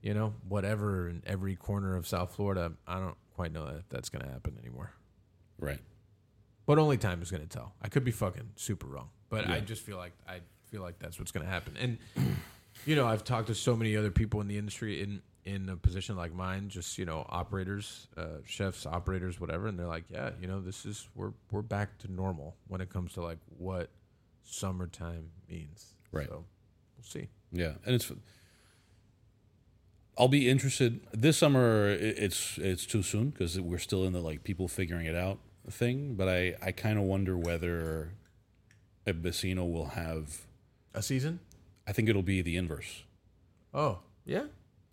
you 0.00 0.14
know, 0.14 0.34
whatever 0.48 1.08
in 1.08 1.22
every 1.26 1.54
corner 1.54 1.96
of 1.96 2.06
South 2.06 2.34
Florida. 2.34 2.72
I 2.86 2.98
don't 2.98 3.16
quite 3.34 3.52
know 3.52 3.66
if 3.78 3.88
that's 3.88 4.08
going 4.08 4.24
to 4.24 4.30
happen 4.30 4.56
anymore. 4.60 4.92
Right. 5.58 5.78
But 6.66 6.78
only 6.78 6.96
time 6.96 7.22
is 7.22 7.30
going 7.30 7.42
to 7.42 7.48
tell. 7.48 7.74
I 7.82 7.88
could 7.88 8.04
be 8.04 8.10
fucking 8.10 8.50
super 8.56 8.86
wrong, 8.86 9.10
but 9.28 9.48
I 9.48 9.60
just 9.60 9.82
feel 9.82 9.96
like 9.96 10.12
I 10.28 10.40
feel 10.70 10.80
like 10.80 10.98
that's 10.98 11.18
what's 11.18 11.30
going 11.30 11.44
to 11.44 11.50
happen. 11.50 11.76
And 11.78 11.98
you 12.86 12.96
know, 12.96 13.06
I've 13.06 13.24
talked 13.24 13.48
to 13.48 13.54
so 13.54 13.76
many 13.76 13.96
other 13.96 14.10
people 14.10 14.40
in 14.40 14.48
the 14.48 14.58
industry 14.58 15.02
in 15.02 15.22
in 15.44 15.68
a 15.68 15.76
position 15.76 16.16
like 16.16 16.32
mine, 16.32 16.68
just 16.68 16.98
you 16.98 17.04
know, 17.04 17.26
operators, 17.28 18.06
uh, 18.16 18.38
chefs, 18.46 18.86
operators, 18.86 19.40
whatever, 19.40 19.66
and 19.66 19.78
they're 19.78 19.88
like, 19.88 20.04
yeah, 20.08 20.30
you 20.40 20.46
know, 20.46 20.60
this 20.60 20.86
is 20.86 21.08
we're 21.14 21.32
we're 21.50 21.62
back 21.62 21.98
to 21.98 22.12
normal 22.12 22.56
when 22.68 22.80
it 22.80 22.90
comes 22.90 23.12
to 23.14 23.22
like 23.22 23.38
what 23.58 23.90
summertime 24.44 25.30
means. 25.48 25.94
Right. 26.10 26.28
So 26.28 26.44
we'll 26.96 27.04
see. 27.04 27.28
Yeah, 27.52 27.72
and 27.86 27.94
it's. 27.94 28.10
I'll 30.18 30.28
be 30.28 30.48
interested 30.48 31.00
this 31.12 31.38
summer. 31.38 31.88
It's 31.88 32.58
it's 32.58 32.84
too 32.84 33.02
soon 33.02 33.30
because 33.30 33.58
we're 33.60 33.78
still 33.78 34.04
in 34.04 34.12
the 34.12 34.20
like 34.20 34.44
people 34.44 34.68
figuring 34.68 35.06
it 35.06 35.16
out 35.16 35.38
thing. 35.70 36.14
But 36.14 36.28
I 36.28 36.54
I 36.62 36.72
kind 36.72 36.98
of 36.98 37.04
wonder 37.04 37.36
whether 37.36 38.12
El 39.06 39.14
Vecino 39.14 39.70
will 39.70 39.86
have. 39.86 40.42
A 40.94 41.02
season? 41.02 41.40
I 41.86 41.92
think 41.92 42.08
it'll 42.10 42.22
be 42.22 42.42
the 42.42 42.56
inverse. 42.58 43.04
Oh, 43.72 44.00
yeah. 44.26 44.44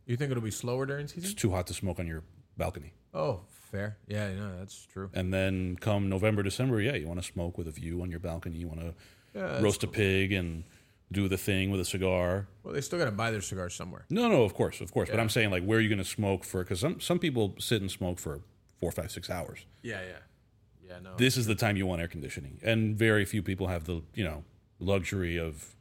You 0.06 0.16
think 0.16 0.32
it'll 0.32 0.42
be 0.42 0.50
slower 0.50 0.86
during 0.86 1.08
season? 1.08 1.26
It's 1.26 1.34
too 1.34 1.52
hot 1.52 1.68
to 1.68 1.74
smoke 1.74 2.00
on 2.00 2.08
your 2.08 2.24
balcony, 2.58 2.94
Oh, 3.14 3.42
fair. 3.70 3.98
Yeah, 4.08 4.34
no, 4.34 4.58
that's 4.58 4.86
true. 4.86 5.10
and 5.14 5.34
then 5.34 5.76
come 5.76 6.08
November 6.10 6.42
December, 6.42 6.82
yeah, 6.82 6.96
you 6.96 7.06
want 7.08 7.22
to 7.22 7.26
smoke 7.28 7.58
with 7.58 7.68
a 7.68 7.72
view 7.72 8.02
on 8.02 8.10
your 8.10 8.22
balcony. 8.22 8.58
You 8.58 8.68
want 8.70 8.80
to 8.80 8.94
Yeah, 9.40 9.62
roast 9.62 9.84
a 9.84 9.88
pig 9.88 10.32
and 10.34 10.64
do 11.12 11.28
the 11.28 11.38
thing 11.38 11.72
with 11.72 11.80
a 11.82 11.86
cigar. 11.86 12.48
Well, 12.64 12.74
they 12.74 12.82
still 12.82 13.00
got 13.00 13.06
to 13.06 13.12
buy 13.12 13.32
their 13.32 13.42
cigars 13.42 13.74
somewhere. 13.74 14.06
No, 14.10 14.28
no, 14.28 14.44
of 14.44 14.54
course, 14.54 14.82
of 14.82 14.92
course. 14.92 15.10
But 15.10 15.20
I'm 15.20 15.30
saying 15.30 15.50
like, 15.50 15.64
where 15.64 15.80
are 15.80 15.82
you 15.82 15.90
going 15.90 15.98
to 16.00 16.04
smoke 16.06 16.44
for? 16.44 16.64
Because 16.64 16.80
some 16.82 17.00
some 17.00 17.20
people 17.20 17.56
sit 17.60 17.82
and 17.82 17.90
smoke 17.90 18.20
for 18.20 18.42
four, 18.80 18.92
five, 18.92 19.12
six 19.12 19.30
hours. 19.30 19.66
Yeah, 19.82 20.02
yeah. 20.02 20.18
Yeah, 20.88 21.00
no. 21.04 21.16
This 21.18 21.38
is 21.38 21.46
the 21.46 21.56
time 21.56 21.78
you 21.78 21.86
want 21.86 22.02
air 22.02 22.08
conditioning, 22.08 22.60
and 22.64 22.96
very 22.98 23.24
few 23.26 23.42
people 23.44 23.68
have 23.68 23.86
the 23.86 24.02
you 24.14 24.24
know 24.24 24.44
luxury 24.80 25.38
of 25.38 25.76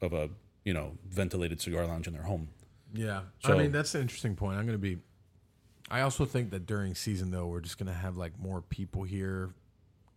of 0.00 0.12
a 0.12 0.28
you 0.64 0.74
know 0.74 0.92
ventilated 1.08 1.60
cigar 1.60 1.86
lounge 1.86 2.06
in 2.06 2.12
their 2.12 2.24
home. 2.24 2.48
Yeah, 2.94 3.22
So- 3.40 3.54
I 3.54 3.58
mean 3.58 3.72
that's 3.72 3.94
an 3.94 4.02
interesting 4.02 4.36
point. 4.36 4.58
I'm 4.58 4.66
going 4.66 4.78
to 4.78 4.82
be. 4.82 4.98
I 5.90 6.02
also 6.02 6.24
think 6.24 6.50
that 6.50 6.66
during 6.66 6.94
season 6.94 7.30
though, 7.30 7.46
we're 7.46 7.60
just 7.60 7.78
going 7.78 7.86
to 7.88 7.92
have 7.98 8.16
like 8.16 8.38
more 8.38 8.60
people 8.62 9.02
here, 9.04 9.54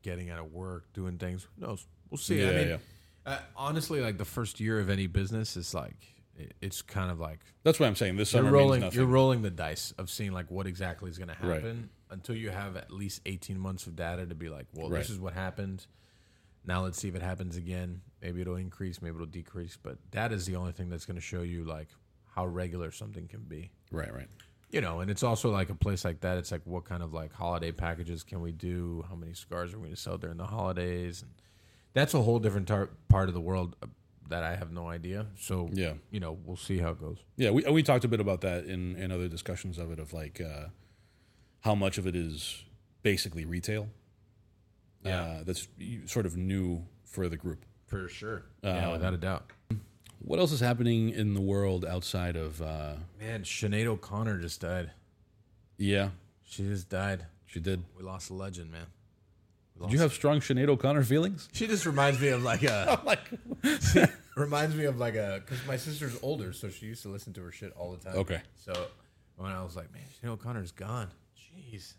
getting 0.01 0.29
out 0.29 0.39
of 0.39 0.51
work, 0.53 0.91
doing 0.93 1.17
things. 1.17 1.47
Who 1.59 1.65
knows? 1.65 1.87
We'll 2.09 2.17
see. 2.17 2.43
I 2.45 2.51
mean, 2.51 2.67
yeah. 2.69 2.77
Uh, 3.25 3.39
honestly, 3.55 4.01
like 4.01 4.17
the 4.17 4.25
first 4.25 4.59
year 4.59 4.79
of 4.79 4.89
any 4.89 5.07
business 5.07 5.57
is 5.57 5.73
like 5.73 5.97
it, 6.37 6.53
it's 6.61 6.81
kind 6.81 7.09
of 7.11 7.19
like 7.19 7.39
That's 7.63 7.79
what 7.79 7.87
I'm 7.87 7.95
saying. 7.95 8.17
This 8.17 8.29
summer 8.29 8.45
you're 8.45 8.53
rolling. 8.53 8.91
You're 8.91 9.05
rolling 9.05 9.41
the 9.41 9.49
dice 9.49 9.93
of 9.97 10.09
seeing 10.09 10.31
like 10.31 10.51
what 10.51 10.67
exactly 10.67 11.09
is 11.09 11.17
going 11.17 11.29
to 11.29 11.35
Right. 11.41 11.55
happen 11.55 11.89
until 12.11 12.35
you 12.35 12.51
have 12.51 12.77
at 12.77 12.91
least 12.91 13.21
18 13.25 13.59
months 13.59 13.87
of 13.87 13.95
data 13.95 14.25
to 14.25 14.35
be 14.35 14.49
like, 14.49 14.67
well, 14.73 14.89
Right. 14.89 14.99
this 14.99 15.09
is 15.09 15.19
what 15.19 15.33
happened. 15.33 15.85
Now 16.67 16.83
let's 16.83 16.99
see 16.99 17.07
if 17.07 17.15
it 17.15 17.21
happens 17.21 17.57
again. 17.57 18.01
Maybe 18.21 18.41
it'll 18.41 18.55
increase. 18.55 19.01
Maybe 19.01 19.15
it'll 19.15 19.25
decrease. 19.27 19.77
But 19.81 19.97
that 20.11 20.31
is 20.31 20.45
the 20.45 20.55
only 20.55 20.71
thing 20.71 20.89
that's 20.89 21.05
going 21.05 21.15
to 21.15 21.21
show 21.21 21.41
you 21.41 21.63
like 21.63 21.89
how 22.35 22.45
regular 22.45 22.91
something 22.91 23.27
can 23.27 23.41
be 23.41 23.71
right, 23.91 24.13
right. 24.13 24.27
you 24.69 24.81
know, 24.81 24.99
and 24.99 25.09
it's 25.09 25.23
also 25.23 25.51
like 25.51 25.69
a 25.69 25.75
place 25.75 26.03
like 26.03 26.19
that. 26.21 26.37
It's 26.37 26.51
like 26.51 26.61
what 26.65 26.83
kind 26.85 27.01
of 27.01 27.13
like 27.13 27.31
holiday 27.33 27.71
packages 27.71 28.23
can 28.23 28.41
we 28.41 28.51
do? 28.51 29.05
How 29.09 29.15
many 29.15 29.33
cigars 29.33 29.73
are 29.73 29.77
we 29.77 29.83
going 29.83 29.95
to 29.95 30.01
sell 30.01 30.17
during 30.17 30.37
the 30.37 30.45
holidays? 30.47 31.21
And 31.21 31.31
that's 31.95 32.13
a 32.13 32.21
whole 32.21 32.37
different 32.37 32.67
tar- 32.67 32.91
part 33.09 33.27
of 33.29 33.33
the 33.33 33.41
world 33.41 33.75
that 34.29 34.43
I 34.43 34.55
have 34.55 34.71
no 34.71 34.87
idea. 34.87 35.25
So 35.39 35.69
Yeah. 35.73 35.93
you 36.11 36.19
know, 36.19 36.37
we'll 36.45 36.55
see 36.57 36.77
how 36.77 36.91
it 36.91 36.99
goes. 36.99 37.17
Yeah, 37.37 37.49
we 37.51 37.63
we 37.63 37.81
talked 37.81 38.05
a 38.05 38.07
bit 38.07 38.19
about 38.19 38.41
that 38.41 38.65
in 38.65 38.95
in 38.95 39.11
other 39.11 39.27
discussions 39.27 39.77
of 39.79 39.91
it 39.91 39.99
of 39.99 40.13
like 40.13 40.39
uh, 40.39 40.67
how 41.61 41.73
much 41.75 41.97
of 41.97 42.05
it 42.05 42.15
is 42.15 42.63
basically 43.01 43.45
retail. 43.45 43.87
Yeah. 45.03 45.21
uh, 45.21 45.43
that's 45.43 45.67
sort 46.05 46.25
of 46.25 46.35
new 46.37 46.85
for 47.03 47.27
the 47.29 47.37
group. 47.37 47.65
For 47.87 48.07
sure. 48.09 48.43
yeah, 48.63 48.91
without 48.91 49.13
a 49.13 49.17
doubt. 49.17 49.51
What 50.19 50.39
else 50.39 50.51
is 50.51 50.59
happening 50.59 51.09
in 51.09 51.35
the 51.35 51.41
world 51.41 51.85
outside 51.85 52.35
of? 52.35 52.59
Uh, 52.61 52.95
Man, 53.19 53.43
Sinead 53.43 53.85
O'Connor 53.85 54.39
just 54.39 54.59
died. 54.61 54.91
yeah, 55.77 56.09
She 56.43 56.63
just 56.63 56.89
died. 56.89 57.27
she 57.45 57.59
did. 57.59 57.83
We 57.95 58.01
lost 58.03 58.31
a 58.31 58.33
legend, 58.33 58.71
man. 58.71 58.87
Did 59.81 59.91
you 59.91 59.99
have 59.99 60.13
strong 60.13 60.39
Sinead 60.39 60.69
O'Connor 60.69 61.03
feelings? 61.03 61.49
She 61.51 61.67
just 61.67 61.85
reminds 61.85 62.19
me 62.21 62.29
of 62.29 62.43
like 62.43 62.63
a. 62.63 63.01
like, 63.05 63.19
reminds 64.35 64.75
me 64.75 64.85
of 64.85 64.97
like 64.99 65.15
a 65.15 65.41
because 65.45 65.65
my 65.67 65.77
sister's 65.77 66.17
older, 66.21 66.53
so 66.53 66.69
she 66.69 66.85
used 66.85 67.01
to 67.03 67.09
listen 67.09 67.33
to 67.33 67.41
her 67.43 67.51
shit 67.51 67.73
all 67.77 67.91
the 67.91 67.97
time. 67.97 68.15
Okay. 68.19 68.41
So 68.55 68.87
when 69.37 69.51
I 69.51 69.63
was 69.63 69.75
like, 69.75 69.91
man, 69.93 70.03
Sinead 70.23 70.29
O'Connor's 70.31 70.71
gone. 70.71 71.09
Jeez, 71.37 71.93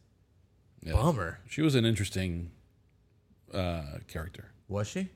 Yeah. 0.82 0.92
bummer. 0.94 1.38
she 1.48 1.60
was 1.62 1.74
an 1.74 1.84
interesting 1.84 2.50
uh, 3.52 3.82
character. 4.08 4.50
Was 4.68 4.86
she? 4.88 5.08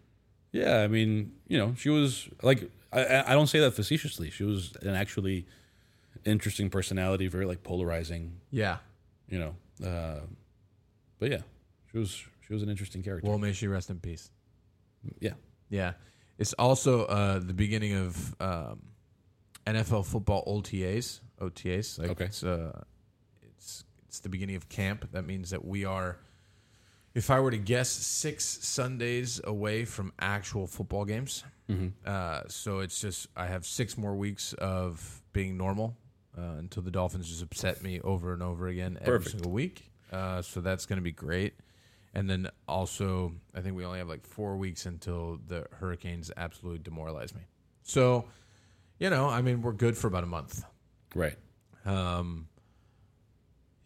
Yeah, 0.52 0.78
I 0.80 0.88
mean, 0.88 1.32
you 1.48 1.56
know, 1.58 1.74
she 1.78 1.88
was 1.90 2.28
like 2.42 2.70
I- 2.92 3.04
I, 3.04 3.32
I 3.32 3.34
don't 3.34 3.46
say 3.46 3.60
that 3.60 3.72
facetiously. 3.72 4.30
She 4.30 4.44
was 4.44 4.72
an 4.82 4.94
actually 4.94 5.46
interesting 6.24 6.68
personality, 6.70 7.26
very 7.28 7.46
like 7.46 7.62
polarizing. 7.62 8.40
Yeah. 8.50 8.78
You 9.28 9.38
know, 9.38 9.86
uh, 9.88 10.20
but 11.18 11.30
yeah, 11.30 11.42
she 11.92 11.98
was 11.98 12.22
she 12.50 12.54
was 12.54 12.64
an 12.64 12.68
interesting 12.68 13.00
character. 13.00 13.30
Well, 13.30 13.38
may 13.38 13.52
she 13.52 13.68
rest 13.68 13.90
in 13.90 14.00
peace. 14.00 14.28
yeah, 15.20 15.34
Yeah. 15.68 15.92
It's 16.36 16.52
also 16.54 17.04
uh, 17.04 17.38
the 17.38 17.54
beginning 17.54 17.94
of 17.94 18.34
um, 18.40 18.82
NFL 19.68 20.04
football 20.04 20.42
OTAs. 20.48 21.20
OTAs. 21.40 22.00
Like 22.00 22.10
Okay. 22.10 22.24
It's, 22.24 22.42
uh, 22.42 22.82
it's 23.42 23.84
it's 24.08 24.18
the 24.18 24.30
beginning 24.30 24.56
of 24.56 24.68
camp. 24.68 25.12
That 25.12 25.26
means 25.26 25.50
that 25.50 25.64
we 25.64 25.84
are, 25.84 26.18
if 27.14 27.30
I 27.30 27.38
were 27.38 27.52
to 27.52 27.58
guess, 27.58 27.88
six 27.88 28.44
Sundays 28.44 29.40
away 29.44 29.84
from 29.84 30.12
actual 30.18 30.66
football 30.66 31.04
games. 31.04 31.44
Uh, 32.04 32.40
so 32.48 32.80
it's 32.80 33.00
just 33.00 33.28
I 33.36 33.46
have 33.46 33.64
six 33.64 33.96
more 33.96 34.16
weeks 34.16 34.54
of 34.54 35.22
being 35.32 35.56
normal 35.56 35.96
uh, 36.36 36.56
until 36.58 36.82
the 36.82 36.90
Dolphins 36.90 37.28
just 37.28 37.44
upset 37.44 37.80
me 37.80 38.00
over 38.00 38.32
and 38.32 38.42
over 38.42 38.66
again 38.66 38.98
every 39.02 39.18
Perfect. 39.18 39.30
single 39.36 39.52
week. 39.52 39.92
Uh, 40.10 40.42
so 40.42 40.60
that's 40.60 40.84
going 40.86 40.96
to 40.96 41.02
be 41.02 41.12
great. 41.12 41.54
And 42.12 42.28
then 42.28 42.48
also, 42.66 43.34
I 43.54 43.60
think 43.60 43.76
we 43.76 43.84
only 43.84 43.98
have 43.98 44.08
like 44.08 44.26
four 44.26 44.56
weeks 44.56 44.86
until 44.86 45.38
the 45.46 45.66
Hurricanes 45.78 46.30
absolutely 46.36 46.80
demoralize 46.80 47.34
me. 47.34 47.42
So, 47.82 48.24
you 48.98 49.10
know, 49.10 49.28
I 49.28 49.42
mean, 49.42 49.62
we're 49.62 49.72
good 49.72 49.96
for 49.96 50.08
about 50.08 50.24
a 50.24 50.26
month. 50.26 50.64
Right. 51.14 51.36
Um, 51.84 52.48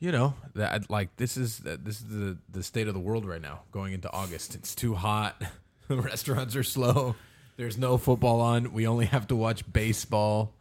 you 0.04 0.12
know 0.12 0.34
that 0.54 0.90
like 0.90 1.16
this 1.16 1.38
is 1.38 1.58
this 1.58 2.00
is 2.00 2.08
the 2.08 2.36
the 2.50 2.62
state 2.62 2.88
of 2.88 2.94
the 2.94 3.00
world 3.00 3.24
right 3.24 3.40
now. 3.40 3.62
Going 3.72 3.94
into 3.94 4.12
August, 4.12 4.54
it's 4.54 4.74
too 4.74 4.94
hot. 4.94 5.42
The 5.86 6.00
restaurants 6.00 6.56
are 6.56 6.62
slow. 6.62 7.14
There's 7.58 7.76
no 7.76 7.98
football 7.98 8.40
on. 8.40 8.72
We 8.72 8.86
only 8.86 9.04
have 9.04 9.26
to 9.26 9.36
watch 9.36 9.70
baseball. 9.70 10.54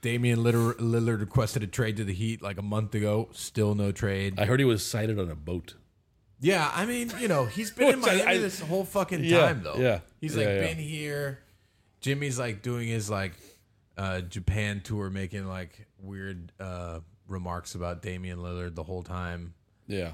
Damian 0.00 0.44
Lillard, 0.44 0.78
Lillard 0.78 1.18
requested 1.18 1.64
a 1.64 1.66
trade 1.66 1.96
to 1.96 2.04
the 2.04 2.14
Heat 2.14 2.40
like 2.40 2.56
a 2.56 2.62
month 2.62 2.94
ago. 2.94 3.30
Still 3.32 3.74
no 3.74 3.90
trade. 3.90 4.38
I 4.38 4.44
heard 4.44 4.60
he 4.60 4.64
was 4.64 4.86
sighted 4.86 5.18
on 5.18 5.28
a 5.28 5.34
boat. 5.34 5.74
Yeah, 6.40 6.70
I 6.74 6.86
mean, 6.86 7.12
you 7.20 7.28
know, 7.28 7.44
he's 7.44 7.70
been 7.70 7.88
in 7.94 8.00
Miami 8.00 8.22
I- 8.22 8.38
this 8.38 8.60
whole 8.60 8.84
fucking 8.84 9.24
Yeah, 9.24 9.40
time 9.40 9.62
though. 9.62 9.76
yeah, 9.76 10.00
he's 10.20 10.36
like 10.36 10.46
yeah. 10.46 10.60
been 10.60 10.78
here. 10.78 11.40
Jimmy's 12.00 12.38
like 12.38 12.62
doing 12.62 12.88
his 12.88 13.10
like 13.10 13.32
uh, 13.98 14.22
Japan 14.22 14.80
tour, 14.82 15.10
making 15.10 15.46
like 15.46 15.86
weird 16.02 16.52
uh, 16.58 17.00
remarks 17.28 17.74
about 17.74 18.00
Damian 18.02 18.38
Lillard 18.38 18.74
the 18.74 18.82
whole 18.82 19.02
time. 19.02 19.52
Yeah. 19.86 20.12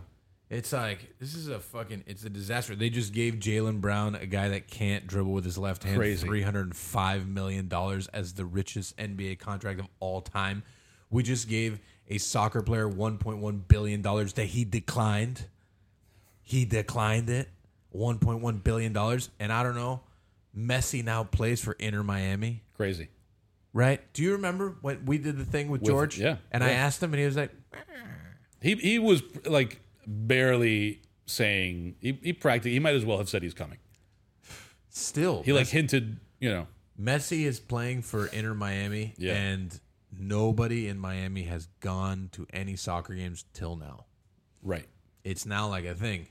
It's 0.48 0.72
like 0.72 1.14
this 1.18 1.34
is 1.34 1.48
a 1.48 1.58
fucking 1.58 2.04
it's 2.06 2.24
a 2.24 2.30
disaster. 2.30 2.76
They 2.76 2.88
just 2.88 3.12
gave 3.12 3.34
Jaylen 3.34 3.80
Brown, 3.80 4.14
a 4.14 4.26
guy 4.26 4.48
that 4.50 4.68
can't 4.68 5.04
dribble 5.06 5.32
with 5.32 5.44
his 5.44 5.58
left 5.58 5.82
hand, 5.82 5.96
three 6.20 6.42
hundred 6.42 6.66
and 6.66 6.76
five 6.76 7.26
million 7.26 7.66
dollars 7.66 8.06
as 8.08 8.34
the 8.34 8.44
richest 8.44 8.96
NBA 8.96 9.40
contract 9.40 9.80
of 9.80 9.88
all 9.98 10.20
time. 10.20 10.62
We 11.10 11.24
just 11.24 11.48
gave 11.48 11.80
a 12.08 12.18
soccer 12.18 12.62
player 12.62 12.88
one 12.88 13.18
point 13.18 13.38
one 13.38 13.58
billion 13.66 14.02
dollars 14.02 14.34
that 14.34 14.44
he 14.46 14.64
declined. 14.64 15.46
He 16.48 16.64
declined 16.64 17.28
it, 17.28 17.48
one 17.90 18.20
point 18.20 18.40
one 18.40 18.58
billion 18.58 18.92
dollars, 18.92 19.30
and 19.40 19.52
I 19.52 19.64
don't 19.64 19.74
know. 19.74 20.00
Messi 20.56 21.02
now 21.04 21.24
plays 21.24 21.60
for 21.60 21.72
Inter 21.72 22.04
Miami, 22.04 22.62
Crazy. 22.76 23.08
right? 23.72 24.00
Do 24.12 24.22
you 24.22 24.32
remember 24.32 24.76
when 24.80 25.04
we 25.06 25.18
did 25.18 25.36
the 25.38 25.44
thing 25.44 25.68
with, 25.68 25.80
With- 25.82 25.90
George? 25.90 26.18
yeah, 26.20 26.36
and 26.52 26.62
I 26.62 26.70
asked 26.70 27.02
him, 27.02 27.12
and 27.12 27.18
he 27.20 27.26
was 27.26 27.36
like, 27.36 27.50
He 28.62 28.76
he 28.76 28.98
was 29.00 29.22
like 29.44 29.80
barely 30.06 31.02
saying 31.26 31.96
he 32.00 32.16
he 32.22 32.32
practically 32.32 32.70
he 32.74 32.78
might 32.78 32.94
as 32.94 33.04
well 33.04 33.18
have 33.18 33.28
said 33.28 33.42
he's 33.42 33.52
coming. 33.52 33.78
"Still, 34.88 35.42
He 35.42 35.52
like 35.52 35.66
hinted, 35.66 36.20
you 36.40 36.48
know. 36.48 36.68
Messi 36.98 37.42
is 37.44 37.58
playing 37.60 38.02
for 38.02 38.26
Inter 38.28 38.54
Miami, 38.54 39.14
Yeah. 39.18 39.34
and 39.34 39.78
nobody 40.16 40.86
in 40.88 40.98
Miami 40.98 41.42
has 41.42 41.66
gone 41.80 42.28
to 42.32 42.46
any 42.52 42.76
soccer 42.76 43.14
games 43.14 43.44
till 43.52 43.74
now. 43.76 44.06
Right. 44.62 44.86
It's 45.24 45.44
now 45.44 45.68
like 45.68 45.84
a 45.84 45.94
thing. 45.94 46.28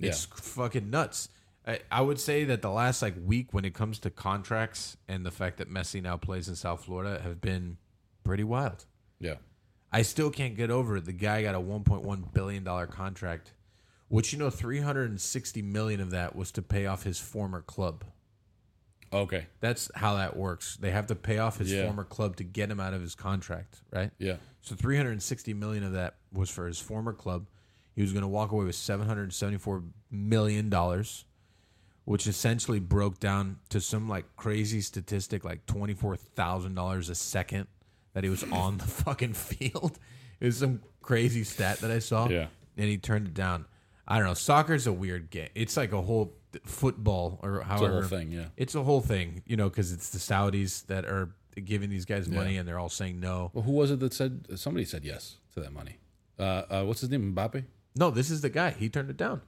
It's 0.00 0.26
Yeah. 0.30 0.36
fucking 0.36 0.90
nuts. 0.90 1.28
I, 1.66 1.80
I 1.90 2.00
would 2.00 2.18
say 2.20 2.44
that 2.44 2.62
the 2.62 2.70
last 2.70 3.02
like 3.02 3.14
week, 3.24 3.52
when 3.52 3.64
it 3.64 3.74
comes 3.74 3.98
to 4.00 4.10
contracts 4.10 4.96
and 5.06 5.26
the 5.26 5.30
fact 5.30 5.58
that 5.58 5.70
Messi 5.70 6.02
now 6.02 6.16
plays 6.16 6.48
in 6.48 6.56
South 6.56 6.84
Florida, 6.84 7.20
have 7.22 7.40
been 7.40 7.76
pretty 8.24 8.44
wild. 8.44 8.86
Yeah. 9.20 9.34
I 9.92 10.02
still 10.02 10.30
can't 10.30 10.56
get 10.56 10.70
over 10.70 10.96
it. 10.98 11.04
The 11.04 11.12
guy 11.12 11.42
got 11.42 11.54
a 11.54 11.60
1.1 11.60 12.32
billion 12.32 12.64
dollar 12.64 12.86
contract, 12.86 13.52
which 14.08 14.32
you 14.32 14.38
know 14.38 14.50
360 14.50 15.62
million 15.62 16.00
of 16.00 16.10
that 16.10 16.36
was 16.36 16.52
to 16.52 16.62
pay 16.62 16.86
off 16.86 17.02
his 17.04 17.18
former 17.18 17.60
club. 17.62 18.04
Okay. 19.12 19.46
That's 19.60 19.90
how 19.94 20.16
that 20.16 20.36
works. 20.36 20.76
They 20.76 20.90
have 20.90 21.06
to 21.06 21.14
pay 21.14 21.38
off 21.38 21.58
his 21.58 21.72
Yeah. 21.72 21.84
former 21.86 22.04
club 22.04 22.36
to 22.36 22.44
get 22.44 22.70
him 22.70 22.78
out 22.80 22.92
of 22.92 23.00
his 23.00 23.14
contract, 23.14 23.80
right? 23.90 24.10
Yeah. 24.18 24.36
So 24.60 24.74
360 24.74 25.54
million 25.54 25.82
of 25.84 25.92
that 25.92 26.16
was 26.32 26.50
for 26.50 26.66
his 26.66 26.78
former 26.78 27.14
club. 27.14 27.46
He 27.98 28.02
was 28.02 28.12
going 28.12 28.22
to 28.22 28.28
walk 28.28 28.52
away 28.52 28.64
with 28.64 28.76
774 28.76 29.82
million 30.08 30.70
dollars, 30.70 31.24
which 32.04 32.28
essentially 32.28 32.78
broke 32.78 33.18
down 33.18 33.58
to 33.70 33.80
some 33.80 34.08
like 34.08 34.36
crazy 34.36 34.82
statistic 34.82 35.42
like 35.42 35.66
$24,000 35.66 37.10
a 37.10 37.14
second 37.16 37.66
that 38.12 38.22
he 38.22 38.30
was 38.30 38.44
on 38.52 38.78
the 38.78 38.84
fucking 38.84 39.32
field. 39.32 39.98
It 40.38 40.46
was 40.46 40.58
some 40.58 40.80
crazy 41.02 41.42
stat 41.42 41.80
that 41.80 41.90
I 41.90 41.98
saw. 41.98 42.28
Yeah. 42.28 42.46
And 42.76 42.86
he 42.86 42.98
turned 42.98 43.26
it 43.26 43.34
down. 43.34 43.64
I 44.06 44.18
don't 44.18 44.28
know. 44.28 44.34
Soccer's 44.34 44.86
a 44.86 44.92
weird 44.92 45.30
game. 45.30 45.48
It's 45.56 45.76
like 45.76 45.90
a 45.90 46.00
whole 46.00 46.36
football 46.66 47.40
or 47.42 47.56
It's 47.56 47.64
a 47.64 47.68
however 47.68 47.92
whole 47.94 48.02
thing, 48.04 48.30
yeah. 48.30 48.44
it's 48.56 48.76
a 48.76 48.84
whole 48.84 49.00
thing, 49.00 49.42
you 49.44 49.56
know, 49.56 49.68
because 49.68 49.90
it's 49.90 50.10
the 50.10 50.18
Saudis 50.18 50.86
that 50.86 51.04
are 51.04 51.34
giving 51.64 51.90
these 51.90 52.04
guys 52.04 52.28
money, 52.28 52.58
and 52.58 52.68
they're 52.68 52.78
all 52.78 52.88
saying 52.88 53.18
no. 53.18 53.50
Well, 53.54 53.64
who 53.64 53.72
was 53.72 53.90
it 53.90 53.98
that 53.98 54.14
said 54.14 54.56
somebody 54.56 54.84
said 54.84 55.04
yes 55.04 55.38
to 55.54 55.60
that 55.62 55.72
money? 55.72 55.96
Uh, 56.38 56.62
uh 56.70 56.84
what's 56.84 57.00
his 57.00 57.10
name? 57.10 57.34
Mbappe? 57.34 57.64
No, 57.98 58.10
this 58.10 58.30
is 58.30 58.40
the 58.42 58.48
guy. 58.48 58.70
He 58.70 58.88
turned 58.88 59.10
it 59.10 59.16
down. 59.16 59.40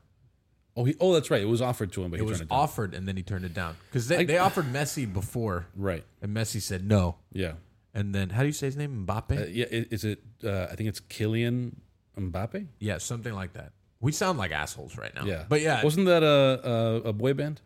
Oh, 0.77 0.85
he, 0.85 0.95
oh, 1.01 1.13
that's 1.15 1.31
right. 1.31 1.41
It 1.43 1.47
was 1.49 1.61
offered 1.63 1.93
to 1.93 2.03
him, 2.03 2.11
but 2.11 2.19
It 2.21 2.23
he 2.25 2.29
was 2.29 2.39
turned 2.39 2.51
it 2.51 2.55
down. 2.55 2.61
offered, 2.61 2.95
and 2.95 3.07
then 3.09 3.17
he 3.17 3.23
turned 3.23 3.45
it 3.45 3.55
down 3.55 3.77
because 3.89 4.09
they, 4.09 4.19
I- 4.19 4.25
they 4.25 4.39
offered 4.39 4.67
Messi 4.67 5.11
before, 5.11 5.67
Right. 5.77 6.05
and 6.23 6.35
Messi 6.37 6.61
said 6.61 6.85
no. 6.87 7.17
Yeah. 7.33 7.55
And 7.95 8.15
then 8.15 8.31
how 8.31 8.41
do 8.43 8.47
you 8.47 8.53
say 8.53 8.67
his 8.67 8.77
name? 8.77 9.05
Mbappe? 9.07 9.41
Uh, 9.43 9.47
yeah. 9.51 9.67
i- 9.67 9.87
Is 9.91 10.05
it? 10.05 10.21
Uh, 10.45 10.67
I 10.71 10.75
think 10.77 10.89
it's 10.89 11.01
Kylian 11.01 11.75
Mbappe. 12.19 12.67
yeah, 12.79 12.99
something 12.99 13.33
like 13.35 13.53
that. 13.55 13.73
We 14.01 14.13
sound 14.13 14.39
like 14.39 14.51
assholes 14.53 14.97
right 14.97 15.15
now. 15.15 15.25
Yeah. 15.25 15.45
but 15.49 15.61
yeah, 15.61 15.83
Wasn't 15.85 16.07
that 16.07 16.23
a 16.23 17.03
a, 17.05 17.09
a 17.11 17.13
boy 17.13 17.35
band? 17.35 17.61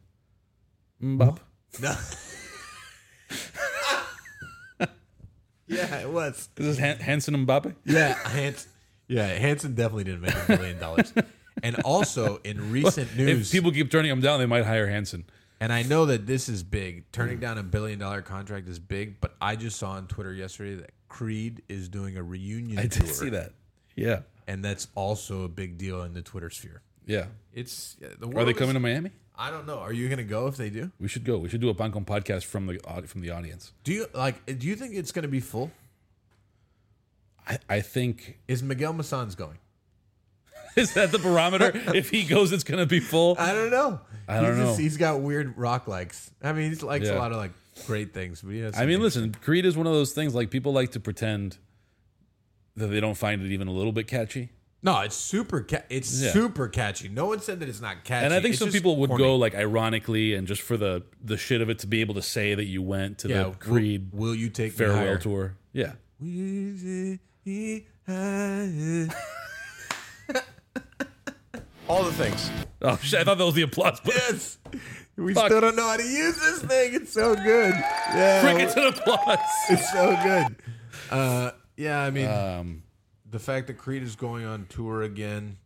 Mbop. 1.02 1.38
no. 1.82 1.94
yeah, 5.66 6.00
it 6.00 6.10
was. 6.10 6.48
Is 6.56 6.66
this 6.66 6.78
Han- 6.78 6.98
Hanson 6.98 7.46
Mbappe? 7.46 7.74
Yeah, 7.84 8.14
Hans. 8.14 8.66
Yeah, 9.08 9.26
Hanson 9.26 9.74
definitely 9.74 10.04
didn't 10.04 10.22
make 10.22 10.34
a 10.34 10.44
billion 10.56 10.78
dollars. 10.78 11.12
And 11.62 11.76
also 11.82 12.40
in 12.42 12.72
recent 12.72 13.16
news, 13.16 13.46
If 13.46 13.52
people 13.52 13.70
keep 13.70 13.88
turning 13.90 14.10
him 14.10 14.20
down, 14.20 14.40
they 14.40 14.44
might 14.44 14.64
hire 14.66 14.88
Hanson. 14.88 15.24
And 15.60 15.72
I 15.72 15.82
know 15.82 16.04
that 16.06 16.26
this 16.26 16.48
is 16.48 16.64
big. 16.64 17.10
Turning 17.12 17.38
down 17.38 17.58
a 17.58 17.62
billion 17.62 17.98
dollar 18.00 18.22
contract 18.22 18.68
is 18.68 18.80
big, 18.80 19.20
but 19.20 19.34
I 19.40 19.54
just 19.54 19.78
saw 19.78 19.92
on 19.92 20.08
Twitter 20.08 20.32
yesterday 20.34 20.74
that 20.82 20.90
Creed 21.08 21.62
is 21.68 21.88
doing 21.88 22.16
a 22.18 22.22
reunion 22.24 22.78
I 22.80 22.86
tour. 22.88 23.06
did 23.06 23.14
see 23.14 23.28
that. 23.30 23.52
Yeah. 23.94 24.22
And 24.48 24.64
that's 24.64 24.88
also 24.96 25.44
a 25.44 25.48
big 25.48 25.78
deal 25.78 26.02
in 26.02 26.12
the 26.12 26.22
Twitter 26.22 26.50
sphere. 26.50 26.82
Yeah. 27.06 27.26
It's 27.52 27.96
yeah, 28.02 28.08
the 28.18 28.26
Are 28.26 28.30
world 28.30 28.48
they 28.48 28.52
is- 28.52 28.58
coming 28.58 28.74
to 28.74 28.80
Miami? 28.80 29.12
I 29.38 29.50
don't 29.50 29.66
know. 29.66 29.78
Are 29.78 29.92
you 29.92 30.08
going 30.08 30.18
to 30.18 30.24
go 30.24 30.48
if 30.48 30.56
they 30.56 30.70
do? 30.70 30.90
We 31.00 31.06
should 31.08 31.24
go. 31.24 31.38
We 31.38 31.48
should 31.48 31.60
do 31.60 31.68
a 31.68 31.74
Pan 31.74 31.92
Con 31.92 32.04
podcast 32.04 32.44
from 32.44 32.66
the 32.66 32.78
from 33.06 33.20
the 33.20 33.30
audience. 33.30 33.72
Do 33.84 33.92
you 33.92 34.06
like 34.12 34.44
do 34.58 34.66
you 34.66 34.74
think 34.76 34.94
it's 34.94 35.12
going 35.12 35.22
to 35.22 35.28
be 35.28 35.40
full? 35.40 35.70
I, 37.46 37.58
I 37.68 37.80
think 37.80 38.38
Is 38.48 38.62
Miguel 38.62 38.92
Massan's 38.92 39.34
going? 39.34 39.58
is 40.76 40.94
that 40.94 41.12
the 41.12 41.18
barometer? 41.18 41.70
if 41.94 42.10
he 42.10 42.24
goes, 42.24 42.52
it's 42.52 42.64
going 42.64 42.80
to 42.80 42.86
be 42.86 43.00
full. 43.00 43.36
I 43.38 43.52
don't 43.52 43.70
know. 43.70 44.00
I 44.26 44.40
don't 44.40 44.56
he's 44.56 44.64
know. 44.64 44.74
he's 44.76 44.96
got 44.96 45.20
weird 45.20 45.56
rock 45.58 45.86
likes. 45.86 46.30
I 46.42 46.52
mean, 46.52 46.70
he 46.72 46.76
likes 46.80 47.08
a 47.08 47.14
lot 47.14 47.30
of 47.32 47.36
like 47.36 47.52
great 47.86 48.14
things, 48.14 48.40
but 48.40 48.52
he 48.52 48.60
has 48.60 48.78
I 48.78 48.86
mean, 48.86 49.00
listen, 49.02 49.34
Creed 49.42 49.66
is 49.66 49.76
one 49.76 49.86
of 49.86 49.92
those 49.92 50.12
things 50.12 50.34
like 50.34 50.50
people 50.50 50.72
like 50.72 50.92
to 50.92 51.00
pretend 51.00 51.58
that 52.76 52.86
they 52.88 53.00
don't 53.00 53.16
find 53.16 53.42
it 53.42 53.52
even 53.52 53.68
a 53.68 53.72
little 53.72 53.92
bit 53.92 54.06
catchy. 54.06 54.50
No, 54.82 55.00
it's 55.00 55.16
super 55.16 55.62
ca- 55.62 55.84
it's 55.88 56.20
Yeah. 56.22 56.32
super 56.32 56.68
catchy. 56.68 57.08
No 57.08 57.26
one 57.26 57.40
said 57.40 57.60
that 57.60 57.68
it's 57.68 57.80
not 57.80 58.04
catchy. 58.04 58.24
And 58.24 58.34
I 58.34 58.40
think 58.40 58.50
It's 58.50 58.58
some 58.58 58.66
just 58.68 58.76
people 58.76 58.96
would 58.96 59.08
corny. 59.08 59.24
go 59.24 59.36
like 59.36 59.54
ironically 59.54 60.34
and 60.34 60.46
just 60.46 60.60
for 60.62 60.76
the 60.76 61.02
the 61.22 61.36
shit 61.36 61.60
of 61.60 61.68
it 61.70 61.78
to 61.80 61.86
be 61.86 62.00
able 62.02 62.14
to 62.14 62.22
say 62.22 62.54
that 62.54 62.64
you 62.66 62.82
went 62.82 63.18
to 63.20 63.28
yeah, 63.28 63.44
the 63.44 63.50
Creed 63.52 64.08
Will, 64.12 64.34
you 64.34 64.50
take 64.50 64.72
me 64.72 64.76
farewell 64.78 64.96
higher? 64.98 65.18
tour. 65.18 65.56
Yeah. 65.72 65.92
All 71.86 72.02
the 72.02 72.12
things. 72.12 72.50
Oh 72.80 72.96
shit! 73.02 73.20
I 73.20 73.24
thought 73.24 73.36
that 73.38 73.44
was 73.44 73.54
the 73.54 73.62
applause. 73.62 74.00
But 74.00 74.14
Yes. 74.14 74.58
We 75.16 75.32
Fuck. 75.32 75.46
still 75.46 75.60
don't 75.60 75.76
know 75.76 75.86
how 75.86 75.96
to 75.96 76.02
use 76.02 76.40
this 76.40 76.62
thing. 76.62 76.94
It's 76.94 77.12
so 77.12 77.36
good. 77.36 77.72
Yeah. 77.74 78.40
crickets 78.42 78.74
and 78.74 78.86
applause. 78.86 79.38
It's 79.70 79.92
so 79.92 80.16
good. 80.24 80.56
Uh, 81.10 81.50
yeah, 81.76 82.00
I 82.02 82.10
mean, 82.10 82.26
Um, 82.28 82.82
the 83.30 83.38
fact 83.38 83.68
that 83.68 83.74
Creed 83.74 84.02
is 84.02 84.16
going 84.16 84.44
on 84.44 84.66
tour 84.66 85.02
again, 85.02 85.58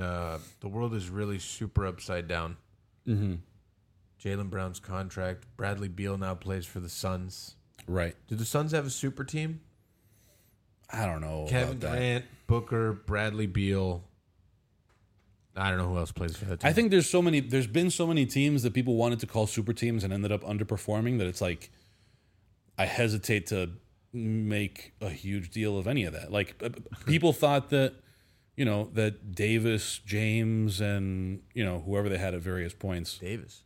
uh, 0.00 0.38
the 0.60 0.68
world 0.68 0.94
is 0.94 1.10
really 1.10 1.38
super 1.38 1.86
upside 1.86 2.28
down. 2.28 2.56
Mm-hmm. 3.06 3.34
Jaylen 4.24 4.48
Brown's 4.48 4.80
contract. 4.80 5.44
Bradley 5.56 5.88
Beal 5.88 6.16
now 6.16 6.34
plays 6.34 6.64
for 6.64 6.80
the 6.80 6.88
Suns. 6.88 7.56
right. 7.86 8.14
Do 8.26 8.36
the 8.36 8.44
Suns 8.46 8.72
have 8.72 8.86
a 8.86 8.90
super 8.90 9.22
team? 9.24 9.60
I 10.90 11.06
don't 11.06 11.20
know 11.20 11.46
Kevin 11.48 11.76
about 11.76 11.80
that. 11.80 11.98
Durant, 11.98 12.24
Booker, 12.46 12.92
Bradley 12.92 13.46
Beal. 13.46 14.02
I 15.56 15.70
don't 15.70 15.78
know 15.78 15.88
who 15.88 15.98
else 15.98 16.12
plays 16.12 16.36
for 16.36 16.44
that 16.46 16.60
team. 16.60 16.68
I 16.68 16.72
think 16.72 16.90
there's 16.90 17.10
so 17.10 17.20
many. 17.20 17.40
There's 17.40 17.66
been 17.66 17.90
so 17.90 18.06
many 18.06 18.26
teams 18.26 18.62
that 18.62 18.72
people 18.74 18.94
wanted 18.94 19.20
to 19.20 19.26
call 19.26 19.46
super 19.46 19.72
teams 19.72 20.04
and 20.04 20.12
ended 20.12 20.30
up 20.32 20.42
underperforming 20.42 21.18
that 21.18 21.26
it's 21.26 21.40
like 21.40 21.70
I 22.78 22.86
hesitate 22.86 23.46
to 23.48 23.70
make 24.12 24.92
a 25.00 25.10
huge 25.10 25.50
deal 25.50 25.76
of 25.76 25.86
any 25.86 26.04
of 26.04 26.12
that. 26.12 26.32
Like 26.32 26.54
uh, 26.62 26.70
people 27.06 27.32
thought 27.32 27.70
that 27.70 27.94
you 28.56 28.64
know 28.64 28.88
that 28.94 29.34
Davis, 29.34 30.00
James, 30.06 30.80
and 30.80 31.42
you 31.54 31.64
know 31.64 31.80
whoever 31.80 32.08
they 32.08 32.18
had 32.18 32.34
at 32.34 32.40
various 32.40 32.72
points. 32.72 33.18
Davis. 33.18 33.62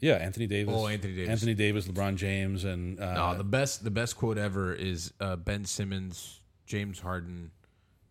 Yeah, 0.00 0.14
Anthony 0.14 0.46
Davis. 0.46 0.74
Oh, 0.76 0.86
Anthony 0.86 1.14
Davis. 1.14 1.30
Anthony 1.30 1.54
Davis, 1.54 1.88
LeBron 1.88 2.14
James, 2.14 2.64
and 2.64 3.00
uh, 3.00 3.32
No, 3.32 3.38
the 3.38 3.44
best 3.44 3.84
the 3.84 3.90
best 3.90 4.16
quote 4.16 4.38
ever 4.38 4.72
is 4.72 5.12
uh, 5.20 5.36
Ben 5.36 5.64
Simmons, 5.64 6.37
James 6.68 7.00
Harden, 7.00 7.50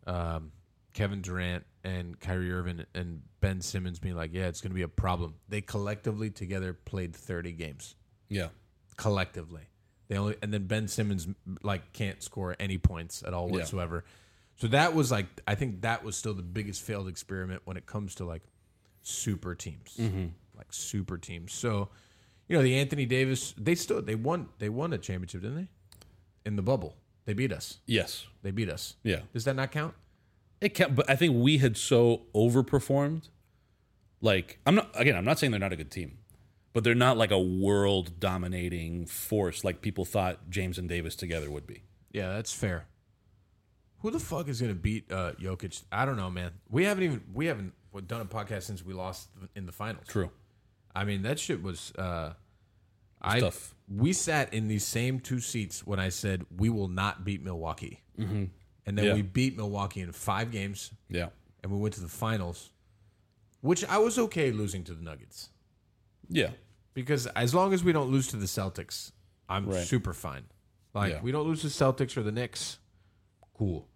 um, 0.05 0.51
Kevin 0.93 1.21
Durant, 1.21 1.63
and 1.83 2.19
Kyrie 2.19 2.51
Irving, 2.51 2.83
and 2.93 3.21
Ben 3.39 3.61
Simmons 3.61 3.99
being 3.99 4.15
like, 4.15 4.31
"Yeah, 4.33 4.47
it's 4.47 4.59
going 4.61 4.71
to 4.71 4.75
be 4.75 4.81
a 4.81 4.87
problem." 4.89 5.35
They 5.47 5.61
collectively 5.61 6.29
together 6.31 6.73
played 6.73 7.15
thirty 7.15 7.53
games. 7.53 7.95
yeah, 8.29 8.49
Collectively, 8.97 9.61
they 10.07 10.17
only 10.17 10.35
and 10.41 10.51
then 10.51 10.65
Ben 10.65 10.87
Simmons 10.87 11.27
like 11.61 11.93
can't 11.93 12.21
score 12.23 12.55
any 12.59 12.77
points 12.79 13.23
at 13.23 13.33
all 13.33 13.47
Yeah. 13.47 13.53
whatsoever. 13.53 14.03
So 14.55 14.67
that 14.69 14.95
was 14.95 15.11
like 15.11 15.27
I 15.47 15.53
think 15.55 15.81
that 15.81 16.03
was 16.03 16.17
still 16.17 16.33
the 16.33 16.41
biggest 16.41 16.81
failed 16.81 17.07
experiment 17.07 17.61
when 17.65 17.77
it 17.77 17.85
comes 17.85 18.15
to 18.15 18.25
like 18.25 18.41
super 19.03 19.53
teams, 19.53 19.95
like 20.57 20.73
super 20.73 21.17
teams. 21.19 21.53
So 21.53 21.89
you 22.47 22.57
know 22.57 22.63
the 22.63 22.75
Anthony 22.79 23.05
Davis 23.05 23.53
they 23.55 23.75
still 23.75 24.01
they 24.01 24.15
won 24.15 24.49
they 24.57 24.69
won 24.69 24.93
a 24.93 24.97
championship 24.97 25.41
didn't 25.41 25.57
they 25.57 25.67
in 26.45 26.55
the 26.55 26.63
bubble 26.63 26.97
they 27.27 27.33
beat 27.33 27.51
us 27.51 27.77
yes, 27.85 28.25
they 28.41 28.49
beat 28.49 28.69
us 28.69 28.95
yeah. 29.03 29.19
does 29.33 29.43
that 29.43 29.55
not 29.55 29.71
count 29.71 29.93
It 30.59 30.73
can 30.73 30.95
but 30.95 31.07
I 31.07 31.15
think 31.15 31.35
we 31.35 31.59
had 31.59 31.77
so 31.77 32.23
overperformed. 32.33 33.29
Like 34.21 34.57
I'm 34.65 34.73
not 34.73 34.89
again. 34.95 35.15
I'm 35.15 35.25
not 35.25 35.37
saying 35.37 35.51
they're 35.51 35.59
not 35.59 35.71
a 35.73 35.75
good 35.75 35.91
team, 35.91 36.17
but 36.73 36.83
they're 36.83 36.95
not 36.95 37.15
like 37.15 37.29
a 37.29 37.39
world 37.39 38.19
dominating 38.19 39.05
force 39.05 39.63
like 39.63 39.81
people 39.81 40.05
thought 40.05 40.49
James 40.49 40.79
and 40.79 40.89
Davis 40.89 41.15
together 41.15 41.51
would 41.51 41.67
be. 41.67 41.83
yeah 42.11 42.29
that's 42.29 42.51
fair. 42.51 42.87
Who 43.99 44.09
the 44.11 44.19
fuck 44.19 44.47
is 44.47 44.59
gonna 44.61 44.73
beat 44.73 45.11
uh, 45.11 45.33
Jokic? 45.33 45.83
I 45.91 46.05
don't 46.05 46.17
know, 46.17 46.31
man. 46.31 46.51
We 46.69 46.85
haven't 46.85 47.03
even 47.03 47.21
we 47.33 47.45
haven't 47.45 47.73
done 48.07 48.21
a 48.21 48.25
podcast 48.25 48.63
since 48.63 48.83
we 48.83 48.93
lost 48.93 49.29
in 49.55 49.65
the 49.67 49.71
finals. 49.71 50.05
True. 50.07 50.31
I 50.95 51.03
mean, 51.03 51.21
that 51.23 51.37
shit 51.39 51.61
was. 51.61 51.93
Uh, 51.95 52.33
I 53.21 53.39
tough. 53.39 53.73
we 53.87 54.13
sat 54.13 54.53
in 54.53 54.67
these 54.67 54.85
same 54.85 55.19
two 55.19 55.39
seats 55.39 55.85
when 55.85 55.99
I 55.99 56.09
said 56.09 56.45
we 56.55 56.69
will 56.69 56.87
not 56.87 57.23
beat 57.25 57.43
Milwaukee, 57.43 58.03
mm-hmm. 58.17 58.45
and 58.85 58.97
then 58.97 59.05
Yeah. 59.05 59.13
we 59.13 59.21
beat 59.21 59.57
Milwaukee 59.57 60.01
in 60.01 60.11
five 60.11 60.51
games, 60.51 60.91
Yeah. 61.09 61.29
and 61.63 61.71
we 61.71 61.77
went 61.79 61.93
to 61.95 62.01
the 62.01 62.07
finals, 62.07 62.71
which 63.61 63.83
I 63.85 63.97
was 63.97 64.17
okay 64.19 64.51
losing 64.51 64.83
to 64.85 64.93
the 64.93 65.03
Nuggets 65.03 65.49
Yeah. 66.29 66.51
because 66.93 67.27
as 67.27 67.53
long 67.55 67.73
as 67.73 67.83
we 67.83 67.91
don't 67.91 68.11
lose 68.11 68.27
to 68.27 68.37
the 68.37 68.45
Celtics, 68.45 69.11
I'm 69.49 69.67
Right. 69.67 69.85
super 69.87 70.13
fine. 70.13 70.45
Like 70.93 71.13
Yeah. 71.13 71.21
we 71.21 71.31
don't 71.31 71.47
lose 71.47 71.61
to 71.61 71.67
the 71.67 71.73
Celtics 71.73 72.17
or 72.17 72.23
the 72.23 72.31
Knicks, 72.31 72.79
cool. 73.53 73.87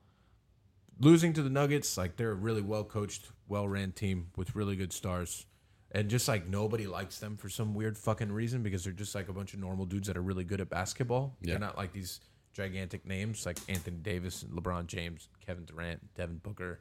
Losing 1.00 1.34
to 1.34 1.42
the 1.44 1.50
Nuggets, 1.50 1.98
like 1.98 2.16
they're 2.18 2.32
a 2.32 2.36
really 2.36 2.62
well 2.62 2.84
coached, 2.84 3.32
well 3.48 3.68
ran 3.68 3.92
team 3.92 4.32
with 4.36 4.56
really 4.56 4.76
good 4.76 4.94
stars. 4.94 5.46
And 5.94 6.10
just 6.10 6.28
like 6.28 6.48
nobody 6.48 6.88
likes 6.88 7.20
them 7.20 7.36
for 7.38 7.50
some 7.50 7.74
weird 7.74 7.98
fucking 7.98 8.32
reason 8.32 8.64
because 8.64 8.84
they're 8.84 8.94
just 8.94 9.14
like 9.14 9.28
a 9.28 9.34
bunch 9.34 9.54
of 9.54 9.60
normal 9.60 9.86
dudes 9.86 10.08
that 10.08 10.16
are 10.16 10.22
really 10.22 10.46
good 10.46 10.62
at 10.62 10.70
basketball. 10.70 11.36
Yeah. 11.42 11.52
They're 11.52 11.60
not 11.60 11.78
like 11.78 11.92
these 11.92 12.22
gigantic 12.54 13.06
names 13.06 13.46
like 13.46 13.58
Anthony 13.68 13.98
Davis, 13.98 14.44
and 14.44 14.52
LeBron 14.54 14.88
James, 14.88 15.28
Kevin 15.46 15.66
Durant, 15.66 16.14
Devin 16.16 16.38
Booker. 16.38 16.80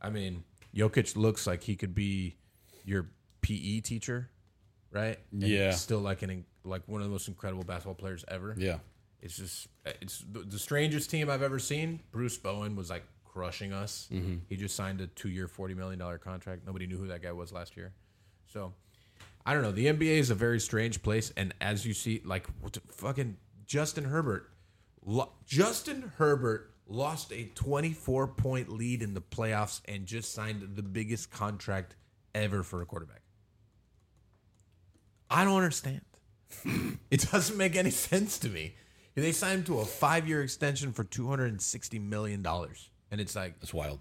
I 0.00 0.10
mean, 0.10 0.42
Jokic 0.74 1.16
looks 1.16 1.46
like 1.46 1.62
he 1.62 1.76
could 1.76 1.94
be 1.94 2.36
your 2.84 3.10
PE 3.42 3.80
teacher, 3.80 4.30
right? 4.90 5.18
And 5.32 5.42
Yeah. 5.42 5.70
still 5.72 6.00
like 6.00 6.22
an 6.22 6.44
like 6.64 6.82
one 6.86 7.00
of 7.00 7.06
the 7.06 7.10
most 7.12 7.28
incredible 7.28 7.62
basketball 7.64 7.94
players 7.94 8.24
ever. 8.28 8.54
Yeah. 8.58 8.78
It's 9.20 9.36
just 9.36 9.68
it's 9.84 10.24
the, 10.30 10.40
the 10.40 10.58
strangest 10.58 11.08
team 11.10 11.30
I've 11.30 11.42
ever 11.42 11.58
seen. 11.58 12.00
Bruce 12.10 12.36
Brown 12.38 12.74
was 12.74 12.90
like 12.90 13.04
crushing 13.24 13.72
us. 13.72 14.08
Mm-hmm. 14.12 14.38
He 14.48 14.56
just 14.56 14.74
signed 14.74 15.00
a 15.00 15.06
two-year, 15.06 15.46
forty 15.46 15.74
million 15.74 15.98
dollar 16.00 16.18
contract. 16.18 16.66
Nobody 16.66 16.86
knew 16.86 16.96
who 16.98 17.06
that 17.08 17.22
guy 17.22 17.30
was 17.32 17.52
last 17.52 17.76
year. 17.76 17.92
So 18.52 18.74
I 19.46 19.54
don't 19.54 19.62
know. 19.62 19.72
The 19.72 19.86
NBA 19.86 20.18
is 20.18 20.30
a 20.30 20.34
very 20.34 20.60
strange 20.60 21.02
place, 21.02 21.32
and 21.36 21.54
as 21.60 21.86
you 21.86 21.94
see, 21.94 22.20
like 22.24 22.46
what 22.60 22.74
the- 22.74 22.80
fucking 22.92 23.36
Justin 23.66 24.04
Herbert, 24.04 24.50
lo- 25.04 25.32
Justin 25.46 26.12
Herbert 26.18 26.74
lost 26.86 27.32
a 27.32 27.44
twenty-four 27.54 28.28
point 28.28 28.68
lead 28.68 29.02
in 29.02 29.14
the 29.14 29.20
playoffs 29.20 29.80
and 29.86 30.06
just 30.06 30.34
signed 30.34 30.68
the 30.74 30.82
biggest 30.82 31.30
contract 31.30 31.94
ever 32.34 32.62
for 32.62 32.82
a 32.82 32.86
quarterback. 32.86 33.22
I 35.30 35.44
don't 35.44 35.56
understand. 35.56 36.00
it 37.10 37.30
doesn't 37.30 37.56
make 37.56 37.76
any 37.76 37.90
sense 37.90 38.38
to 38.40 38.48
me. 38.48 38.74
They 39.14 39.32
signed 39.32 39.60
him 39.60 39.64
to 39.66 39.80
a 39.80 39.84
five-year 39.84 40.42
extension 40.42 40.92
for 40.92 41.04
two 41.04 41.28
hundred 41.28 41.52
and 41.52 41.60
sixty 41.62 41.98
million 41.98 42.42
dollars, 42.42 42.90
and 43.10 43.20
it's 43.20 43.36
like 43.36 43.60
That's 43.60 43.74
wild. 43.74 44.00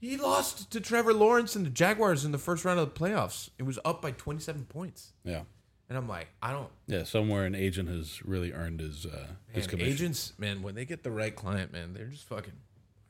He 0.00 0.16
lost 0.16 0.70
to 0.70 0.80
Trevor 0.80 1.12
Lawrence 1.12 1.56
and 1.56 1.66
the 1.66 1.70
Jaguars 1.70 2.24
in 2.24 2.32
the 2.32 2.38
first 2.38 2.64
round 2.64 2.78
of 2.78 2.92
the 2.92 2.98
playoffs. 3.00 3.50
It 3.58 3.64
was 3.64 3.78
up 3.84 4.00
by 4.02 4.12
27 4.12 4.64
points. 4.66 5.12
Yeah. 5.24 5.42
And 5.88 5.96
I'm 5.96 6.06
like, 6.08 6.28
I 6.42 6.52
don't. 6.52 6.68
Yeah. 6.86 7.04
Somewhere 7.04 7.46
an 7.46 7.54
agent 7.54 7.88
has 7.88 8.22
really 8.24 8.52
earned 8.52 8.80
his 8.80 9.06
uh, 9.06 9.26
his 9.48 9.64
Man, 9.64 9.70
commission. 9.70 9.92
agents, 9.92 10.32
man, 10.38 10.62
when 10.62 10.74
they 10.74 10.84
get 10.84 11.02
the 11.02 11.10
right 11.10 11.34
client, 11.34 11.72
man, 11.72 11.94
they're 11.94 12.06
just 12.06 12.24
fucking. 12.24 12.52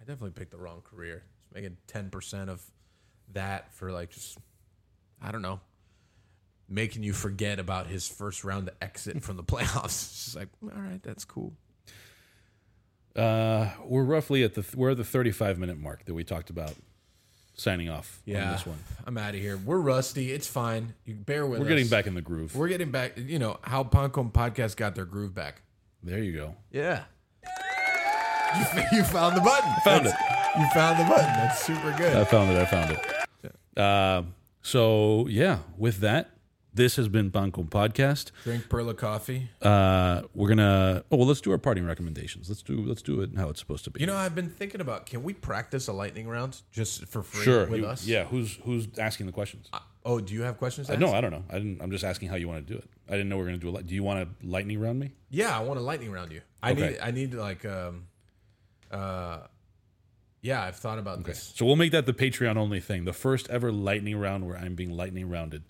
I 0.00 0.04
definitely 0.04 0.30
picked 0.30 0.52
the 0.52 0.58
wrong 0.58 0.82
career. 0.82 1.24
Just 1.40 1.54
making 1.54 1.76
10% 1.88 2.48
of 2.48 2.64
that 3.32 3.74
for 3.74 3.90
like 3.92 4.10
just, 4.10 4.38
I 5.20 5.32
don't 5.32 5.42
know, 5.42 5.60
making 6.68 7.02
you 7.02 7.12
forget 7.12 7.58
about 7.58 7.88
his 7.88 8.06
first 8.08 8.44
round 8.44 8.70
exit 8.80 9.22
from 9.24 9.36
the 9.36 9.42
playoffs. 9.44 9.84
It's 9.86 10.24
just 10.26 10.36
like, 10.36 10.48
all 10.62 10.80
right, 10.80 11.02
that's 11.02 11.24
cool. 11.24 11.52
Uh, 13.16 13.70
we're 13.84 14.02
roughly 14.04 14.44
at 14.44 14.54
the 14.54 14.64
we're 14.76 14.90
at 14.90 14.96
the 14.96 15.04
35 15.04 15.58
minute 15.58 15.78
mark 15.78 16.04
that 16.04 16.14
we 16.14 16.22
talked 16.24 16.50
about 16.50 16.72
signing 17.54 17.88
off 17.88 18.20
on 18.26 18.32
Yeah, 18.34 18.52
this 18.52 18.64
one. 18.66 18.78
I'm 19.06 19.18
out 19.18 19.34
of 19.34 19.40
here. 19.40 19.56
We're 19.56 19.80
rusty. 19.80 20.30
It's 20.32 20.46
fine. 20.46 20.94
You 21.04 21.14
bear 21.14 21.44
with 21.46 21.58
us. 21.60 21.64
We're 21.64 21.66
us. 21.66 21.76
getting 21.76 21.88
back 21.88 22.06
in 22.06 22.14
the 22.14 22.20
groove. 22.22 22.54
We're 22.54 22.68
getting 22.68 22.90
back. 22.92 23.14
You 23.16 23.38
know 23.38 23.58
how 23.62 23.82
Pan 23.84 24.10
Con 24.10 24.30
Podcast 24.30 24.76
got 24.76 24.94
their 24.94 25.04
groove 25.06 25.34
back. 25.34 25.62
there 26.02 26.22
you 26.22 26.32
go. 26.32 26.54
Yeah. 26.70 27.04
You, 28.56 28.64
you 28.98 29.02
found 29.04 29.36
the 29.36 29.40
button. 29.42 29.70
Found 29.84 30.06
That's- 30.06 30.56
You 30.58 30.66
found 30.72 30.98
the 30.98 31.04
button. 31.04 31.26
That's 31.26 31.60
super 31.62 31.94
good. 31.98 32.16
I 32.16 32.24
found 32.24 32.50
it. 32.50 32.56
I 32.58 32.64
found 32.64 32.90
it. 32.92 33.78
Uh, 33.78 34.22
so 34.62 35.26
yeah, 35.28 35.58
with 35.76 36.00
that, 36.00 36.30
this 36.78 36.96
has 36.96 37.08
been 37.08 37.30
Pan 37.30 37.52
Con 37.52 37.66
Podcast. 37.66 38.30
Drink 38.44 38.68
Per'La 38.70 38.94
coffee. 38.94 39.50
Uh, 39.60 40.22
we're 40.34 40.48
gonna. 40.48 41.04
Oh 41.12 41.18
well, 41.18 41.26
let's 41.26 41.42
do 41.42 41.50
our 41.50 41.58
parting 41.58 41.84
recommendations. 41.84 42.48
Let's 42.48 42.62
do. 42.62 42.80
Let's 42.82 43.02
do 43.02 43.20
it 43.20 43.30
how 43.36 43.50
it's 43.50 43.60
supposed 43.60 43.84
to 43.84 43.90
be. 43.90 44.00
You 44.00 44.06
know, 44.06 44.16
I've 44.16 44.34
been 44.34 44.48
thinking 44.48 44.80
about 44.80 45.04
can 45.04 45.22
we 45.22 45.34
practice 45.34 45.88
a 45.88 45.92
lightning 45.92 46.26
round 46.28 46.62
just 46.72 47.04
for 47.06 47.22
free 47.22 47.44
sure. 47.44 47.66
with 47.66 47.80
you- 47.80 47.86
us? 47.86 48.06
Yeah. 48.06 48.24
Who's 48.24 48.58
who's 48.64 48.88
asking 48.98 49.26
the 49.26 49.32
questions? 49.32 49.68
Uh, 49.74 49.80
Oh, 50.04 50.20
do 50.20 50.32
you 50.32 50.40
have 50.42 50.56
questions? 50.56 50.86
to 50.86 50.94
Uh, 50.94 50.96
no. 50.96 51.12
I 51.12 51.20
don't 51.20 51.32
know. 51.32 51.44
I 51.50 51.54
didn't, 51.58 51.82
I'm 51.82 51.90
just 51.90 52.02
asking 52.02 52.30
how 52.30 52.36
you 52.36 52.48
want 52.48 52.66
to 52.66 52.72
do 52.72 52.78
it. 52.78 52.88
I 53.08 53.12
didn't 53.12 53.28
know 53.28 53.36
we 53.36 53.42
are 53.42 53.46
gonna 53.46 53.58
do 53.58 53.68
a. 53.68 53.72
li- 53.76 53.82
Do 53.82 53.94
you 53.94 54.02
want 54.02 54.26
to 54.40 54.46
lightning 54.46 54.80
round 54.80 54.98
me? 54.98 55.10
Yeah, 55.28 55.54
I 55.54 55.62
want 55.62 55.78
a 55.78 55.82
lightning 55.82 56.10
round 56.12 56.32
you. 56.32 56.40
I 56.62 56.70
Okay. 56.72 56.80
need. 56.90 56.98
I 57.02 57.10
need 57.10 57.34
like 57.34 57.64
um, 57.66 58.04
uh, 58.90 59.40
yeah. 60.40 60.62
I've 60.64 60.76
thought 60.76 60.98
about 60.98 61.24
this. 61.24 61.52
So 61.56 61.66
we'll 61.66 61.76
make 61.76 61.92
that 61.92 62.06
the 62.06 62.14
Patreon 62.14 62.56
only 62.56 62.80
thing. 62.80 63.04
The 63.04 63.12
first 63.12 63.50
ever 63.50 63.70
lightning 63.70 64.16
round 64.16 64.46
where 64.46 64.56
I'm 64.56 64.74
being 64.76 64.96
lightning 64.96 65.28
rounded. 65.28 65.64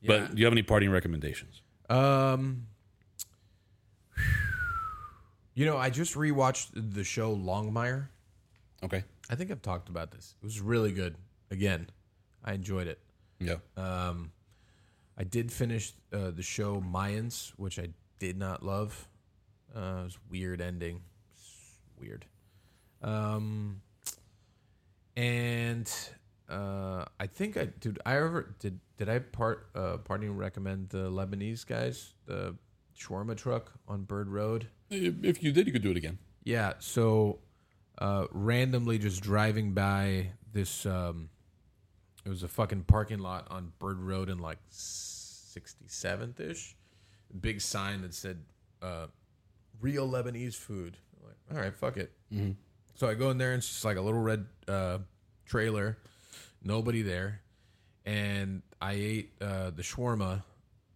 Yeah. 0.00 0.08
But 0.20 0.34
do 0.34 0.38
you 0.38 0.44
have 0.44 0.52
any 0.52 0.62
parting 0.62 0.90
recommendations? 0.90 1.62
Um, 1.88 2.66
you 5.54 5.66
know, 5.66 5.76
I 5.76 5.90
just 5.90 6.14
rewatched 6.14 6.70
the 6.74 7.04
show 7.04 7.34
Longmire. 7.36 8.08
Okay. 8.82 9.04
I 9.30 9.34
think 9.34 9.50
I've 9.50 9.62
talked 9.62 9.88
about 9.88 10.10
this. 10.10 10.34
It 10.40 10.44
was 10.44 10.60
really 10.60 10.92
good. 10.92 11.16
Again, 11.50 11.88
I 12.44 12.52
enjoyed 12.52 12.86
it. 12.86 13.00
Yeah. 13.40 13.56
Um, 13.76 14.32
I 15.16 15.24
did 15.24 15.50
finish 15.50 15.92
uh, 16.12 16.30
the 16.30 16.42
show 16.42 16.80
Mayans, 16.80 17.50
which 17.56 17.78
I 17.78 17.88
did 18.18 18.38
not 18.38 18.64
love. 18.64 19.08
Uh, 19.74 20.00
it 20.00 20.04
was 20.04 20.14
a 20.14 20.30
weird 20.30 20.60
ending. 20.60 21.02
Weird. 22.00 22.24
Um, 23.02 23.80
and 25.16 25.92
uh, 26.48 27.04
I 27.20 27.26
think 27.26 27.56
I 27.56 27.66
did. 27.66 27.98
I 28.06 28.16
ever 28.16 28.54
did. 28.58 28.80
Did 28.96 29.08
I 29.08 29.18
part 29.18 29.68
uh, 29.74 29.98
parting 29.98 30.36
recommend 30.36 30.88
the 30.88 31.10
Lebanese 31.10 31.66
guys 31.66 32.14
the 32.26 32.56
shawarma 32.98 33.36
truck 33.36 33.72
on 33.86 34.02
Bird 34.02 34.28
Road? 34.28 34.68
If 34.90 35.42
you 35.42 35.52
did, 35.52 35.66
you 35.66 35.72
could 35.72 35.82
do 35.82 35.90
it 35.90 35.96
again. 35.96 36.18
Yeah. 36.44 36.74
So 36.78 37.40
uh, 37.98 38.26
randomly 38.30 38.98
just 38.98 39.22
driving 39.22 39.72
by 39.72 40.28
this, 40.52 40.86
um, 40.86 41.28
it 42.24 42.28
was 42.30 42.42
a 42.42 42.48
fucking 42.48 42.84
parking 42.84 43.18
lot 43.18 43.46
on 43.50 43.72
Bird 43.78 44.00
Road 44.00 44.28
in 44.30 44.38
like 44.38 44.58
67th 44.70 46.40
ish. 46.40 46.74
Big 47.38 47.60
sign 47.60 48.00
that 48.02 48.14
said 48.14 48.38
uh, 48.80 49.06
real 49.80 50.08
Lebanese 50.08 50.54
food. 50.54 50.96
I'm 51.20 51.28
like, 51.28 51.36
all 51.52 51.62
right, 51.62 51.74
fuck 51.74 51.98
it. 51.98 52.12
So 52.94 53.06
I 53.06 53.14
go 53.14 53.30
in 53.30 53.38
there 53.38 53.52
and 53.52 53.58
it's 53.58 53.68
just 53.68 53.84
like 53.84 53.96
a 53.96 54.00
little 54.00 54.20
red 54.20 54.46
uh, 54.66 54.98
trailer, 55.46 55.98
nobody 56.62 57.02
there. 57.02 57.40
And 58.04 58.62
I 58.80 58.92
ate 58.92 59.32
uh, 59.40 59.70
the 59.70 59.82
shawarma 59.82 60.42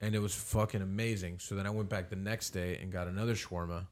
and 0.00 0.14
it 0.14 0.18
was 0.18 0.34
fucking 0.34 0.82
amazing. 0.82 1.38
So 1.38 1.54
then 1.54 1.66
I 1.66 1.70
went 1.70 1.88
back 1.88 2.08
the 2.10 2.16
next 2.16 2.50
day 2.50 2.78
and 2.80 2.90
got 2.90 3.06
another 3.06 3.34
shawarma 3.34 3.86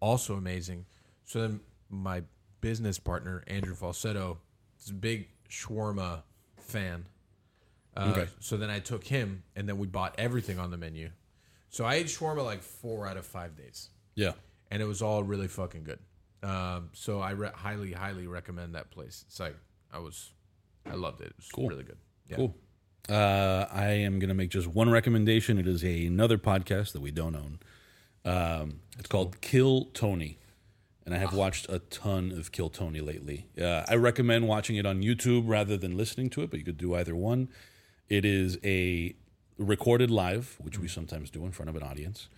also 0.00 0.34
amazing. 0.34 0.84
So 1.24 1.40
then 1.42 1.60
my 1.88 2.22
business 2.60 2.98
partner 2.98 3.42
Andrew 3.46 3.74
Falsetto 3.74 4.38
is 4.82 4.90
a 4.90 4.94
big 4.94 5.28
shawarma 5.48 6.22
fan. 6.58 7.06
Uh, 7.96 8.12
Okay. 8.16 8.28
So 8.40 8.56
then 8.56 8.70
I 8.70 8.78
took 8.80 9.04
him, 9.04 9.42
and 9.54 9.68
then 9.68 9.76
we 9.78 9.86
bought 9.86 10.14
everything 10.18 10.58
on 10.58 10.70
the 10.70 10.76
menu. 10.78 11.10
So 11.68 11.84
I 11.84 11.94
ate 11.96 12.06
shawarma 12.06 12.44
like 12.44 12.62
four 12.62 13.06
out 13.06 13.16
of 13.16 13.24
five 13.26 13.56
days, 13.56 13.90
Yeah. 14.14 14.32
and 14.70 14.82
it 14.82 14.86
was 14.86 15.02
all 15.02 15.22
really 15.22 15.48
fucking 15.48 15.84
good. 15.84 15.98
Um, 16.42 16.88
so 16.94 17.20
I 17.20 17.30
re- 17.32 17.50
highly, 17.54 17.92
highly 17.92 18.26
recommend 18.26 18.74
that 18.74 18.90
place. 18.90 19.24
It's 19.28 19.38
like 19.38 19.56
I 19.92 19.98
was, 19.98 20.32
I 20.90 20.94
loved 20.94 21.20
it. 21.20 21.28
It 21.28 21.34
was 21.36 21.48
Cool. 21.48 21.68
really 21.68 21.84
good. 21.84 21.98
Yeah. 22.28 22.36
Cool. 22.36 22.54
Uh, 23.08 23.66
I 23.72 23.86
am 23.90 24.18
going 24.18 24.28
to 24.28 24.34
make 24.34 24.50
just 24.50 24.68
one 24.68 24.90
recommendation. 24.90 25.58
It 25.58 25.66
is 25.66 25.84
a, 25.84 26.06
another 26.06 26.38
podcast 26.38 26.92
that 26.92 27.00
we 27.00 27.10
don't 27.10 27.34
own. 27.34 27.58
Um, 28.24 28.80
it's 28.98 29.08
called 29.08 29.40
Kill 29.40 29.86
Tony, 29.92 30.38
and 31.04 31.12
I 31.14 31.18
have 31.18 31.34
watched 31.34 31.68
a 31.68 31.80
ton 31.80 32.30
of 32.30 32.52
Kill 32.52 32.68
Tony 32.70 33.00
lately. 33.00 33.46
Uh, 33.60 33.82
I 33.88 33.96
recommend 33.96 34.46
watching 34.46 34.76
it 34.76 34.86
on 34.86 35.02
YouTube 35.02 35.44
rather 35.46 35.76
than 35.76 35.96
listening 35.96 36.30
to 36.30 36.42
it, 36.42 36.50
but 36.50 36.60
you 36.60 36.64
could 36.64 36.78
do 36.78 36.94
either 36.94 37.16
one. 37.16 37.48
It 38.08 38.24
is 38.24 38.58
a 38.62 39.16
recorded 39.58 40.10
live, 40.10 40.56
which 40.60 40.78
we 40.78 40.86
sometimes 40.86 41.30
do 41.30 41.44
in 41.44 41.50
front 41.50 41.68
of 41.70 41.74
an 41.76 41.82
audience, 41.82 42.28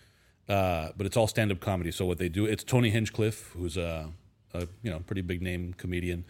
uh, 0.49 0.91
but 0.97 1.05
it's 1.05 1.17
all 1.17 1.27
stand 1.27 1.53
up 1.53 1.61
comedy. 1.61 1.91
So 1.91 2.07
what 2.07 2.17
they 2.19 2.31
do, 2.31 2.47
it's 2.47 2.65
Tony 2.65 2.89
Hinchcliffe, 2.89 3.51
who's 3.53 3.77
a, 3.77 4.11
a 4.55 4.67
you 4.83 4.91
know 4.91 5.01
pretty 5.01 5.23
big 5.23 5.43
name 5.43 5.75
comedian. 5.75 6.25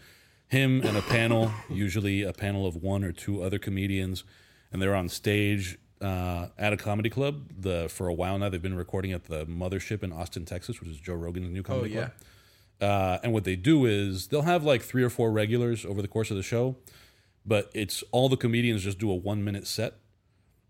Him 0.47 0.81
and 0.83 0.95
a 0.95 1.01
panel, 1.01 1.51
usually 1.69 2.21
a 2.21 2.33
panel 2.33 2.67
of 2.67 2.75
one 2.75 3.03
or 3.03 3.11
two 3.11 3.41
other 3.41 3.57
comedians, 3.57 4.23
and 4.71 4.81
they're 4.81 4.95
on 4.95 5.09
stage 5.09 5.77
uh, 6.01 6.47
at 6.57 6.71
a 6.71 6.77
comedy 6.77 7.09
club. 7.09 7.49
The 7.57 7.89
for 7.89 8.07
a 8.07 8.13
while 8.13 8.37
now, 8.37 8.49
they've 8.49 8.61
been 8.61 8.77
recording 8.77 9.11
at 9.11 9.25
the 9.25 9.45
Mothership 9.45 10.03
in 10.03 10.11
Austin, 10.11 10.45
Texas, 10.45 10.79
which 10.79 10.89
is 10.89 10.97
Joe 10.97 11.15
Rogan's 11.15 11.49
new 11.49 11.63
comedy 11.63 11.91
yeah. 11.91 11.95
club. 11.95 12.11
Uh, 12.81 13.17
and 13.23 13.33
what 13.33 13.43
they 13.43 13.55
do 13.55 13.85
is 13.85 14.27
they'll 14.27 14.41
have 14.43 14.63
like 14.63 14.81
three 14.81 15.03
or 15.03 15.09
four 15.09 15.31
regulars 15.31 15.85
over 15.85 16.01
the 16.01 16.07
course 16.07 16.29
of 16.29 16.37
the 16.37 16.43
show, 16.43 16.75
but 17.45 17.71
it's 17.73 18.03
all 18.11 18.29
the 18.29 18.37
comedians 18.37 18.83
just 18.83 18.99
do 18.99 19.09
a 19.09 19.15
one 19.15 19.43
minute 19.43 19.65
set, 19.65 19.95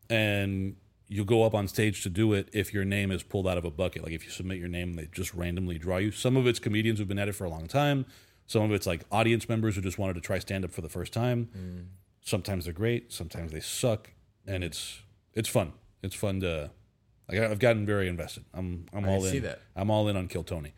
and 0.09 0.75
you 1.07 1.25
go 1.25 1.43
up 1.43 1.53
on 1.53 1.67
stage 1.67 2.01
to 2.03 2.09
do 2.09 2.33
it 2.33 2.49
if 2.53 2.73
your 2.73 2.85
name 2.85 3.11
is 3.11 3.23
pulled 3.23 3.47
out 3.47 3.57
of 3.57 3.65
a 3.65 3.71
bucket. 3.71 4.03
Like 4.03 4.13
if 4.13 4.23
you 4.23 4.31
submit 4.31 4.57
your 4.57 4.67
name, 4.67 4.93
they 4.93 5.07
just 5.11 5.33
randomly 5.33 5.77
draw 5.77 5.97
you. 5.97 6.11
Some 6.11 6.37
of 6.37 6.47
it's 6.47 6.59
comedians 6.59 6.99
who've 6.99 7.07
been 7.07 7.19
at 7.19 7.27
it 7.27 7.33
for 7.33 7.45
a 7.45 7.49
long 7.49 7.67
time. 7.67 8.05
Some 8.47 8.61
of 8.63 8.71
it's 8.71 8.85
like 8.85 9.01
audience 9.11 9.49
members 9.49 9.75
who 9.75 9.81
just 9.81 9.97
wanted 9.97 10.13
to 10.15 10.21
try 10.21 10.39
stand 10.39 10.63
up 10.65 10.71
for 10.71 10.81
the 10.81 10.89
first 10.89 11.11
time. 11.13 11.89
Sometimes 12.21 12.65
they're 12.65 12.73
great, 12.73 13.11
sometimes 13.13 13.51
they 13.51 13.59
suck, 13.59 14.11
and 14.47 14.63
it's 14.63 15.01
it's 15.33 15.49
fun. 15.49 15.73
It's 16.03 16.15
fun 16.15 16.39
to. 16.41 16.71
Like 17.27 17.39
I've 17.39 17.57
gotten 17.59 17.85
very 17.87 18.07
invested. 18.07 18.45
I'm 18.53 18.85
I'm 18.93 19.05
I 19.05 19.09
all 19.09 19.25
in. 19.25 19.41
that. 19.43 19.61
I'm 19.75 19.89
all 19.89 20.07
in 20.07 20.15
on 20.15 20.27
Kill 20.27 20.43
Tony. 20.43 20.73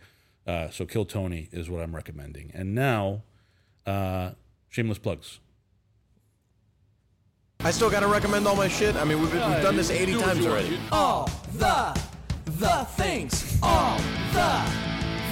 Uh, 0.46 0.70
so 0.70 0.86
Kill 0.86 1.04
Tony 1.06 1.50
is 1.52 1.70
what 1.70 1.82
I'm 1.84 1.94
recommending. 1.94 2.52
And 2.54 2.74
now, 2.74 3.24
uh, 3.86 4.32
shameless 4.70 4.98
plugs. 4.98 5.40
I 7.60 7.72
still 7.72 7.90
gotta 7.90 8.08
recommend 8.08 8.48
all 8.48 8.56
my 8.56 8.70
shit. 8.70 8.96
I 8.96 9.04
mean, 9.04 9.20
we've, 9.20 9.32
we've 9.34 9.42
done 9.42 9.76
this 9.76 9.90
80 9.90 10.20
times 10.20 10.46
already. 10.46 10.80
all 10.92 11.30
the 11.56 12.00
the 12.46 12.86
things 12.92 13.60
all 13.62 13.98
the 14.32 14.64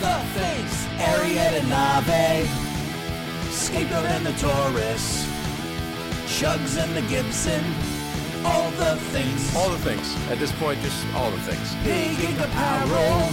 the 0.01 0.15
things 0.33 0.84
Ariete 0.97 1.63
Nave 1.67 2.49
Scapegoat 3.51 4.05
and 4.05 4.25
the 4.25 4.33
Taurus 4.33 5.25
Chugs 6.27 6.81
and 6.81 6.95
the 6.95 7.01
Gibson 7.09 7.63
all 8.45 8.69
the 8.71 8.95
things 9.11 9.55
All 9.55 9.69
the 9.69 9.77
things. 9.79 10.15
At 10.29 10.37
this 10.37 10.51
point, 10.53 10.79
just 10.81 11.03
all 11.15 11.31
the 11.31 11.39
things. 11.39 11.73
Big 11.83 12.19
Ink 12.19 12.39
Apparel 12.39 13.29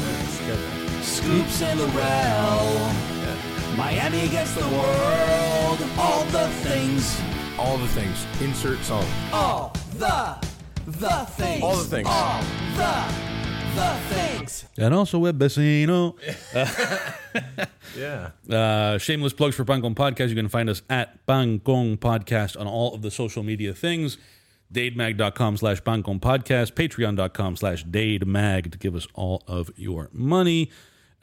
Scoops 1.02 1.60
and 1.62 1.78
Lorel 1.80 3.76
Miami 3.76 4.28
gets 4.28 4.54
the 4.54 4.66
world 4.68 5.78
all 5.98 6.24
the 6.26 6.48
things 6.62 7.20
All 7.58 7.76
the 7.76 7.88
things. 7.88 8.26
Insert 8.40 8.78
song. 8.80 9.06
all 9.32 9.74
the 9.98 10.36
the 10.86 11.26
things 11.36 11.62
All 11.62 11.76
the 11.76 11.84
things. 11.84 12.08
all 12.10 12.40
the 12.76 13.31
the 13.74 14.14
things 14.14 14.64
And 14.76 14.94
also 14.94 15.18
Web 15.18 15.38
Vecino. 15.38 16.16
Yeah. 17.96 18.30
Uh, 18.48 18.98
shameless 18.98 19.32
plugs 19.32 19.54
for 19.54 19.64
Pan 19.64 19.82
Con 19.82 19.94
Podcast. 19.94 20.30
You 20.30 20.34
can 20.34 20.48
find 20.48 20.70
us 20.70 20.82
at 20.88 21.26
Pan 21.26 21.60
Con 21.60 21.96
Podcast 21.98 22.58
on 22.58 22.66
all 22.66 22.94
of 22.94 23.02
the 23.02 23.10
social 23.10 23.42
media 23.42 23.74
things. 23.74 24.16
dademag.com 24.72 25.58
slash 25.58 25.84
Pan 25.84 26.02
Con 26.02 26.18
Podcast. 26.18 26.72
Patreon.com 26.72 27.56
slash 27.56 27.84
dademag 27.84 28.72
to 28.72 28.78
give 28.78 28.94
us 28.94 29.06
all 29.14 29.42
of 29.46 29.70
your 29.76 30.08
money. 30.12 30.70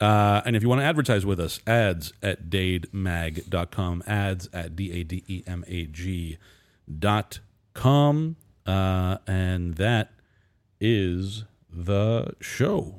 Uh, 0.00 0.40
and 0.46 0.54
if 0.56 0.62
you 0.62 0.68
want 0.68 0.80
to 0.80 0.84
advertise 0.84 1.26
with 1.26 1.40
us, 1.40 1.60
ads 1.66 2.12
at 2.22 2.48
dademag.com, 2.48 4.02
ads 4.06 4.48
at 4.52 4.76
D 4.76 4.92
A 4.92 5.02
D 5.04 5.24
E 5.26 5.42
M 5.46 5.64
A 5.66 5.86
G 5.86 6.38
dot 6.98 7.40
com. 7.74 8.36
Uh, 8.64 9.18
and 9.26 9.74
that 9.74 10.12
is 10.80 11.44
the 11.72 12.34
show. 12.40 12.96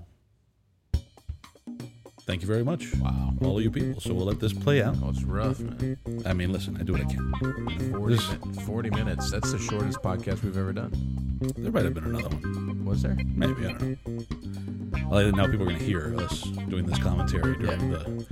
Thank 2.28 2.42
you 2.42 2.48
very 2.48 2.64
much. 2.64 2.94
Wow. 2.98 3.34
All 3.42 3.58
of 3.58 3.64
you 3.64 3.72
people. 3.72 4.00
So 4.00 4.14
we'll 4.14 4.26
let 4.28 4.40
this 4.40 4.54
play 4.54 4.82
out. 4.82 4.96
Oh, 5.04 5.10
it's 5.10 5.24
rough, 5.24 5.60
man. 5.60 5.98
I 6.26 6.34
mean, 6.34 6.52
listen, 6.54 6.78
I 6.80 6.84
do 6.84 6.94
what 6.94 7.02
I 7.02 7.06
can. 7.06 7.92
40, 7.92 8.16
This- 8.16 8.30
min- 8.46 8.54
40 8.54 8.90
minutes. 8.92 9.32
That's 9.32 9.52
the 9.52 9.58
shortest 9.60 10.00
podcast 10.02 10.44
we've 10.44 10.56
ever 10.58 10.72
done. 10.72 10.92
There 11.58 11.72
might 11.72 11.84
have 11.84 11.94
been 11.96 12.06
another 12.06 12.30
one. 12.30 12.86
Was 12.86 13.02
there? 13.02 13.18
Maybe, 13.36 13.66
I 13.66 13.74
don't 13.74 14.06
know. 14.08 15.08
Well, 15.10 15.32
now 15.32 15.46
people 15.48 15.64
are 15.64 15.66
going 15.66 15.80
to 15.80 15.84
hear 15.84 16.16
us 16.20 16.44
doing 16.70 16.86
this 16.86 17.00
commentary 17.00 17.56
during 17.58 17.90
the 17.92 18.26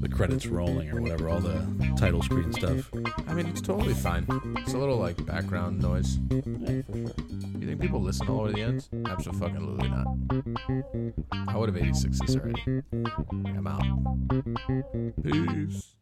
the 0.00 0.08
credits 0.08 0.46
rolling 0.46 0.90
or 0.90 1.00
whatever, 1.00 1.28
all 1.28 1.40
the 1.40 1.66
title 1.98 2.22
screen 2.22 2.52
stuff. 2.52 2.90
I 3.26 3.34
mean, 3.34 3.46
it's 3.46 3.60
totally 3.60 3.94
fine. 3.94 4.26
It's 4.58 4.74
a 4.74 4.78
little 4.78 4.96
like 4.96 5.24
background 5.26 5.80
noise. 5.80 6.18
You 6.30 7.66
think 7.66 7.80
people 7.80 8.00
listen 8.00 8.28
all 8.28 8.36
the 8.36 8.42
way 8.44 8.50
to 8.50 8.56
the 8.56 8.62
end? 8.62 8.88
Absolutely 9.06 9.88
not. 9.88 10.06
I 11.48 11.56
would 11.56 11.68
have 11.68 11.76
86 11.76 12.20
this 12.20 12.36
already. 12.36 12.82
I'm 13.44 13.66
out. 13.66 13.82
Peace. 15.22 15.97